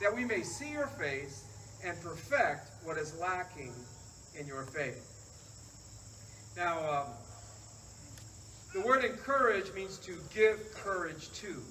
that 0.00 0.14
we 0.14 0.24
may 0.24 0.42
see 0.42 0.70
your 0.70 0.86
face 0.86 1.44
and 1.84 2.00
perfect 2.00 2.70
what 2.84 2.96
is 2.96 3.18
lacking 3.18 3.72
in 4.38 4.46
your 4.46 4.62
faith. 4.62 5.08
Now, 6.56 6.78
um, 6.78 7.06
the 8.74 8.80
word 8.80 9.04
encourage 9.04 9.72
means 9.74 9.98
to 9.98 10.16
give 10.34 10.72
courage 10.74 11.30
to. 11.32 11.62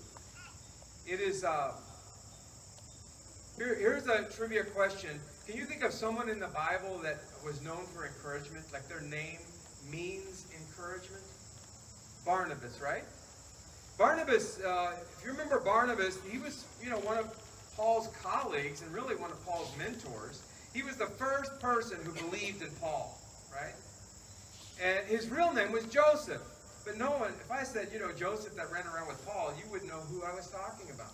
It 1.08 1.20
is, 1.20 1.44
uh, 1.44 1.74
here, 3.58 3.76
here's 3.76 4.08
a 4.08 4.28
trivia 4.36 4.64
question. 4.64 5.20
Can 5.52 5.60
you 5.60 5.66
think 5.66 5.84
of 5.84 5.92
someone 5.92 6.30
in 6.30 6.40
the 6.40 6.48
Bible 6.48 6.98
that 7.04 7.18
was 7.44 7.62
known 7.62 7.86
for 7.94 8.08
encouragement? 8.08 8.64
Like 8.72 8.88
their 8.88 9.02
name 9.02 9.40
means 9.92 10.46
encouragement? 10.58 11.24
Barnabas, 12.26 12.80
right? 12.80 13.04
Barnabas, 13.98 14.62
uh, 14.62 14.94
if 14.96 15.26
you 15.26 15.32
remember 15.32 15.60
Barnabas, 15.60 16.18
he 16.32 16.38
was, 16.38 16.64
you 16.82 16.90
know, 16.90 17.00
one 17.00 17.18
of 17.18 17.38
Paul's 17.76 18.08
colleagues 18.24 18.82
and 18.82 18.94
really 18.94 19.18
one 19.18 19.30
of 19.30 19.46
Paul's 19.46 19.70
mentors. 19.78 20.42
He 20.74 20.84
was 20.84 20.96
the 20.96 21.08
first 21.08 21.60
person 21.60 21.98
who 22.06 22.14
believed 22.14 22.62
in 22.62 22.72
Paul, 22.80 23.20
right? 23.54 23.76
And 24.82 25.06
his 25.06 25.30
real 25.30 25.52
name 25.52 25.74
was 25.74 25.84
Joseph. 25.88 26.42
But 26.86 26.98
no 26.98 27.12
one, 27.12 27.34
if 27.44 27.52
I 27.52 27.64
said, 27.64 27.90
you 27.92 28.00
know, 28.00 28.14
Joseph 28.14 28.56
that 28.56 28.72
ran 28.72 28.88
around 28.88 29.10
with 29.10 29.22
Paul, 29.28 29.52
you 29.58 29.70
wouldn't 29.70 29.92
know 29.92 30.00
who 30.00 30.24
I 30.24 30.34
was 30.34 30.50
talking 30.50 30.90
about. 30.96 31.12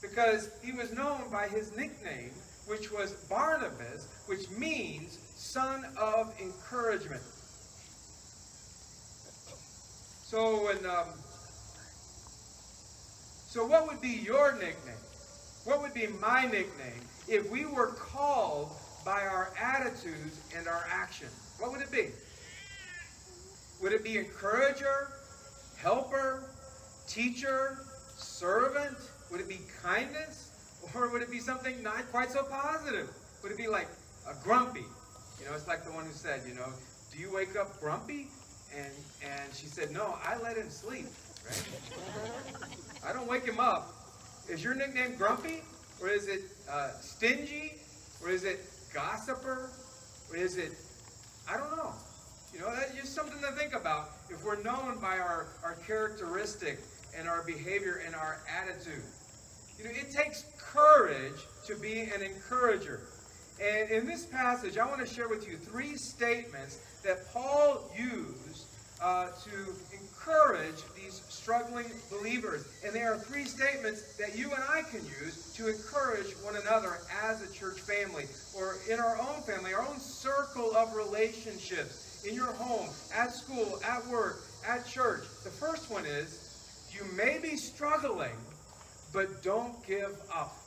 Because 0.00 0.50
he 0.62 0.70
was 0.70 0.92
known 0.92 1.28
by 1.32 1.48
his 1.48 1.76
nickname, 1.76 2.30
which 2.70 2.92
was 2.92 3.12
Barnabas, 3.28 4.06
which 4.26 4.48
means 4.50 5.18
son 5.34 5.84
of 6.00 6.32
encouragement. 6.40 7.20
So 10.22 10.70
um, 10.70 11.08
so 13.48 13.66
what 13.66 13.88
would 13.88 14.00
be 14.00 14.22
your 14.24 14.52
nickname? 14.52 14.94
What 15.64 15.82
would 15.82 15.92
be 15.94 16.06
my 16.20 16.44
nickname 16.44 17.02
if 17.26 17.50
we 17.50 17.66
were 17.66 17.88
called 17.88 18.70
by 19.04 19.22
our 19.22 19.52
attitudes 19.60 20.38
and 20.56 20.68
our 20.68 20.86
actions? 20.88 21.32
What 21.58 21.72
would 21.72 21.80
it 21.80 21.90
be? 21.90 22.10
Would 23.82 23.92
it 23.92 24.04
be 24.04 24.18
encourager, 24.18 25.10
helper, 25.76 26.44
teacher, 27.08 27.78
servant? 28.16 28.96
Would 29.32 29.40
it 29.40 29.48
be 29.48 29.58
kindness? 29.82 30.49
Or 30.94 31.08
would 31.10 31.22
it 31.22 31.30
be 31.30 31.38
something 31.38 31.82
not 31.82 32.10
quite 32.10 32.30
so 32.30 32.42
positive? 32.42 33.08
Would 33.42 33.52
it 33.52 33.58
be 33.58 33.68
like 33.68 33.88
a 34.28 34.34
grumpy? 34.42 34.84
You 35.38 35.46
know, 35.46 35.54
it's 35.54 35.68
like 35.68 35.84
the 35.84 35.92
one 35.92 36.04
who 36.04 36.12
said, 36.12 36.42
you 36.46 36.54
know, 36.54 36.68
do 37.12 37.18
you 37.18 37.32
wake 37.32 37.56
up 37.56 37.80
grumpy? 37.80 38.28
And 38.76 38.92
and 39.22 39.54
she 39.54 39.66
said, 39.66 39.90
no, 39.90 40.16
I 40.24 40.38
let 40.42 40.56
him 40.56 40.70
sleep. 40.70 41.06
Right? 41.46 41.68
I 43.06 43.12
don't 43.12 43.28
wake 43.28 43.44
him 43.44 43.60
up. 43.60 43.88
Is 44.48 44.62
your 44.62 44.74
nickname 44.74 45.16
grumpy? 45.16 45.62
Or 46.00 46.08
is 46.08 46.28
it 46.28 46.42
uh, 46.70 46.90
stingy? 47.00 47.74
Or 48.22 48.30
is 48.30 48.44
it 48.44 48.60
gossiper? 48.92 49.70
Or 50.30 50.36
is 50.36 50.56
it, 50.56 50.72
I 51.48 51.56
don't 51.56 51.76
know. 51.76 51.92
You 52.52 52.60
know, 52.60 52.74
that's 52.74 52.94
just 52.94 53.14
something 53.14 53.40
to 53.40 53.52
think 53.52 53.74
about 53.74 54.10
if 54.28 54.44
we're 54.44 54.60
known 54.62 54.98
by 55.00 55.18
our, 55.18 55.46
our 55.62 55.76
characteristic 55.86 56.80
and 57.16 57.28
our 57.28 57.42
behavior 57.44 58.02
and 58.04 58.14
our 58.14 58.40
attitude. 58.48 59.02
You 59.78 59.84
know, 59.84 59.90
it 59.90 60.10
takes 60.12 60.44
courage 60.72 61.46
to 61.66 61.74
be 61.76 62.00
an 62.00 62.22
encourager. 62.22 63.00
And 63.62 63.90
in 63.90 64.06
this 64.06 64.24
passage, 64.24 64.78
I 64.78 64.86
want 64.86 65.06
to 65.06 65.12
share 65.12 65.28
with 65.28 65.46
you 65.48 65.56
three 65.56 65.96
statements 65.96 66.78
that 67.04 67.32
Paul 67.32 67.90
used 67.96 68.66
uh, 69.02 69.28
to 69.44 69.74
encourage 69.92 70.82
these 70.94 71.22
struggling 71.28 71.86
believers. 72.10 72.66
And 72.84 72.94
there 72.94 73.12
are 73.12 73.18
three 73.18 73.44
statements 73.44 74.16
that 74.16 74.36
you 74.36 74.50
and 74.50 74.62
I 74.68 74.82
can 74.82 75.00
use 75.04 75.52
to 75.56 75.68
encourage 75.68 76.32
one 76.42 76.56
another 76.56 76.98
as 77.22 77.42
a 77.42 77.52
church 77.52 77.80
family 77.80 78.26
or 78.54 78.76
in 78.88 79.00
our 79.00 79.18
own 79.18 79.42
family, 79.42 79.74
our 79.74 79.86
own 79.86 79.98
circle 79.98 80.74
of 80.76 80.94
relationships 80.94 82.24
in 82.28 82.34
your 82.34 82.52
home, 82.52 82.88
at 83.14 83.32
school, 83.32 83.80
at 83.86 84.06
work, 84.08 84.42
at 84.66 84.86
church. 84.86 85.22
The 85.44 85.50
first 85.50 85.90
one 85.90 86.04
is 86.04 86.88
you 86.92 87.04
may 87.16 87.38
be 87.38 87.56
struggling, 87.56 88.36
but 89.12 89.42
don't 89.42 89.74
give 89.86 90.20
up. 90.34 90.59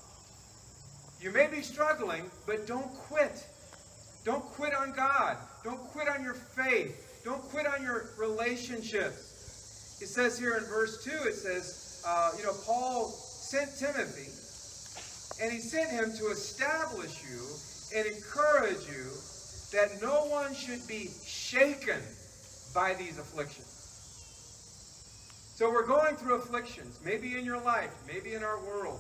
You 1.24 1.32
may 1.32 1.48
be 1.48 1.62
struggling, 1.62 2.30
but 2.46 2.68
don't 2.68 2.94
quit. 3.08 3.48
Don't 4.26 4.44
quit 4.44 4.76
on 4.76 4.92
God. 4.92 5.38
Don't 5.64 5.80
quit 5.80 6.10
on 6.10 6.22
your 6.22 6.34
faith. 6.34 7.22
Don't 7.24 7.42
quit 7.44 7.66
on 7.66 7.82
your 7.82 8.10
relationships. 8.18 10.00
It 10.02 10.08
says 10.08 10.38
here 10.38 10.56
in 10.56 10.66
verse 10.66 11.02
2, 11.06 11.12
it 11.30 11.36
says, 11.36 12.04
uh, 12.06 12.32
you 12.38 12.44
know, 12.44 12.52
Paul 12.66 13.08
sent 13.08 13.72
Timothy, 13.80 14.32
and 15.42 15.50
he 15.50 15.60
sent 15.60 15.92
him 15.92 16.12
to 16.18 16.28
establish 16.28 17.24
you 17.24 17.40
and 17.98 18.06
encourage 18.06 18.86
you 18.86 19.08
that 19.72 20.02
no 20.02 20.26
one 20.26 20.54
should 20.54 20.86
be 20.90 21.10
shaken 21.26 22.02
by 22.76 22.96
these 22.96 23.18
afflictions. 23.18 23.70
So 25.56 25.72
we're 25.72 25.88
going 25.88 26.18
through 26.18 26.36
afflictions, 26.36 27.00
maybe 27.06 27.38
in 27.38 27.46
your 27.46 27.62
life, 27.62 27.94
maybe 28.12 28.34
in 28.34 28.44
our 28.44 28.60
world. 28.60 29.00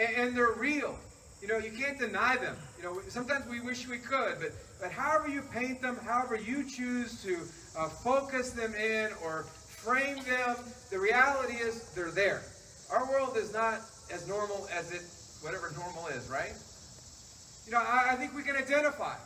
And, 0.00 0.16
and, 0.16 0.36
they're 0.36 0.52
real. 0.52 0.98
You 1.42 1.48
know, 1.48 1.58
you 1.58 1.72
can't 1.72 1.98
deny 1.98 2.36
them. 2.36 2.56
You 2.78 2.84
know, 2.84 3.00
sometimes 3.08 3.48
we 3.48 3.60
wish 3.60 3.88
we 3.88 3.98
could, 3.98 4.36
but, 4.38 4.52
but 4.80 4.92
however 4.92 5.28
you 5.28 5.42
paint 5.42 5.82
them, 5.82 5.96
however 6.06 6.36
you 6.36 6.62
choose 6.62 7.20
to 7.24 7.36
uh, 7.76 7.88
focus 7.88 8.50
them 8.50 8.72
in 8.76 9.10
or 9.24 9.42
frame 9.42 10.22
them, 10.22 10.56
the 10.90 11.00
reality 11.00 11.54
is 11.54 11.82
they're 11.94 12.12
there. 12.12 12.42
Our 12.92 13.10
world 13.10 13.36
is 13.36 13.52
not 13.52 13.80
as 14.12 14.28
normal 14.28 14.68
as 14.72 14.92
it, 14.92 15.02
whatever 15.42 15.72
normal 15.76 16.06
is, 16.08 16.28
right? 16.28 16.54
You 17.66 17.72
know, 17.72 17.78
I, 17.78 18.12
I 18.12 18.16
think 18.16 18.36
we 18.36 18.44
can 18.44 18.54
identify 18.54 19.16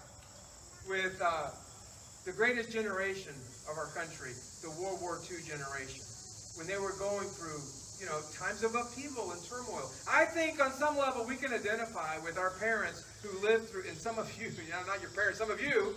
with 0.88 1.20
uh, 1.20 1.50
the 2.24 2.32
greatest 2.32 2.72
generation 2.72 3.34
of 3.70 3.76
our 3.76 3.88
country, 3.92 4.32
the 4.62 4.70
World 4.80 5.02
War 5.02 5.20
II 5.30 5.36
generation, 5.44 6.00
when 6.56 6.66
they 6.66 6.78
were 6.78 6.96
going 6.98 7.28
through, 7.28 7.60
you 8.00 8.06
know, 8.06 8.20
times 8.32 8.62
of 8.62 8.74
upheaval 8.74 9.32
and 9.32 9.42
turmoil. 9.44 9.90
I 10.10 10.24
think 10.24 10.62
on 10.62 10.72
some 10.72 10.96
level 10.98 11.24
we 11.26 11.36
can 11.36 11.52
identify 11.52 12.18
with 12.18 12.38
our 12.38 12.50
parents 12.60 13.04
who 13.22 13.38
lived 13.46 13.70
through, 13.70 13.84
and 13.88 13.96
some 13.96 14.18
of 14.18 14.30
you, 14.40 14.48
you 14.64 14.70
know, 14.70 14.82
not 14.86 15.00
your 15.00 15.10
parents, 15.10 15.38
some 15.38 15.50
of 15.50 15.60
you 15.60 15.94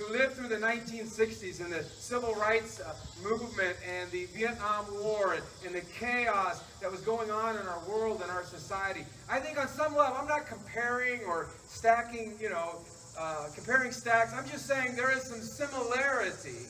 who 0.00 0.12
lived 0.12 0.34
through 0.34 0.48
the 0.48 0.56
1960s 0.56 1.60
and 1.60 1.70
the 1.70 1.82
civil 1.82 2.34
rights 2.34 2.80
uh, 2.80 2.94
movement 3.22 3.76
and 3.86 4.10
the 4.10 4.26
Vietnam 4.26 4.86
War 5.02 5.34
and, 5.34 5.42
and, 5.66 5.74
the 5.74 5.82
chaos 5.98 6.62
that 6.80 6.90
was 6.90 7.00
going 7.02 7.30
on 7.30 7.56
in 7.56 7.66
our 7.66 7.80
world 7.86 8.22
and 8.22 8.30
our 8.30 8.42
society. 8.42 9.04
I 9.28 9.40
think 9.40 9.60
on 9.60 9.68
some 9.68 9.94
level, 9.94 10.16
I'm 10.16 10.26
not 10.26 10.46
comparing 10.46 11.20
or 11.24 11.48
stacking, 11.66 12.34
you 12.40 12.48
know, 12.48 12.76
uh, 13.18 13.48
comparing 13.54 13.92
stacks. 13.92 14.32
I'm 14.32 14.48
just 14.48 14.66
saying 14.66 14.96
there 14.96 15.14
is 15.14 15.24
some 15.24 15.40
similarity. 15.40 16.64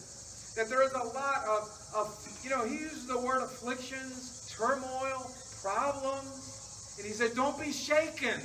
That 0.57 0.69
there 0.69 0.83
is 0.83 0.93
a 0.93 1.05
lot 1.15 1.45
of, 1.49 1.71
of, 1.95 2.29
you 2.43 2.51
know, 2.51 2.67
he 2.67 2.75
uses 2.75 3.07
the 3.07 3.19
word 3.19 3.43
afflictions, 3.43 4.40
turmoil, 4.61 5.31
problems. 5.63 6.97
And 6.99 7.07
he 7.07 7.13
said, 7.13 7.35
don't 7.35 7.59
be 7.59 7.73
shaken 7.73 8.41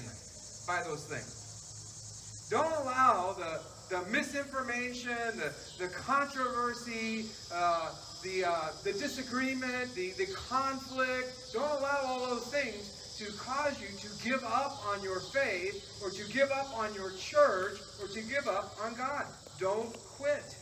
by 0.66 0.82
those 0.84 1.04
things. 1.06 2.48
Don't 2.50 2.72
allow 2.84 3.34
the, 3.34 3.60
the 3.90 4.10
misinformation, 4.10 5.18
the, 5.36 5.52
the 5.78 5.90
controversy, 5.90 7.26
uh, 7.54 7.92
the, 8.24 8.46
uh, 8.46 8.70
the 8.84 8.94
disagreement, 8.94 9.94
the, 9.94 10.12
the 10.12 10.28
conflict. 10.34 11.52
Don't 11.54 11.70
allow 11.80 12.02
all 12.06 12.28
those 12.28 12.48
things 12.48 13.18
to 13.18 13.26
cause 13.38 13.80
you 13.82 13.88
to 13.98 14.24
give 14.24 14.44
up 14.44 14.78
on 14.88 15.04
your 15.04 15.20
faith 15.20 16.00
or 16.04 16.10
to 16.12 16.34
give 16.34 16.52
up 16.52 16.78
on 16.78 16.94
your 16.94 17.12
church 17.12 17.80
or 18.02 18.08
to 18.08 18.22
give 18.22 18.48
up 18.48 18.76
on 18.84 18.94
God. 18.96 19.26
Don't 19.60 19.92
quit. 20.18 20.56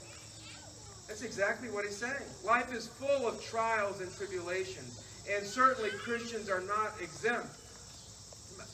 That's 1.08 1.22
exactly 1.24 1.70
what 1.70 1.86
he's 1.86 1.98
saying. 1.98 2.26
Life 2.46 2.74
is 2.74 2.88
full 2.88 3.28
of 3.28 3.44
trials 3.44 4.02
and 4.02 4.12
tribulations, 4.14 4.93
and 5.30 5.46
certainly 5.46 5.90
Christians 5.92 6.50
are 6.50 6.62
not 6.62 6.94
exempt. 7.02 7.48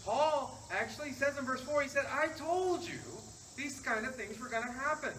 Paul 0.05 0.57
actually 0.71 1.11
says 1.11 1.37
in 1.37 1.45
verse 1.45 1.61
4, 1.61 1.81
he 1.81 1.87
said, 1.87 2.05
I 2.11 2.27
told 2.37 2.81
you 2.81 2.99
these 3.55 3.79
kind 3.81 4.05
of 4.05 4.15
things 4.15 4.39
were 4.39 4.49
going 4.49 4.63
to 4.63 4.71
happen. 4.71 5.13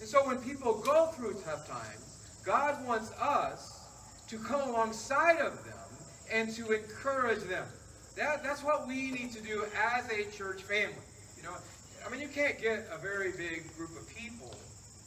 And 0.00 0.08
so 0.08 0.26
when 0.26 0.38
people 0.38 0.80
go 0.84 1.06
through 1.06 1.34
tough 1.44 1.66
times, 1.68 2.40
God 2.44 2.86
wants 2.86 3.12
us 3.20 3.80
to 4.28 4.38
come 4.38 4.68
alongside 4.68 5.38
of 5.38 5.64
them 5.64 5.74
and 6.30 6.54
to 6.54 6.70
encourage 6.70 7.42
them. 7.42 7.66
That, 8.16 8.42
that's 8.44 8.62
what 8.62 8.86
we 8.86 9.10
need 9.10 9.32
to 9.32 9.42
do 9.42 9.64
as 9.76 10.10
a 10.10 10.30
church 10.30 10.62
family. 10.62 10.94
You 11.36 11.42
know, 11.42 11.54
I 12.06 12.10
mean, 12.10 12.20
you 12.20 12.28
can't 12.28 12.60
get 12.60 12.86
a 12.92 12.98
very 12.98 13.32
big 13.32 13.76
group 13.76 13.90
of 13.90 14.08
people. 14.08 14.54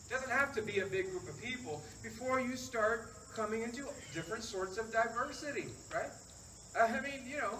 It 0.05 0.11
doesn't 0.11 0.31
have 0.31 0.53
to 0.55 0.61
be 0.61 0.79
a 0.79 0.85
big 0.85 1.09
group 1.09 1.27
of 1.29 1.41
people 1.41 1.81
before 2.03 2.39
you 2.39 2.55
start 2.55 3.13
coming 3.35 3.61
into 3.61 3.85
different 4.13 4.43
sorts 4.43 4.77
of 4.77 4.91
diversity, 4.91 5.67
right? 5.93 6.11
Uh, 6.79 6.85
I 6.85 7.01
mean, 7.01 7.21
you 7.27 7.37
know, 7.37 7.53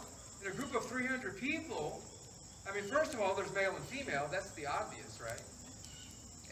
in 0.43 0.51
a 0.51 0.55
group 0.55 0.75
of 0.75 0.85
300 0.85 1.39
people, 1.39 2.01
I 2.69 2.73
mean, 2.73 2.83
first 2.85 3.13
of 3.13 3.19
all, 3.19 3.35
there's 3.35 3.53
male 3.53 3.75
and 3.75 3.85
female. 3.85 4.27
That's 4.31 4.51
the 4.51 4.65
obvious, 4.65 5.19
right? 5.21 5.41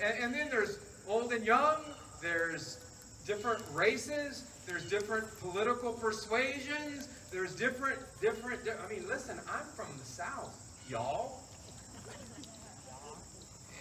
And, 0.03 0.23
and 0.23 0.34
then 0.34 0.49
there's 0.49 0.79
old 1.07 1.34
and 1.34 1.45
young. 1.45 1.77
There's 2.21 2.79
different 3.25 3.63
races. 3.73 4.43
There's 4.67 4.89
different 4.89 5.25
political 5.39 5.93
persuasions. 5.93 7.07
There's 7.31 7.55
different, 7.55 7.99
different. 8.21 8.62
I 8.67 8.93
mean, 8.93 9.07
listen, 9.07 9.39
I'm 9.51 9.65
from 9.75 9.88
the 9.97 10.05
South, 10.05 10.55
y'all. 10.89 11.39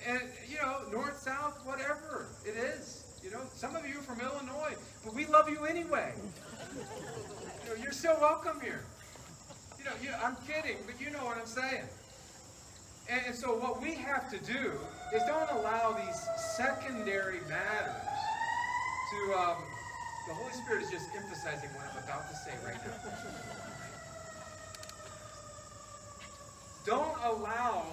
And, 0.07 0.22
you 0.48 0.57
know, 0.57 0.79
north, 0.90 1.18
south, 1.18 1.61
whatever 1.66 2.26
it 2.46 2.57
is. 2.57 3.05
You 3.22 3.31
know, 3.31 3.40
some 3.55 3.76
of 3.76 3.87
you 3.87 3.98
are 3.98 4.03
from 4.03 4.20
Illinois, 4.20 4.74
but 5.05 5.15
we 5.15 5.27
love 5.27 5.49
you 5.49 5.65
anyway. 5.65 6.13
You 6.75 7.71
know, 7.71 7.83
you're 7.83 7.93
so 7.93 8.17
welcome 8.21 8.61
here. 8.61 8.85
You 9.79 9.85
know, 9.85 9.93
you, 10.03 10.11
I'm 10.23 10.37
kidding, 10.47 10.77
but 10.87 11.01
you 11.01 11.11
know 11.11 11.25
what 11.25 11.39
I'm 11.39 11.47
saying. 11.47 11.85
And, 13.09 13.23
and 13.27 13.35
so 13.35 13.57
what 13.57 13.81
we 13.81 13.95
have 13.95 14.31
to 14.31 14.39
do 14.39 14.73
is 15.15 15.23
don't 15.27 15.51
allow 15.53 15.93
these 15.93 16.29
secondary 16.57 17.41
matters 17.49 18.09
to, 19.11 19.39
um, 19.39 19.57
the 20.29 20.35
Holy 20.35 20.53
Spirit 20.53 20.83
is 20.85 20.91
just 20.91 21.07
emphasizing 21.17 21.71
what 21.71 21.87
I'm 21.91 22.05
about 22.05 22.29
to 22.31 22.37
say 22.37 22.53
right 22.65 22.79
now. 22.87 22.93
Don't 26.87 27.17
allow 27.25 27.85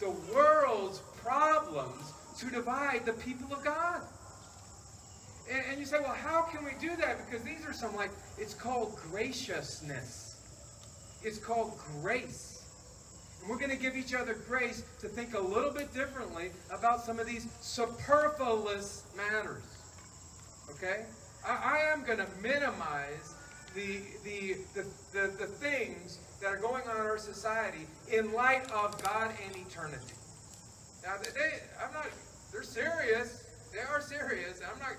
the 0.00 0.10
world's 0.34 1.00
problems 1.22 2.12
to 2.38 2.50
divide 2.50 3.06
the 3.06 3.12
people 3.14 3.52
of 3.52 3.64
God. 3.64 4.02
And, 5.50 5.62
and, 5.70 5.78
you 5.78 5.86
say, 5.86 5.98
well, 6.00 6.12
how 6.12 6.42
can 6.42 6.64
we 6.64 6.72
do 6.80 6.96
that? 6.96 7.24
Because 7.24 7.44
these 7.44 7.64
are 7.66 7.72
some 7.72 7.94
like, 7.94 8.10
it's 8.38 8.54
called 8.54 8.96
graciousness. 9.10 10.36
It's 11.22 11.38
called 11.38 11.78
grace. 12.00 12.64
And 13.40 13.50
we're 13.50 13.58
going 13.58 13.70
to 13.70 13.76
give 13.76 13.96
each 13.96 14.14
other 14.14 14.34
grace 14.34 14.82
to 15.00 15.08
think 15.08 15.34
a 15.34 15.40
little 15.40 15.70
bit 15.72 15.94
differently 15.94 16.50
about 16.72 17.04
some 17.04 17.20
of 17.20 17.26
these 17.26 17.46
superfluous 17.60 19.04
matters. 19.16 19.62
Okay? 20.70 21.04
I, 21.46 21.78
I 21.78 21.92
am 21.92 22.04
going 22.04 22.18
to 22.18 22.26
minimize 22.42 23.34
the, 23.74 24.00
the, 24.24 24.56
the, 24.74 24.86
the, 25.12 25.26
the 25.38 25.46
things 25.46 26.18
that 26.40 26.48
are 26.48 26.56
going 26.56 26.82
on 26.88 26.96
in 26.96 27.02
our 27.02 27.18
society 27.18 27.86
in 28.10 28.32
light 28.32 28.70
of 28.72 29.00
God 29.02 29.30
and 29.44 29.56
eternity. 29.56 30.14
Now, 31.04 31.16
they, 31.22 31.60
I'm 31.84 31.92
not, 31.92 32.06
they're 32.52 32.62
serious. 32.62 33.44
They 33.72 33.80
are 33.80 34.00
serious. 34.00 34.60
I'm 34.60 34.78
not, 34.78 34.92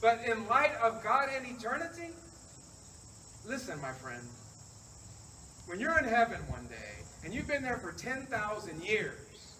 but 0.00 0.20
in 0.24 0.46
light 0.48 0.74
of 0.82 1.02
God 1.02 1.28
and 1.34 1.46
eternity, 1.46 2.08
listen, 3.46 3.80
my 3.80 3.92
friend, 3.92 4.22
when 5.66 5.78
you're 5.78 5.98
in 5.98 6.04
heaven 6.04 6.40
one 6.48 6.66
day 6.66 7.04
and 7.24 7.34
you've 7.34 7.46
been 7.46 7.62
there 7.62 7.76
for 7.76 7.92
10,000 7.92 8.82
years, 8.82 9.54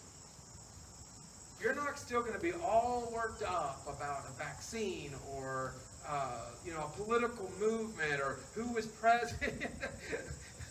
you're 1.61 1.75
not 1.75 1.99
still 1.99 2.21
going 2.23 2.33
to 2.33 2.41
be 2.41 2.53
all 2.65 3.11
worked 3.15 3.43
up 3.43 3.83
about 3.87 4.25
a 4.29 4.39
vaccine 4.39 5.13
or 5.35 5.75
uh, 6.09 6.47
you 6.65 6.73
know 6.73 6.81
a 6.81 6.97
political 6.97 7.51
movement 7.61 8.19
or 8.21 8.39
who 8.55 8.73
was 8.73 8.87
president. 8.87 9.63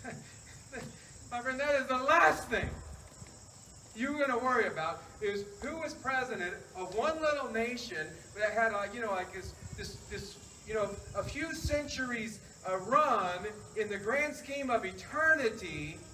my 1.32 1.41
friend, 1.41 1.60
that 1.60 1.75
is 1.75 1.86
the 1.88 1.97
last 1.97 2.47
thing 2.49 2.67
you're 3.95 4.13
going 4.13 4.29
to 4.29 4.38
worry 4.38 4.67
about 4.67 5.03
is 5.21 5.45
who 5.62 5.77
was 5.77 5.93
president 5.93 6.53
of 6.75 6.95
one 6.95 7.19
little 7.21 7.51
nation 7.51 8.08
that 8.38 8.51
had 8.51 8.71
like 8.71 8.93
you 8.93 9.01
know 9.01 9.12
like 9.12 9.34
this 9.34 9.53
this 9.80 9.96
this 10.12 10.38
you 10.68 10.74
know 10.74 10.89
a 11.15 11.24
few 11.24 11.56
centuries 11.56 12.39
uh, 12.70 12.78
run 12.80 13.39
in 13.78 13.88
the 13.89 13.98
grand 13.98 14.36
scheme 14.36 14.70
of 14.70 14.86
eternity. 14.86 15.98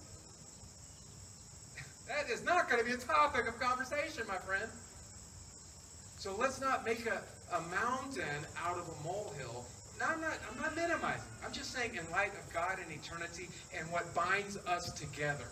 That 2.08 2.30
is 2.30 2.45
not 2.45 2.69
going 2.69 2.80
to 2.80 2.86
be 2.86 2.93
a 2.93 2.97
topic 2.97 3.47
of 3.47 3.60
conversation, 3.60 4.28
my 4.28 4.38
friend. 4.38 4.69
So 6.19 6.36
let's 6.39 6.62
not 6.62 6.86
make 6.86 7.08
a, 7.08 7.19
a 7.51 7.62
mountain 7.62 8.45
out 8.63 8.78
of 8.78 8.88
a 8.88 9.04
molehill. 9.04 9.65
Now, 9.99 10.10
I'm 10.10 10.21
not 10.21 10.38
I'm 10.51 10.62
not 10.62 10.75
minimizing. 10.75 11.25
I'm 11.43 11.51
just 11.51 11.73
saying 11.73 11.95
in 11.95 12.10
light 12.12 12.32
of 12.38 12.54
God 12.54 12.78
and 12.78 12.91
eternity 12.91 13.49
and 13.75 13.91
what 13.91 14.13
binds 14.13 14.58
us 14.67 14.91
together. 14.91 15.47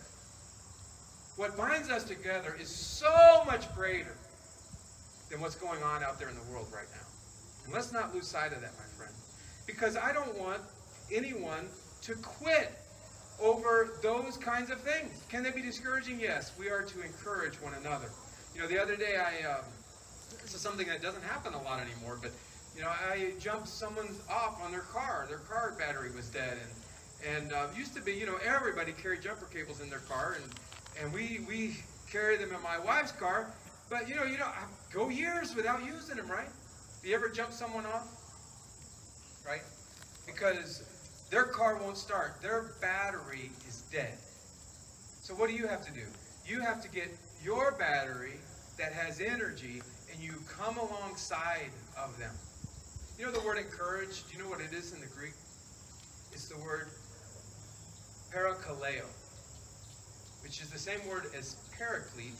What 1.37 1.57
binds 1.57 1.89
us 1.89 2.03
together 2.03 2.55
is 2.61 2.69
so 2.69 3.43
much 3.47 3.73
greater 3.73 4.15
than 5.31 5.41
what's 5.41 5.55
going 5.55 5.81
on 5.81 6.03
out 6.03 6.19
there 6.19 6.29
in 6.29 6.35
the 6.35 6.51
world 6.51 6.67
right 6.71 6.87
now. 6.93 7.02
Let's 7.71 7.91
not 7.91 8.13
lose 8.13 8.27
sight 8.27 8.53
of 8.53 8.61
that, 8.61 8.73
my 8.77 8.85
friend. 8.97 9.13
Because 9.65 9.95
I 9.97 10.11
don't 10.11 10.37
want 10.37 10.61
anyone 11.11 11.67
to 12.03 12.15
quit 12.15 12.71
over 13.41 13.97
those 14.01 14.37
kinds 14.37 14.69
of 14.69 14.79
things. 14.81 15.23
Can 15.29 15.43
they 15.43 15.51
be 15.51 15.61
discouraging? 15.61 16.19
Yes. 16.19 16.51
We 16.59 16.69
are 16.69 16.83
to 16.83 17.01
encourage 17.01 17.55
one 17.55 17.73
another. 17.73 18.09
You 18.53 18.61
know, 18.61 18.67
the 18.67 18.81
other 18.81 18.95
day 18.95 19.17
I, 19.17 19.51
um, 19.51 19.63
this 20.41 20.53
is 20.53 20.61
something 20.61 20.87
that 20.87 21.01
doesn't 21.01 21.23
happen 21.23 21.53
a 21.53 21.61
lot 21.63 21.79
anymore, 21.81 22.19
but, 22.21 22.31
you 22.75 22.81
know, 22.81 22.89
I 22.89 23.33
jumped 23.39 23.67
someone 23.67 24.07
off 24.29 24.61
on 24.63 24.71
their 24.71 24.81
car. 24.81 25.25
Their 25.27 25.39
car 25.39 25.75
battery 25.79 26.11
was 26.15 26.27
dead. 26.29 26.57
And, 26.61 27.35
and 27.35 27.53
uh, 27.53 27.67
used 27.75 27.95
to 27.95 28.01
be, 28.01 28.13
you 28.13 28.25
know, 28.25 28.37
everybody 28.45 28.91
carried 28.91 29.21
jumper 29.21 29.47
cables 29.51 29.81
in 29.81 29.89
their 29.89 29.99
car. 29.99 30.37
And, 30.41 30.51
and 31.01 31.13
we, 31.13 31.39
we 31.47 31.77
carry 32.11 32.37
them 32.37 32.53
in 32.53 32.61
my 32.61 32.77
wife's 32.77 33.13
car. 33.13 33.47
But, 33.89 34.07
you 34.07 34.15
know, 34.15 34.23
you 34.23 34.37
know, 34.37 34.49
go 34.93 35.09
years 35.09 35.55
without 35.55 35.85
using 35.85 36.17
them, 36.17 36.29
right? 36.29 36.49
You 37.03 37.13
ever 37.15 37.27
jump 37.27 37.51
someone 37.51 37.85
off? 37.85 38.07
Right? 39.45 39.63
Because 40.25 40.83
their 41.29 41.43
car 41.43 41.75
won't 41.75 41.97
start. 41.97 42.41
Their 42.41 42.71
battery 42.79 43.51
is 43.67 43.83
dead. 43.91 44.13
So 45.21 45.33
what 45.33 45.49
do 45.49 45.55
you 45.55 45.67
have 45.67 45.85
to 45.85 45.91
do? 45.91 46.05
You 46.47 46.61
have 46.61 46.81
to 46.81 46.89
get 46.89 47.09
your 47.43 47.73
battery 47.73 48.39
that 48.77 48.93
has 48.93 49.19
energy 49.19 49.81
and 50.13 50.23
you 50.23 50.33
come 50.47 50.77
alongside 50.77 51.71
of 51.97 52.17
them. 52.17 52.33
You 53.19 53.25
know 53.25 53.31
the 53.31 53.45
word 53.45 53.57
encourage? 53.57 54.23
Do 54.29 54.37
you 54.37 54.43
know 54.43 54.49
what 54.49 54.61
it 54.61 54.71
is 54.71 54.93
in 54.93 55.01
the 55.01 55.07
Greek? 55.07 55.33
It's 56.31 56.47
the 56.47 56.57
word 56.57 56.87
parakaleo, 58.33 59.05
which 60.41 60.61
is 60.61 60.69
the 60.69 60.79
same 60.79 61.05
word 61.09 61.25
as 61.37 61.57
paraclete, 61.77 62.39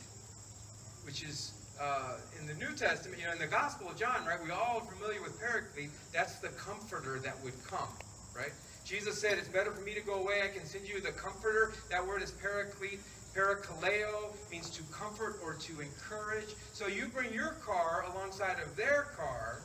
which 1.04 1.22
is 1.22 1.52
uh, 1.80 2.16
in 2.40 2.46
the 2.46 2.54
New 2.54 2.72
Testament, 2.76 3.20
you 3.20 3.26
know, 3.26 3.32
in 3.32 3.38
the 3.38 3.46
Gospel 3.46 3.88
of 3.88 3.96
John, 3.96 4.24
right, 4.26 4.42
we 4.42 4.50
all 4.50 4.78
are 4.78 4.92
familiar 4.92 5.22
with 5.22 5.38
Paraclete. 5.40 5.90
That's 6.12 6.38
the 6.38 6.48
comforter 6.50 7.18
that 7.20 7.42
would 7.42 7.54
come, 7.66 7.88
right? 8.36 8.52
Jesus 8.84 9.20
said, 9.20 9.38
It's 9.38 9.48
better 9.48 9.72
for 9.72 9.80
me 9.80 9.94
to 9.94 10.00
go 10.00 10.14
away. 10.14 10.42
I 10.44 10.48
can 10.48 10.66
send 10.66 10.86
you 10.86 11.00
the 11.00 11.12
comforter. 11.12 11.72
That 11.90 12.06
word 12.06 12.22
is 12.22 12.30
Paraclete. 12.30 13.00
Parakaleo 13.34 14.30
means 14.50 14.70
to 14.70 14.82
comfort 14.92 15.40
or 15.42 15.54
to 15.54 15.80
encourage. 15.80 16.54
So 16.72 16.86
you 16.86 17.08
bring 17.08 17.32
your 17.32 17.56
car 17.66 18.04
alongside 18.12 18.62
of 18.62 18.76
their 18.76 19.08
car, 19.16 19.62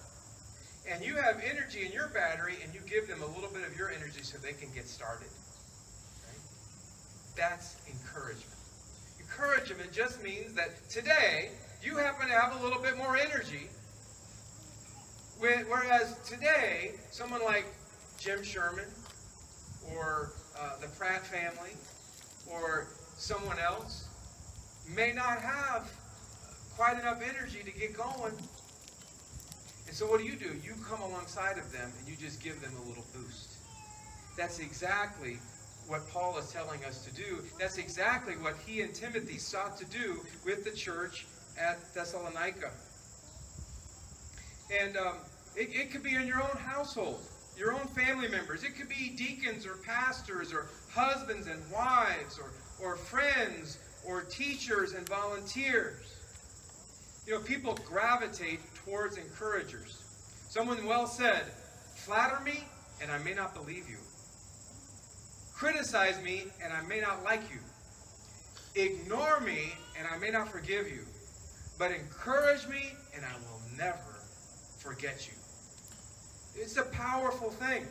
and 0.90 1.06
you 1.06 1.16
have 1.16 1.40
energy 1.48 1.86
in 1.86 1.92
your 1.92 2.08
battery, 2.08 2.56
and 2.64 2.74
you 2.74 2.80
give 2.90 3.08
them 3.08 3.22
a 3.22 3.28
little 3.28 3.52
bit 3.54 3.68
of 3.68 3.78
your 3.78 3.92
energy 3.92 4.24
so 4.24 4.40
they 4.40 4.54
can 4.54 4.70
get 4.74 4.88
started. 4.88 5.30
Right? 6.26 6.42
That's 7.38 7.76
encouragement. 7.88 8.58
Encouragement 9.20 9.92
just 9.92 10.24
means 10.24 10.54
that 10.56 10.90
today, 10.90 11.50
you 11.82 11.96
happen 11.98 12.28
to 12.28 12.34
have 12.34 12.60
a 12.60 12.64
little 12.64 12.82
bit 12.82 12.98
more 12.98 13.16
energy. 13.16 13.68
Whereas 15.40 16.18
today, 16.26 16.92
someone 17.12 17.42
like 17.44 17.66
Jim 18.20 18.44
Sherman 18.44 18.86
or 19.96 20.32
uh, 20.60 20.78
the 20.82 20.88
Pratt 20.88 21.26
family 21.26 21.72
or 22.52 22.88
someone 23.16 23.58
else 23.60 24.08
may 24.94 25.14
not 25.14 25.40
have 25.40 25.90
quite 26.76 27.00
enough 27.00 27.22
energy 27.22 27.60
to 27.64 27.72
get 27.72 27.96
going. 27.96 28.34
And 29.88 29.96
so 29.96 30.06
what 30.08 30.20
do 30.20 30.26
you 30.26 30.36
do? 30.36 30.52
You 30.64 30.74
come 30.88 31.02
alongside 31.02 31.58
of 31.58 31.72
them 31.72 31.92
and 31.98 32.08
you 32.08 32.16
just 32.18 32.44
give 32.44 32.62
them 32.62 32.74
a 32.84 32.90
little 32.90 33.06
boost. 33.16 33.54
That's 34.38 34.60
exactly 34.60 35.40
what 35.88 36.08
Paul 36.12 36.38
is 36.38 36.52
telling 36.52 36.84
us 36.84 37.06
to 37.06 37.14
do. 37.14 37.42
That's 37.58 37.78
exactly 37.78 38.34
what 38.34 38.56
he 38.66 38.82
and 38.82 38.94
Timothy 38.94 39.38
sought 39.38 39.78
to 39.78 39.86
do 39.86 40.20
with 40.46 40.66
the 40.66 40.72
church 40.72 41.26
at 41.60 41.94
Thessalonica. 41.94 42.72
And 44.80 44.98
um, 44.98 45.16
it, 45.56 45.70
it 45.74 45.92
could 45.92 46.04
be 46.04 46.16
in 46.16 46.28
your 46.28 46.42
own 46.42 46.58
household, 46.58 47.22
your 47.58 47.74
own 47.74 47.88
family 47.88 48.28
members. 48.28 48.64
It 48.64 48.76
could 48.76 48.90
be 48.90 49.14
deacons 49.16 49.66
or 49.66 49.76
pastors 49.86 50.54
or 50.54 50.68
husbands 50.92 51.48
and 51.48 51.60
wives 51.72 52.40
or, 52.40 52.52
or 52.86 52.96
friends 52.96 53.80
or 54.08 54.22
teachers 54.22 54.94
and 54.94 55.08
volunteers. 55.10 56.16
You 57.28 57.34
know, 57.34 57.42
people 57.42 57.78
gravitate 57.86 58.60
towards 58.76 59.18
encouragers. 59.18 60.02
Someone 60.50 60.86
well 60.86 61.06
said, 61.06 61.44
flatter 61.96 62.40
me 62.44 62.64
and 63.02 63.12
I 63.12 63.18
may 63.20 63.34
not 63.34 63.54
believe 63.54 63.90
you. 63.90 63.98
Criticize 65.54 66.22
me, 66.24 66.46
and 66.64 66.72
I 66.72 66.82
may 66.84 67.02
not 67.02 67.24
like 67.24 67.42
you. 67.52 67.60
Ignore 68.82 69.42
me, 69.42 69.74
and 69.98 70.08
I 70.08 70.18
may 70.18 70.30
not 70.30 70.50
forgive 70.50 70.88
you. 70.88 71.04
But 71.80 71.92
encourage 71.92 72.68
me, 72.68 72.92
and 73.16 73.24
I 73.24 73.32
will 73.50 73.62
never 73.78 74.20
forget 74.78 75.28
you. 75.28 75.34
It's 76.62 76.76
a 76.76 76.84
powerful 76.84 77.52
thing. 77.52 77.88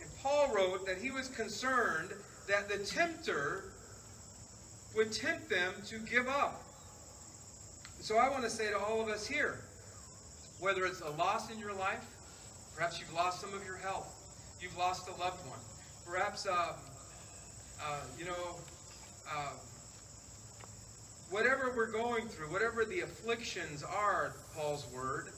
And 0.00 0.10
Paul 0.22 0.50
wrote 0.54 0.86
that 0.86 0.96
he 0.96 1.10
was 1.10 1.28
concerned 1.28 2.10
that 2.48 2.70
the 2.70 2.78
tempter 2.78 3.64
would 4.96 5.12
tempt 5.12 5.50
them 5.50 5.74
to 5.88 5.98
give 5.98 6.26
up. 6.26 6.62
So 8.00 8.16
I 8.16 8.30
want 8.30 8.44
to 8.44 8.50
say 8.50 8.70
to 8.70 8.78
all 8.78 9.02
of 9.02 9.08
us 9.08 9.26
here, 9.26 9.58
whether 10.58 10.86
it's 10.86 11.02
a 11.02 11.10
loss 11.10 11.50
in 11.50 11.58
your 11.58 11.74
life, 11.74 12.06
perhaps 12.74 12.98
you've 12.98 13.12
lost 13.12 13.42
some 13.42 13.52
of 13.52 13.64
your 13.66 13.76
health, 13.76 14.08
you've 14.62 14.76
lost 14.78 15.06
a 15.08 15.20
loved 15.20 15.46
one, 15.46 15.58
perhaps, 16.06 16.46
uh, 16.46 16.72
uh, 17.84 18.00
you 18.18 18.24
know, 18.24 18.56
uh, 19.30 19.50
whatever 21.30 21.72
we're 21.76 21.90
going 21.90 22.26
through, 22.28 22.50
whatever 22.52 22.84
the 22.84 23.00
afflictions 23.00 23.82
are, 23.82 24.34
Paul's 24.54 24.86
word, 24.92 25.28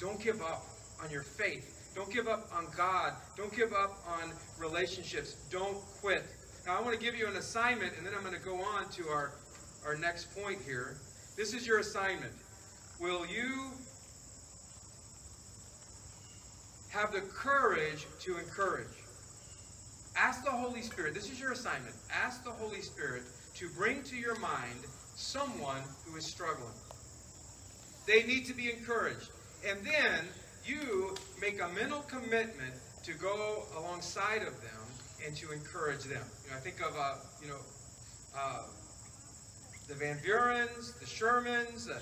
don't 0.00 0.20
give 0.22 0.40
up 0.40 0.64
on 1.02 1.10
your 1.10 1.22
faith. 1.22 1.92
Don't 1.94 2.12
give 2.12 2.26
up 2.26 2.48
on 2.52 2.66
God. 2.76 3.12
Don't 3.36 3.54
give 3.54 3.72
up 3.72 3.98
on 4.06 4.32
relationships. 4.58 5.36
Don't 5.50 5.76
quit. 6.00 6.24
Now, 6.66 6.78
I 6.78 6.82
want 6.82 6.98
to 6.98 7.00
give 7.00 7.14
you 7.14 7.26
an 7.26 7.36
assignment, 7.36 7.92
and 7.96 8.06
then 8.06 8.14
I'm 8.14 8.22
going 8.22 8.34
to 8.34 8.40
go 8.40 8.56
on 8.56 8.88
to 8.90 9.08
our, 9.08 9.32
our 9.86 9.96
next 9.96 10.34
point 10.34 10.58
here. 10.64 10.96
This 11.36 11.54
is 11.54 11.66
your 11.66 11.78
assignment. 11.78 12.32
Will 13.00 13.26
you 13.26 13.70
have 16.90 17.12
the 17.12 17.20
courage 17.20 18.06
to 18.20 18.38
encourage? 18.38 18.86
Ask 20.16 20.44
the 20.44 20.50
Holy 20.50 20.80
Spirit. 20.80 21.14
This 21.14 21.30
is 21.30 21.40
your 21.40 21.52
assignment. 21.52 21.94
Ask 22.12 22.44
the 22.44 22.50
Holy 22.50 22.80
Spirit 22.80 23.22
to 23.54 23.68
bring 23.70 24.02
to 24.04 24.16
your 24.16 24.38
mind 24.40 24.80
someone 25.14 25.82
who 26.04 26.16
is 26.16 26.26
struggling. 26.26 26.74
They 28.06 28.22
need 28.24 28.46
to 28.46 28.54
be 28.54 28.70
encouraged. 28.70 29.30
And 29.66 29.78
then 29.84 30.26
you 30.64 31.14
make 31.40 31.60
a 31.60 31.68
mental 31.68 32.00
commitment 32.00 32.74
to 33.04 33.14
go 33.14 33.64
alongside 33.78 34.42
of 34.42 34.60
them 34.60 34.84
and 35.24 35.36
to 35.36 35.52
encourage 35.52 36.04
them. 36.04 36.22
You 36.44 36.50
know, 36.50 36.56
I 36.56 36.60
think 36.60 36.80
of, 36.80 36.96
uh, 36.98 37.14
you 37.40 37.48
know, 37.48 37.58
uh, 38.36 38.62
the 39.88 39.94
Van 39.94 40.18
Burens, 40.18 40.98
the 40.98 41.06
Shermans, 41.06 41.90
uh, 41.90 41.98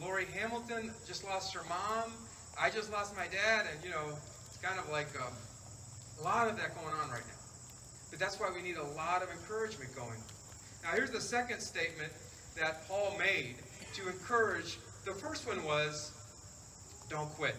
Lori 0.00 0.26
Hamilton 0.26 0.90
just 1.06 1.24
lost 1.24 1.54
her 1.54 1.62
mom. 1.68 2.12
I 2.60 2.70
just 2.70 2.90
lost 2.92 3.16
my 3.16 3.26
dad, 3.26 3.66
and 3.72 3.84
you 3.84 3.90
know, 3.90 4.16
it's 4.46 4.58
kind 4.58 4.78
of 4.78 4.88
like 4.90 5.08
um, 5.20 5.32
a 6.20 6.22
lot 6.22 6.48
of 6.48 6.56
that 6.56 6.74
going 6.74 6.94
on 6.94 7.10
right 7.10 7.26
now. 7.26 7.40
But 8.10 8.18
that's 8.20 8.38
why 8.38 8.50
we 8.54 8.62
need 8.62 8.76
a 8.76 8.86
lot 8.94 9.22
of 9.22 9.30
encouragement 9.30 9.94
going. 9.96 10.18
Now, 10.84 10.90
here's 10.90 11.10
the 11.10 11.20
second 11.20 11.60
statement 11.60 12.12
that 12.56 12.86
Paul 12.86 13.16
made 13.18 13.56
to 13.94 14.06
encourage. 14.06 14.78
The 15.06 15.12
first 15.12 15.46
one 15.46 15.64
was, 15.64 16.12
don't 17.08 17.30
quit. 17.30 17.56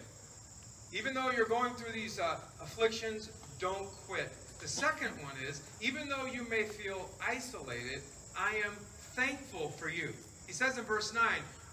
Even 0.92 1.12
though 1.12 1.32
you're 1.32 1.48
going 1.48 1.74
through 1.74 1.92
these 1.92 2.20
uh, 2.20 2.38
afflictions, 2.62 3.30
don't 3.58 3.88
quit. 4.06 4.30
The 4.60 4.68
second 4.68 5.10
one 5.22 5.34
is, 5.46 5.60
even 5.80 6.08
though 6.08 6.26
you 6.26 6.48
may 6.48 6.62
feel 6.62 7.10
isolated, 7.26 8.00
I 8.38 8.62
am 8.64 8.72
thankful 9.16 9.70
for 9.70 9.88
you. 9.88 10.10
He 10.46 10.52
says 10.52 10.78
in 10.78 10.84
verse 10.84 11.12
9, 11.12 11.24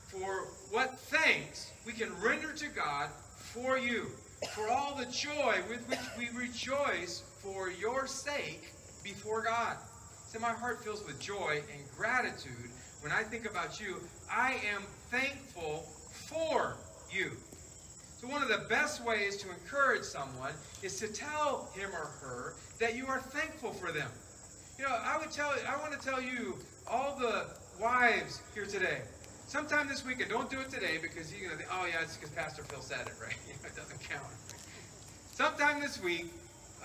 for 0.08 0.48
what 0.72 0.98
thanks 0.98 1.72
we 1.86 1.94
can 1.94 2.12
render 2.20 2.52
to 2.54 2.68
God 2.70 3.10
for 3.36 3.78
you, 3.78 4.08
for 4.56 4.70
all 4.70 4.96
the 4.96 5.06
joy 5.06 5.60
with 5.70 5.88
which 5.88 6.00
we 6.18 6.30
rejoice 6.38 7.24
for 7.42 7.70
your 7.70 8.08
sake 8.08 8.74
before 9.04 9.44
God. 9.44 9.78
My 10.41 10.52
heart 10.52 10.84
fills 10.84 11.06
with 11.06 11.19
joy 11.22 11.62
and 11.72 11.82
gratitude 11.96 12.69
when 13.02 13.13
I 13.13 13.24
think 13.24 13.50
about 13.50 13.80
you. 13.80 13.96
I 14.30 14.60
am 14.76 14.82
thankful 15.10 15.86
for 16.12 16.76
you. 17.10 17.32
So 18.19 18.28
one 18.28 18.41
of 18.41 18.50
the 18.50 18.65
best 18.67 19.06
ways 19.06 19.38
to 19.38 19.50
encourage 19.50 20.04
someone 20.04 20.52
is 20.82 21.00
to 21.00 21.08
tell 21.08 21.69
him 21.76 21.89
or 21.93 22.08
her 22.22 22.56
that 22.80 22.96
you 22.96 23.06
are 23.08 23.19
thankful 23.19 23.72
for 23.72 23.91
them. 23.93 24.10
You 24.78 24.86
know, 24.86 24.98
I 25.02 25.17
would 25.17 25.32
tell 25.32 25.54
I 25.67 25.80
want 25.80 25.93
to 25.93 26.00
tell 26.00 26.22
you 26.22 26.58
all 26.88 27.15
the 27.17 27.46
wives 27.80 28.41
here 28.54 28.65
today. 28.65 29.02
Sometime 29.48 29.88
this 29.88 30.06
weekend, 30.06 30.30
don't 30.30 30.50
do 30.50 30.60
it 30.60 30.69
today 30.69 30.98
because 31.02 31.34
you're 31.34 31.50
gonna 31.50 31.62
think, 31.62 31.69
oh 31.72 31.86
yeah, 31.86 32.02
it's 32.02 32.17
because 32.17 32.32
Pastor 32.32 32.63
Phil 32.63 32.82
said 32.82 33.08
it, 33.08 33.13
right? 33.22 33.38
It 33.50 33.76
doesn't 33.76 34.02
count. 34.02 34.28
Sometime 35.32 35.80
this 35.80 36.02
week, 36.02 36.26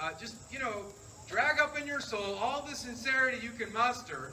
uh, 0.00 0.11
just 0.20 0.37
you 0.52 0.58
know, 0.58 0.84
drag 1.28 1.60
up 1.60 1.78
in 1.78 1.86
your 1.86 2.00
soul 2.00 2.36
all 2.40 2.62
the 2.62 2.74
sincerity 2.74 3.38
you 3.42 3.50
can 3.50 3.72
muster, 3.72 4.32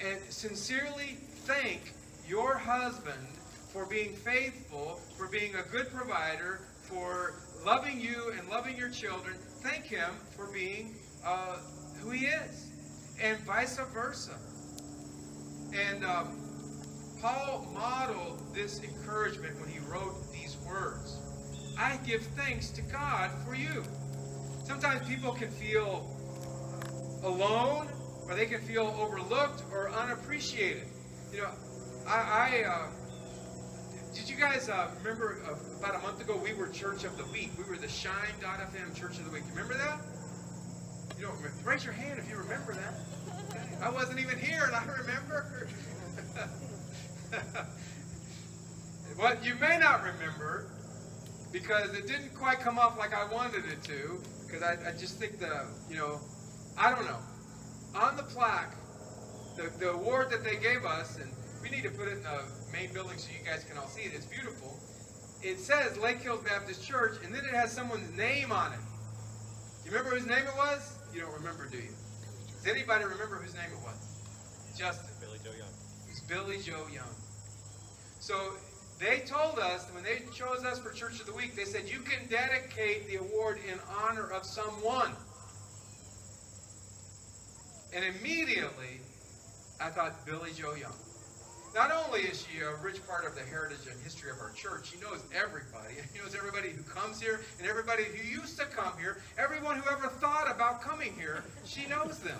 and 0.00 0.20
sincerely 0.28 1.18
thank 1.44 1.92
your 2.28 2.56
husband 2.56 3.26
for 3.72 3.84
being 3.84 4.14
faithful, 4.14 5.00
for 5.16 5.26
being 5.26 5.54
a 5.56 5.62
good 5.72 5.90
provider, 5.90 6.60
for 6.82 7.34
loving 7.66 8.00
you 8.00 8.32
and 8.38 8.48
loving 8.48 8.76
your 8.76 8.88
children. 8.88 9.34
Thank 9.62 9.84
him 9.84 10.10
for 10.36 10.46
being 10.52 10.94
uh, 11.24 11.56
who 12.00 12.10
he 12.10 12.26
is, 12.26 12.70
and 13.20 13.38
vice 13.40 13.78
versa. 13.92 14.38
And 15.74 16.04
um, 16.04 16.38
Paul 17.20 17.68
modeled 17.74 18.54
this 18.54 18.82
encouragement 18.82 19.60
when 19.60 19.68
he 19.68 19.80
wrote 19.80 20.14
these 20.32 20.56
words. 20.66 21.18
I 21.76 21.98
give 22.06 22.22
thanks 22.36 22.70
to 22.70 22.82
God 22.82 23.30
for 23.44 23.54
you. 23.54 23.82
Sometimes 24.68 25.08
people 25.08 25.32
can 25.32 25.50
feel 25.50 26.06
alone, 27.24 27.88
or 28.28 28.34
they 28.34 28.44
can 28.44 28.60
feel 28.60 28.94
overlooked 29.00 29.62
or 29.72 29.88
unappreciated. 29.88 30.86
You 31.32 31.38
know, 31.38 31.50
I, 32.06 32.18
I 32.18 32.64
uh, 32.68 32.88
did 34.14 34.28
you 34.28 34.36
guys 34.36 34.68
uh, 34.68 34.90
remember 34.98 35.38
uh, 35.46 35.54
about 35.78 35.94
a 35.94 36.00
month 36.00 36.20
ago 36.20 36.38
we 36.44 36.52
were 36.52 36.68
Church 36.68 37.04
of 37.04 37.16
the 37.16 37.24
Week? 37.32 37.50
We 37.56 37.64
were 37.64 37.78
the 37.78 37.88
Shine.fm 37.88 38.94
Church 38.94 39.16
of 39.16 39.24
the 39.24 39.30
Week. 39.30 39.42
You 39.46 39.52
Remember 39.52 39.72
that? 39.72 40.00
You 41.16 41.24
don't 41.24 41.36
remember? 41.36 41.56
Raise 41.64 41.82
your 41.82 41.94
hand 41.94 42.18
if 42.18 42.30
you 42.30 42.36
remember 42.36 42.74
that. 42.74 42.92
I 43.82 43.88
wasn't 43.88 44.20
even 44.20 44.38
here, 44.38 44.64
and 44.64 44.76
I 44.76 44.84
remember. 44.84 45.66
what 49.16 49.42
you 49.42 49.54
may 49.54 49.78
not 49.78 50.02
remember, 50.02 50.66
because 51.52 51.94
it 51.94 52.06
didn't 52.06 52.34
quite 52.34 52.60
come 52.60 52.78
off 52.78 52.98
like 52.98 53.14
I 53.14 53.24
wanted 53.32 53.64
it 53.64 53.82
to, 53.84 54.20
because 54.48 54.62
I, 54.62 54.78
I 54.88 54.92
just 54.92 55.18
think 55.18 55.38
the, 55.38 55.66
you 55.90 55.96
know, 55.96 56.20
I 56.76 56.90
don't 56.90 57.04
know. 57.04 57.18
On 57.94 58.16
the 58.16 58.22
plaque, 58.22 58.74
the, 59.56 59.70
the 59.78 59.90
award 59.90 60.30
that 60.30 60.42
they 60.42 60.56
gave 60.56 60.84
us, 60.84 61.18
and 61.18 61.30
we 61.62 61.68
need 61.68 61.82
to 61.82 61.90
put 61.90 62.08
it 62.08 62.12
in 62.12 62.22
the 62.22 62.42
main 62.72 62.92
building 62.92 63.18
so 63.18 63.28
you 63.30 63.44
guys 63.44 63.64
can 63.68 63.76
all 63.76 63.88
see 63.88 64.02
it. 64.02 64.12
It's 64.14 64.26
beautiful. 64.26 64.78
It 65.42 65.58
says 65.58 65.98
Lake 65.98 66.20
Hills 66.22 66.42
Baptist 66.44 66.86
Church, 66.86 67.18
and 67.24 67.34
then 67.34 67.44
it 67.44 67.54
has 67.54 67.70
someone's 67.72 68.10
name 68.16 68.52
on 68.52 68.72
it. 68.72 68.80
Do 69.84 69.90
you 69.90 69.96
remember 69.96 70.16
whose 70.16 70.26
name 70.26 70.46
it 70.46 70.56
was? 70.56 70.98
You 71.12 71.20
don't 71.20 71.34
remember, 71.34 71.68
do 71.70 71.76
you? 71.76 71.94
Does 72.56 72.66
anybody 72.66 73.04
remember 73.04 73.36
whose 73.36 73.54
name 73.54 73.70
it 73.72 73.82
was? 73.84 73.96
Justin. 74.76 75.10
Billy 75.20 75.38
Joe 75.44 75.56
Young. 75.56 75.74
It's 76.08 76.20
Billy 76.20 76.58
Joe 76.58 76.86
Young. 76.92 77.14
So 78.20 78.54
they 78.98 79.20
told 79.20 79.58
us 79.58 79.86
when 79.92 80.02
they 80.02 80.22
chose 80.34 80.64
us 80.64 80.78
for 80.78 80.90
Church 80.90 81.20
of 81.20 81.26
the 81.26 81.32
Week, 81.32 81.54
they 81.54 81.64
said 81.64 81.88
you 81.88 82.00
can 82.00 82.26
dedicate 82.28 83.06
the 83.08 83.16
award 83.16 83.60
in 83.70 83.78
honor 84.00 84.28
of 84.30 84.44
someone. 84.44 85.12
And 87.94 88.04
immediately, 88.04 89.00
I 89.80 89.90
thought 89.90 90.26
Billy 90.26 90.50
Joe 90.52 90.74
Young. 90.74 90.92
Not 91.74 91.92
only 91.92 92.22
is 92.22 92.44
she 92.44 92.60
a 92.60 92.74
rich 92.76 93.06
part 93.06 93.24
of 93.24 93.34
the 93.34 93.42
heritage 93.42 93.86
and 93.90 94.00
history 94.02 94.30
of 94.30 94.40
our 94.40 94.50
church, 94.50 94.90
she 94.90 95.00
knows 95.00 95.22
everybody. 95.34 95.94
She 96.12 96.20
knows 96.20 96.34
everybody 96.34 96.70
who 96.70 96.82
comes 96.82 97.20
here 97.20 97.40
and 97.58 97.68
everybody 97.68 98.04
who 98.04 98.26
used 98.26 98.58
to 98.58 98.64
come 98.66 98.92
here. 98.98 99.18
Everyone 99.38 99.76
who 99.76 99.88
ever 99.90 100.08
thought 100.08 100.50
about 100.50 100.82
coming 100.82 101.12
here, 101.16 101.44
she 101.64 101.86
knows 101.86 102.18
them. 102.18 102.38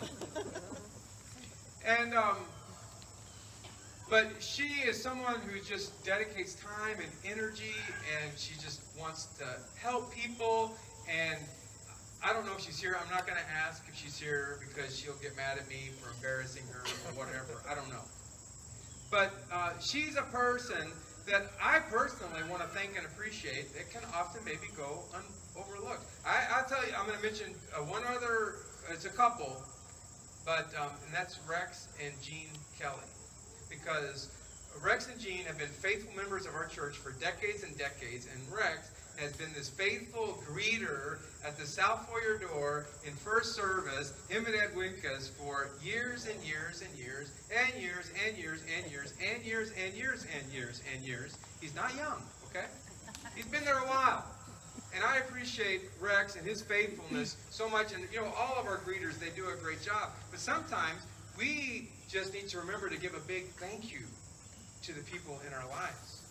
And 1.86 2.14
um, 2.14 2.36
but 4.10 4.26
she 4.40 4.64
is 4.86 5.00
someone 5.00 5.40
who 5.40 5.60
just 5.60 6.02
dedicates 6.04 6.54
time 6.54 6.96
and 6.96 7.10
energy, 7.24 7.74
and 8.16 8.38
she 8.38 8.54
just 8.54 8.80
wants 8.98 9.26
to 9.38 9.44
help 9.80 10.12
people. 10.14 10.74
And 11.10 11.38
I 12.24 12.32
don't 12.32 12.46
know 12.46 12.52
if 12.56 12.62
she's 12.62 12.80
here. 12.80 12.96
I'm 13.00 13.10
not 13.12 13.26
going 13.26 13.38
to 13.38 13.50
ask 13.66 13.84
if 13.88 13.94
she's 13.94 14.18
here 14.18 14.58
because 14.66 14.98
she'll 14.98 15.18
get 15.22 15.36
mad 15.36 15.58
at 15.58 15.68
me 15.68 15.90
for 16.00 16.10
embarrassing 16.14 16.64
her 16.72 16.80
or 16.80 17.12
whatever. 17.18 17.62
I 17.68 17.74
don't 17.74 17.88
know. 17.90 18.04
But 19.10 19.32
uh, 19.52 19.72
she's 19.78 20.16
a 20.16 20.22
person 20.22 20.90
that 21.26 21.50
I 21.62 21.80
personally 21.90 22.42
want 22.48 22.62
to 22.62 22.68
thank 22.68 22.96
and 22.96 23.04
appreciate 23.04 23.74
that 23.74 23.90
can 23.90 24.02
often 24.14 24.42
maybe 24.44 24.68
go 24.76 25.04
overlooked. 25.56 26.04
I, 26.26 26.44
I'll 26.56 26.64
tell 26.64 26.84
you, 26.86 26.92
I'm 26.98 27.06
going 27.06 27.18
to 27.18 27.24
mention 27.24 27.54
uh, 27.76 27.80
one 27.84 28.02
other, 28.04 28.56
it's 28.90 29.04
a 29.04 29.10
couple, 29.10 29.62
but 30.46 30.72
um, 30.80 30.90
and 31.04 31.12
that's 31.12 31.38
Rex 31.48 31.88
and 32.02 32.12
Jean 32.22 32.48
Kelly. 32.78 33.04
Because 33.70 34.30
Rex 34.82 35.08
and 35.08 35.20
Jean 35.20 35.44
have 35.44 35.58
been 35.58 35.68
faithful 35.68 36.14
members 36.16 36.46
of 36.46 36.54
our 36.54 36.66
church 36.66 36.96
for 36.96 37.12
decades 37.12 37.62
and 37.62 37.76
decades, 37.76 38.28
and 38.32 38.42
Rex 38.56 38.90
has 39.18 39.32
been 39.32 39.52
this 39.52 39.68
faithful 39.68 40.40
greeter 40.46 41.18
at 41.44 41.58
the 41.58 41.66
South 41.66 42.08
Foyer 42.08 42.38
door 42.38 42.86
in 43.04 43.12
first 43.12 43.56
service, 43.56 44.12
him 44.28 44.46
and 44.46 44.54
Ed 44.54 44.70
Winkas, 44.76 45.30
for 45.30 45.70
years 45.82 46.26
and 46.26 46.40
years 46.44 46.82
and 46.82 46.96
years 46.96 47.30
and 47.50 47.82
years 47.82 48.12
and 48.24 48.38
years 48.38 48.62
and 48.76 48.90
years 48.90 49.12
and 49.20 49.44
years 49.44 49.72
and 49.76 49.94
years 49.94 50.24
and 50.36 50.52
years 50.52 50.82
and 50.94 51.04
years. 51.04 51.36
He's 51.60 51.74
not 51.74 51.94
young, 51.96 52.22
okay? 52.50 52.66
He's 53.34 53.46
been 53.46 53.64
there 53.64 53.78
a 53.78 53.88
while. 53.88 54.24
And 54.94 55.04
I 55.04 55.18
appreciate 55.18 55.82
Rex 56.00 56.36
and 56.36 56.46
his 56.46 56.62
faithfulness 56.62 57.36
so 57.50 57.68
much. 57.68 57.92
And, 57.92 58.04
you 58.12 58.20
know, 58.20 58.32
all 58.38 58.56
of 58.58 58.66
our 58.66 58.78
greeters, 58.78 59.18
they 59.18 59.30
do 59.30 59.48
a 59.48 59.56
great 59.56 59.82
job. 59.82 60.10
But 60.30 60.40
sometimes 60.40 61.02
we 61.36 61.88
just 62.08 62.32
need 62.32 62.48
to 62.48 62.58
remember 62.58 62.88
to 62.88 62.98
give 62.98 63.14
a 63.14 63.20
big 63.20 63.46
thank 63.52 63.92
you 63.92 64.00
to 64.82 64.92
the 64.94 65.02
people 65.02 65.38
in 65.46 65.52
our 65.52 65.68
lives. 65.68 66.22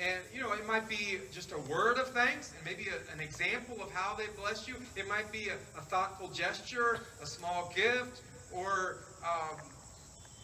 And, 0.00 0.20
you 0.32 0.40
know, 0.40 0.52
it 0.52 0.64
might 0.66 0.88
be 0.88 1.18
just 1.32 1.50
a 1.50 1.58
word 1.58 1.98
of 1.98 2.08
thanks 2.10 2.52
and 2.56 2.64
maybe 2.64 2.88
a, 2.88 3.12
an 3.12 3.20
example 3.20 3.82
of 3.82 3.90
how 3.90 4.14
they 4.14 4.26
blessed 4.40 4.68
you. 4.68 4.76
It 4.94 5.08
might 5.08 5.32
be 5.32 5.48
a, 5.48 5.54
a 5.76 5.82
thoughtful 5.82 6.28
gesture, 6.28 7.00
a 7.20 7.26
small 7.26 7.72
gift, 7.74 8.22
or, 8.52 8.98
um, 9.24 9.56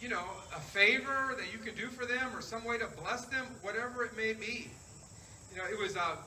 you 0.01 0.09
know, 0.09 0.23
a 0.53 0.59
favor 0.59 1.35
that 1.37 1.53
you 1.53 1.59
can 1.59 1.73
do 1.75 1.87
for 1.87 2.05
them 2.05 2.35
or 2.35 2.41
some 2.41 2.65
way 2.65 2.77
to 2.77 2.87
bless 3.01 3.25
them, 3.25 3.45
whatever 3.61 4.03
it 4.03 4.17
may 4.17 4.33
be. 4.33 4.67
You 5.53 5.57
know, 5.61 5.67
it 5.71 5.79
was 5.79 5.95
uh, 5.95 6.17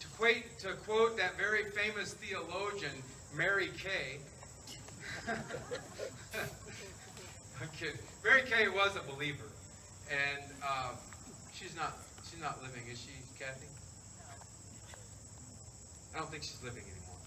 to, 0.00 0.06
quote, 0.16 0.36
to 0.60 0.72
quote 0.86 1.18
that 1.18 1.36
very 1.36 1.64
famous 1.64 2.14
theologian, 2.14 2.92
Mary 3.36 3.68
Kay. 3.76 4.20
Mary 8.24 8.42
Kay 8.46 8.68
was 8.68 8.96
a 8.96 9.02
believer, 9.12 9.44
and 10.10 10.42
um, 10.62 10.96
she's 11.52 11.76
not 11.76 11.98
she's 12.28 12.40
not 12.40 12.62
living, 12.62 12.82
is 12.90 12.98
she, 12.98 13.12
Kathy? 13.38 13.66
I 16.14 16.18
don't 16.18 16.30
think 16.30 16.42
she's 16.42 16.62
living 16.64 16.84
anymore. 16.84 17.18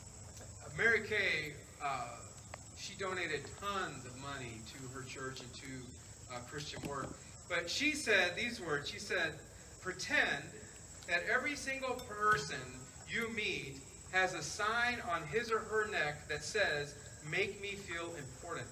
Uh, 0.66 0.70
Mary 0.76 1.08
Kay, 1.08 1.54
uh, 1.84 2.18
she 2.78 2.96
donated 2.96 3.42
tons 3.60 4.06
of 4.06 4.18
money 4.22 4.60
to 4.74 4.98
her 4.98 5.04
church 5.04 5.40
and 5.42 5.54
to 5.54 6.34
uh, 6.34 6.40
Christian 6.50 6.82
work. 6.88 7.14
But 7.48 7.70
she 7.70 7.92
said 7.94 8.36
these 8.36 8.60
words. 8.60 8.90
She 8.90 9.00
said, 9.00 9.34
"Pretend 9.82 10.44
that 11.08 11.22
every 11.32 11.56
single 11.56 11.96
person 12.10 12.60
you 13.08 13.30
meet 13.36 13.82
has 14.12 14.34
a 14.34 14.42
sign 14.42 14.98
on 15.12 15.22
his 15.28 15.52
or 15.52 15.60
her 15.60 15.88
neck 15.92 16.28
that 16.28 16.44
says, 16.44 16.96
"Make 17.30 17.62
me 17.62 17.76
feel 17.76 18.16
important." 18.18 18.68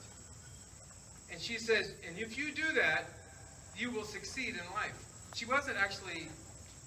And 1.32 1.40
she 1.40 1.58
says, 1.58 1.94
and 2.08 2.18
if 2.20 2.38
you 2.38 2.52
do 2.52 2.74
that, 2.76 3.06
you 3.78 3.90
will 3.90 4.04
succeed 4.04 4.50
in 4.50 4.74
life. 4.74 5.06
She 5.34 5.46
wasn't 5.46 5.78
actually 5.78 6.28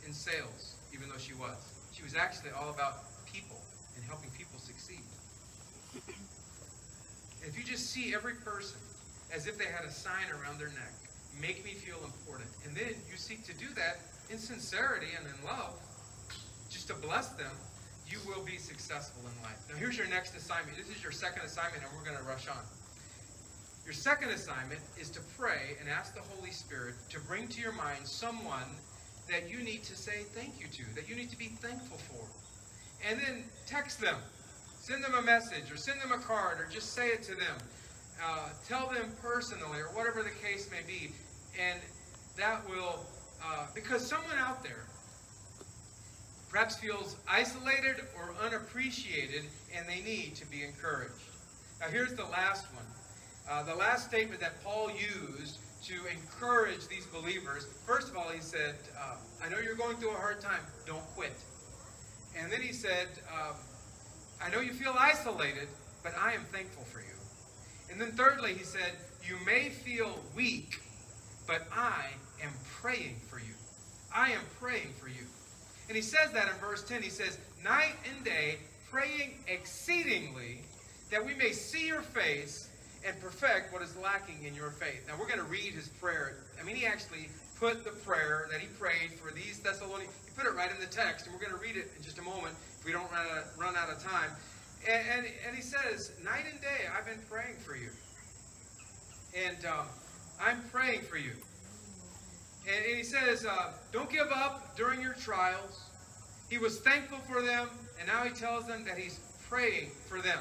in 0.06 0.12
sales, 0.12 0.76
even 0.92 1.08
though 1.08 1.18
she 1.18 1.32
was. 1.32 1.56
She 1.92 2.02
was 2.02 2.14
actually 2.14 2.50
all 2.50 2.70
about 2.70 3.24
people 3.24 3.56
and 3.96 4.04
helping 4.04 4.30
people 4.30 4.58
succeed. 4.58 5.00
If 7.42 7.56
you 7.56 7.64
just 7.64 7.90
see 7.90 8.14
every 8.14 8.34
person 8.34 8.78
as 9.34 9.46
if 9.46 9.56
they 9.56 9.64
had 9.64 9.84
a 9.84 9.90
sign 9.90 10.28
around 10.30 10.58
their 10.58 10.68
neck, 10.68 10.92
make 11.40 11.64
me 11.64 11.72
feel 11.72 11.98
important, 12.04 12.48
and 12.64 12.76
then 12.76 12.94
you 13.10 13.16
seek 13.16 13.44
to 13.46 13.54
do 13.54 13.66
that 13.74 13.98
in 14.30 14.38
sincerity 14.38 15.08
and 15.18 15.26
in 15.26 15.44
love, 15.44 15.74
just 16.70 16.88
to 16.88 16.94
bless 16.94 17.28
them, 17.30 17.50
you 18.06 18.18
will 18.26 18.44
be 18.44 18.58
successful 18.58 19.22
in 19.22 19.42
life. 19.42 19.58
Now, 19.68 19.76
here's 19.76 19.96
your 19.96 20.06
next 20.08 20.36
assignment. 20.36 20.76
This 20.76 20.94
is 20.94 21.02
your 21.02 21.12
second 21.12 21.42
assignment, 21.44 21.82
and 21.82 21.90
we're 21.96 22.04
going 22.04 22.18
to 22.18 22.28
rush 22.28 22.48
on. 22.48 22.60
Your 23.84 23.92
second 23.92 24.30
assignment 24.30 24.80
is 24.98 25.10
to 25.10 25.20
pray 25.38 25.76
and 25.78 25.90
ask 25.90 26.14
the 26.14 26.22
Holy 26.34 26.50
Spirit 26.50 26.94
to 27.10 27.20
bring 27.20 27.48
to 27.48 27.60
your 27.60 27.72
mind 27.72 28.06
someone 28.06 28.64
that 29.30 29.50
you 29.50 29.58
need 29.58 29.82
to 29.84 29.96
say 29.96 30.22
thank 30.34 30.58
you 30.58 30.66
to, 30.68 30.94
that 30.94 31.08
you 31.08 31.14
need 31.14 31.30
to 31.30 31.38
be 31.38 31.48
thankful 31.48 31.98
for. 31.98 32.24
And 33.06 33.20
then 33.20 33.44
text 33.66 34.00
them. 34.00 34.16
Send 34.80 35.04
them 35.04 35.14
a 35.14 35.22
message 35.22 35.70
or 35.70 35.76
send 35.76 36.00
them 36.00 36.12
a 36.12 36.18
card 36.18 36.60
or 36.60 36.68
just 36.70 36.94
say 36.94 37.08
it 37.08 37.22
to 37.24 37.34
them. 37.34 37.56
Uh, 38.24 38.48
tell 38.66 38.88
them 38.88 39.12
personally 39.20 39.80
or 39.80 39.88
whatever 39.94 40.22
the 40.22 40.46
case 40.46 40.70
may 40.70 40.80
be. 40.86 41.12
And 41.60 41.78
that 42.38 42.66
will, 42.68 43.04
uh, 43.44 43.66
because 43.74 44.06
someone 44.06 44.38
out 44.38 44.62
there 44.62 44.84
perhaps 46.50 46.76
feels 46.76 47.16
isolated 47.28 47.96
or 48.16 48.34
unappreciated 48.46 49.42
and 49.76 49.86
they 49.86 50.00
need 50.00 50.36
to 50.36 50.46
be 50.46 50.62
encouraged. 50.62 51.12
Now, 51.80 51.88
here's 51.88 52.14
the 52.14 52.24
last 52.24 52.64
one. 52.74 52.84
Uh, 53.48 53.62
the 53.62 53.74
last 53.74 54.08
statement 54.08 54.40
that 54.40 54.62
Paul 54.64 54.90
used 54.90 55.58
to 55.84 55.94
encourage 56.06 56.88
these 56.88 57.06
believers, 57.06 57.66
first 57.86 58.08
of 58.08 58.16
all, 58.16 58.30
he 58.30 58.40
said, 58.40 58.74
uh, 58.98 59.16
I 59.44 59.50
know 59.50 59.58
you're 59.58 59.74
going 59.74 59.96
through 59.98 60.12
a 60.12 60.18
hard 60.18 60.40
time, 60.40 60.60
don't 60.86 61.04
quit. 61.14 61.34
And 62.38 62.50
then 62.50 62.62
he 62.62 62.72
said, 62.72 63.08
um, 63.30 63.54
I 64.42 64.50
know 64.50 64.60
you 64.60 64.72
feel 64.72 64.94
isolated, 64.98 65.68
but 66.02 66.14
I 66.18 66.32
am 66.32 66.44
thankful 66.52 66.84
for 66.84 67.00
you. 67.00 67.14
And 67.90 68.00
then 68.00 68.12
thirdly, 68.12 68.54
he 68.54 68.64
said, 68.64 68.92
You 69.26 69.36
may 69.44 69.68
feel 69.68 70.18
weak, 70.34 70.80
but 71.46 71.62
I 71.72 72.06
am 72.42 72.52
praying 72.80 73.16
for 73.28 73.38
you. 73.38 73.54
I 74.14 74.30
am 74.30 74.40
praying 74.58 74.92
for 74.98 75.08
you. 75.08 75.26
And 75.88 75.96
he 75.96 76.02
says 76.02 76.32
that 76.32 76.48
in 76.48 76.54
verse 76.54 76.82
10. 76.82 77.02
He 77.02 77.10
says, 77.10 77.38
Night 77.62 77.94
and 78.12 78.24
day, 78.24 78.56
praying 78.90 79.34
exceedingly, 79.48 80.62
that 81.10 81.24
we 81.24 81.34
may 81.34 81.52
see 81.52 81.86
your 81.86 82.02
face 82.02 82.70
and 83.04 83.20
perfect 83.20 83.72
what 83.72 83.82
is 83.82 83.94
lacking 83.96 84.44
in 84.44 84.54
your 84.54 84.70
faith. 84.70 85.04
Now 85.06 85.14
we're 85.18 85.26
going 85.26 85.38
to 85.38 85.44
read 85.44 85.72
his 85.72 85.88
prayer. 85.88 86.36
I 86.60 86.64
mean, 86.64 86.76
he 86.76 86.86
actually 86.86 87.28
put 87.60 87.84
the 87.84 87.90
prayer 87.90 88.48
that 88.50 88.60
he 88.60 88.66
prayed 88.78 89.12
for 89.12 89.32
these 89.32 89.60
Thessalonians, 89.60 90.12
he 90.24 90.32
put 90.36 90.46
it 90.46 90.54
right 90.56 90.70
in 90.70 90.80
the 90.80 90.86
text, 90.86 91.26
and 91.26 91.34
we're 91.34 91.40
going 91.40 91.54
to 91.54 91.62
read 91.62 91.76
it 91.76 91.90
in 91.96 92.02
just 92.02 92.18
a 92.18 92.22
moment 92.22 92.54
if 92.78 92.84
we 92.84 92.92
don't 92.92 93.10
run 93.12 93.26
out 93.26 93.38
of, 93.38 93.58
run 93.58 93.76
out 93.76 93.90
of 93.90 94.02
time. 94.02 94.30
And, 94.88 95.02
and, 95.12 95.26
and 95.46 95.56
he 95.56 95.62
says, 95.62 96.12
Night 96.24 96.44
and 96.50 96.60
day, 96.60 96.88
I've 96.96 97.06
been 97.06 97.22
praying 97.30 97.56
for 97.56 97.76
you. 97.76 97.90
And 99.36 99.64
um, 99.66 99.86
I'm 100.40 100.60
praying 100.72 101.02
for 101.02 101.16
you. 101.16 101.32
And, 102.66 102.84
and 102.84 102.96
he 102.96 103.04
says, 103.04 103.46
uh, 103.46 103.72
Don't 103.92 104.10
give 104.10 104.28
up 104.32 104.76
during 104.76 105.00
your 105.00 105.14
trials. 105.14 105.80
He 106.50 106.58
was 106.58 106.80
thankful 106.80 107.18
for 107.18 107.40
them, 107.40 107.68
and 107.98 108.08
now 108.08 108.22
he 108.22 108.30
tells 108.30 108.66
them 108.66 108.84
that 108.84 108.98
he's 108.98 109.18
praying 109.48 109.90
for 110.08 110.20
them. 110.20 110.38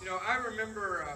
You 0.00 0.06
know, 0.06 0.18
I 0.26 0.36
remember. 0.36 1.04
Uh, 1.08 1.14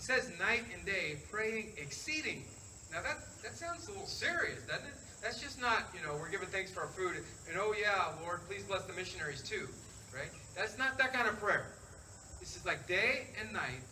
it 0.00 0.04
says 0.04 0.32
night 0.38 0.64
and 0.74 0.84
day, 0.86 1.16
praying 1.30 1.72
exceeding. 1.76 2.42
Now 2.90 3.02
that 3.02 3.18
that 3.42 3.54
sounds 3.54 3.86
a 3.86 3.90
little 3.90 4.06
serious, 4.06 4.62
doesn't 4.64 4.86
it? 4.86 4.94
That's 5.22 5.38
just 5.42 5.60
not, 5.60 5.84
you 5.94 6.00
know, 6.06 6.16
we're 6.18 6.30
giving 6.30 6.48
thanks 6.48 6.70
for 6.70 6.80
our 6.80 6.88
food, 6.88 7.16
and 7.48 7.58
oh 7.60 7.74
yeah, 7.78 8.08
Lord, 8.22 8.40
please 8.48 8.62
bless 8.64 8.84
the 8.84 8.94
missionaries 8.94 9.42
too, 9.42 9.68
right? 10.14 10.30
That's 10.56 10.78
not 10.78 10.96
that 10.96 11.12
kind 11.12 11.28
of 11.28 11.38
prayer. 11.38 11.66
This 12.40 12.56
is 12.56 12.64
like 12.64 12.88
day 12.88 13.26
and 13.38 13.52
night, 13.52 13.84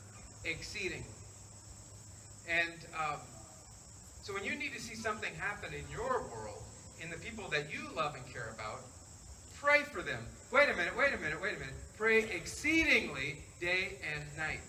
exceeding. 0.46 1.04
And 2.48 2.80
um, 2.96 3.20
so 4.22 4.32
when 4.32 4.44
you 4.44 4.54
need 4.54 4.72
to 4.72 4.80
see 4.80 4.94
something 4.94 5.34
happen 5.34 5.74
in 5.74 5.84
your 5.92 6.24
world, 6.32 6.62
in 7.02 7.10
the 7.10 7.18
people 7.18 7.50
that 7.50 7.70
you 7.70 7.80
love 7.94 8.14
and 8.14 8.24
care 8.32 8.54
about, 8.54 8.80
pray 9.60 9.82
for 9.82 10.00
them. 10.00 10.24
Wait 10.50 10.70
a 10.70 10.74
minute, 10.74 10.96
wait 10.96 11.12
a 11.12 11.18
minute, 11.18 11.40
wait 11.42 11.56
a 11.56 11.58
minute. 11.58 11.74
Pray 11.98 12.24
exceedingly 12.30 13.36
day 13.60 13.98
and 14.14 14.24
night. 14.38 14.60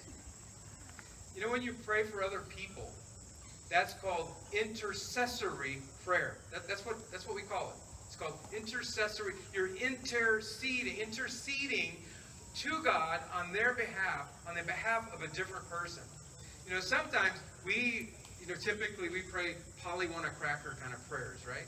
You 1.39 1.45
know, 1.45 1.53
when 1.53 1.63
you 1.63 1.71
pray 1.87 2.03
for 2.03 2.21
other 2.21 2.41
people, 2.53 2.91
that's 3.71 3.93
called 3.93 4.27
intercessory 4.51 5.77
prayer. 6.05 6.35
That, 6.51 6.67
that's 6.67 6.85
what 6.85 6.97
that's 7.11 7.25
what 7.25 7.33
we 7.33 7.43
call 7.43 7.69
it. 7.69 7.79
It's 8.07 8.17
called 8.17 8.33
intercessory. 8.51 9.35
You're 9.53 9.73
interceding, 9.77 10.97
interceding 10.97 11.95
to 12.55 12.83
God 12.83 13.21
on 13.33 13.53
their 13.53 13.71
behalf, 13.71 14.27
on 14.49 14.55
the 14.55 14.63
behalf 14.63 15.07
of 15.15 15.23
a 15.23 15.33
different 15.33 15.63
person. 15.69 16.03
You 16.67 16.73
know, 16.73 16.81
sometimes 16.81 17.39
we, 17.65 18.09
you 18.41 18.47
know, 18.47 18.55
typically 18.55 19.07
we 19.07 19.21
pray 19.21 19.55
Polly 19.81 20.07
want 20.07 20.25
a 20.25 20.31
cracker 20.31 20.75
kind 20.81 20.93
of 20.93 20.99
prayers, 21.07 21.47
right? 21.47 21.63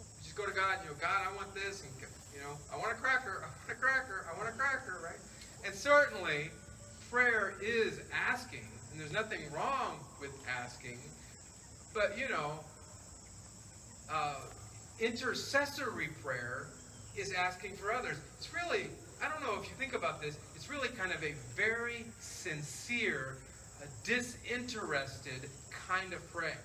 We 0.00 0.24
just 0.24 0.34
go 0.34 0.46
to 0.46 0.52
God, 0.52 0.78
you 0.82 0.88
know, 0.88 0.96
God, 0.98 1.28
I 1.30 1.36
want 1.36 1.54
this, 1.54 1.82
and 1.84 1.92
you 2.32 2.40
know, 2.40 2.56
I 2.72 2.78
want 2.78 2.92
a 2.92 2.96
cracker, 2.96 3.44
I 3.44 3.52
want 3.52 3.68
a 3.68 3.74
cracker, 3.74 4.24
I 4.32 4.38
want 4.38 4.48
a 4.48 4.56
cracker, 4.56 4.98
right? 5.04 5.20
And 5.66 5.74
certainly, 5.74 6.48
prayer 7.10 7.52
is 7.60 8.00
asking 8.10 8.64
and 8.94 9.02
there's 9.02 9.12
nothing 9.12 9.40
wrong 9.52 9.98
with 10.20 10.30
asking, 10.48 10.98
but 11.92 12.16
you 12.16 12.28
know, 12.28 12.52
uh, 14.08 14.36
intercessory 15.00 16.10
prayer 16.22 16.68
is 17.16 17.32
asking 17.32 17.74
for 17.74 17.92
others. 17.92 18.16
It's 18.38 18.54
really, 18.54 18.86
I 19.20 19.28
don't 19.28 19.42
know 19.42 19.60
if 19.60 19.68
you 19.68 19.74
think 19.80 19.94
about 19.94 20.22
this, 20.22 20.38
it's 20.54 20.70
really 20.70 20.88
kind 20.90 21.10
of 21.10 21.24
a 21.24 21.34
very 21.56 22.04
sincere, 22.20 23.38
disinterested 24.04 25.50
kind 25.88 26.12
of 26.12 26.32
prayer. 26.32 26.60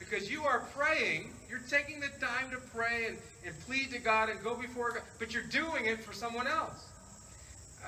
Because 0.00 0.28
you 0.28 0.42
are 0.42 0.66
praying, 0.74 1.30
you're 1.48 1.62
taking 1.68 2.00
the 2.00 2.08
time 2.20 2.50
to 2.50 2.56
pray 2.74 3.06
and, 3.06 3.18
and 3.46 3.56
plead 3.60 3.92
to 3.92 4.00
God 4.00 4.28
and 4.28 4.42
go 4.42 4.56
before 4.56 4.90
God, 4.90 5.02
but 5.20 5.32
you're 5.32 5.44
doing 5.44 5.86
it 5.86 6.02
for 6.02 6.12
someone 6.12 6.48
else. 6.48 6.88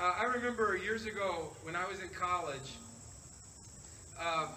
Uh, 0.01 0.14
I 0.20 0.24
remember 0.26 0.76
years 0.76 1.05
ago 1.05 1.49
when 1.64 1.74
I 1.74 1.85
was 1.89 2.01
in 2.01 2.09
college, 2.11 2.76
um, 4.22 4.48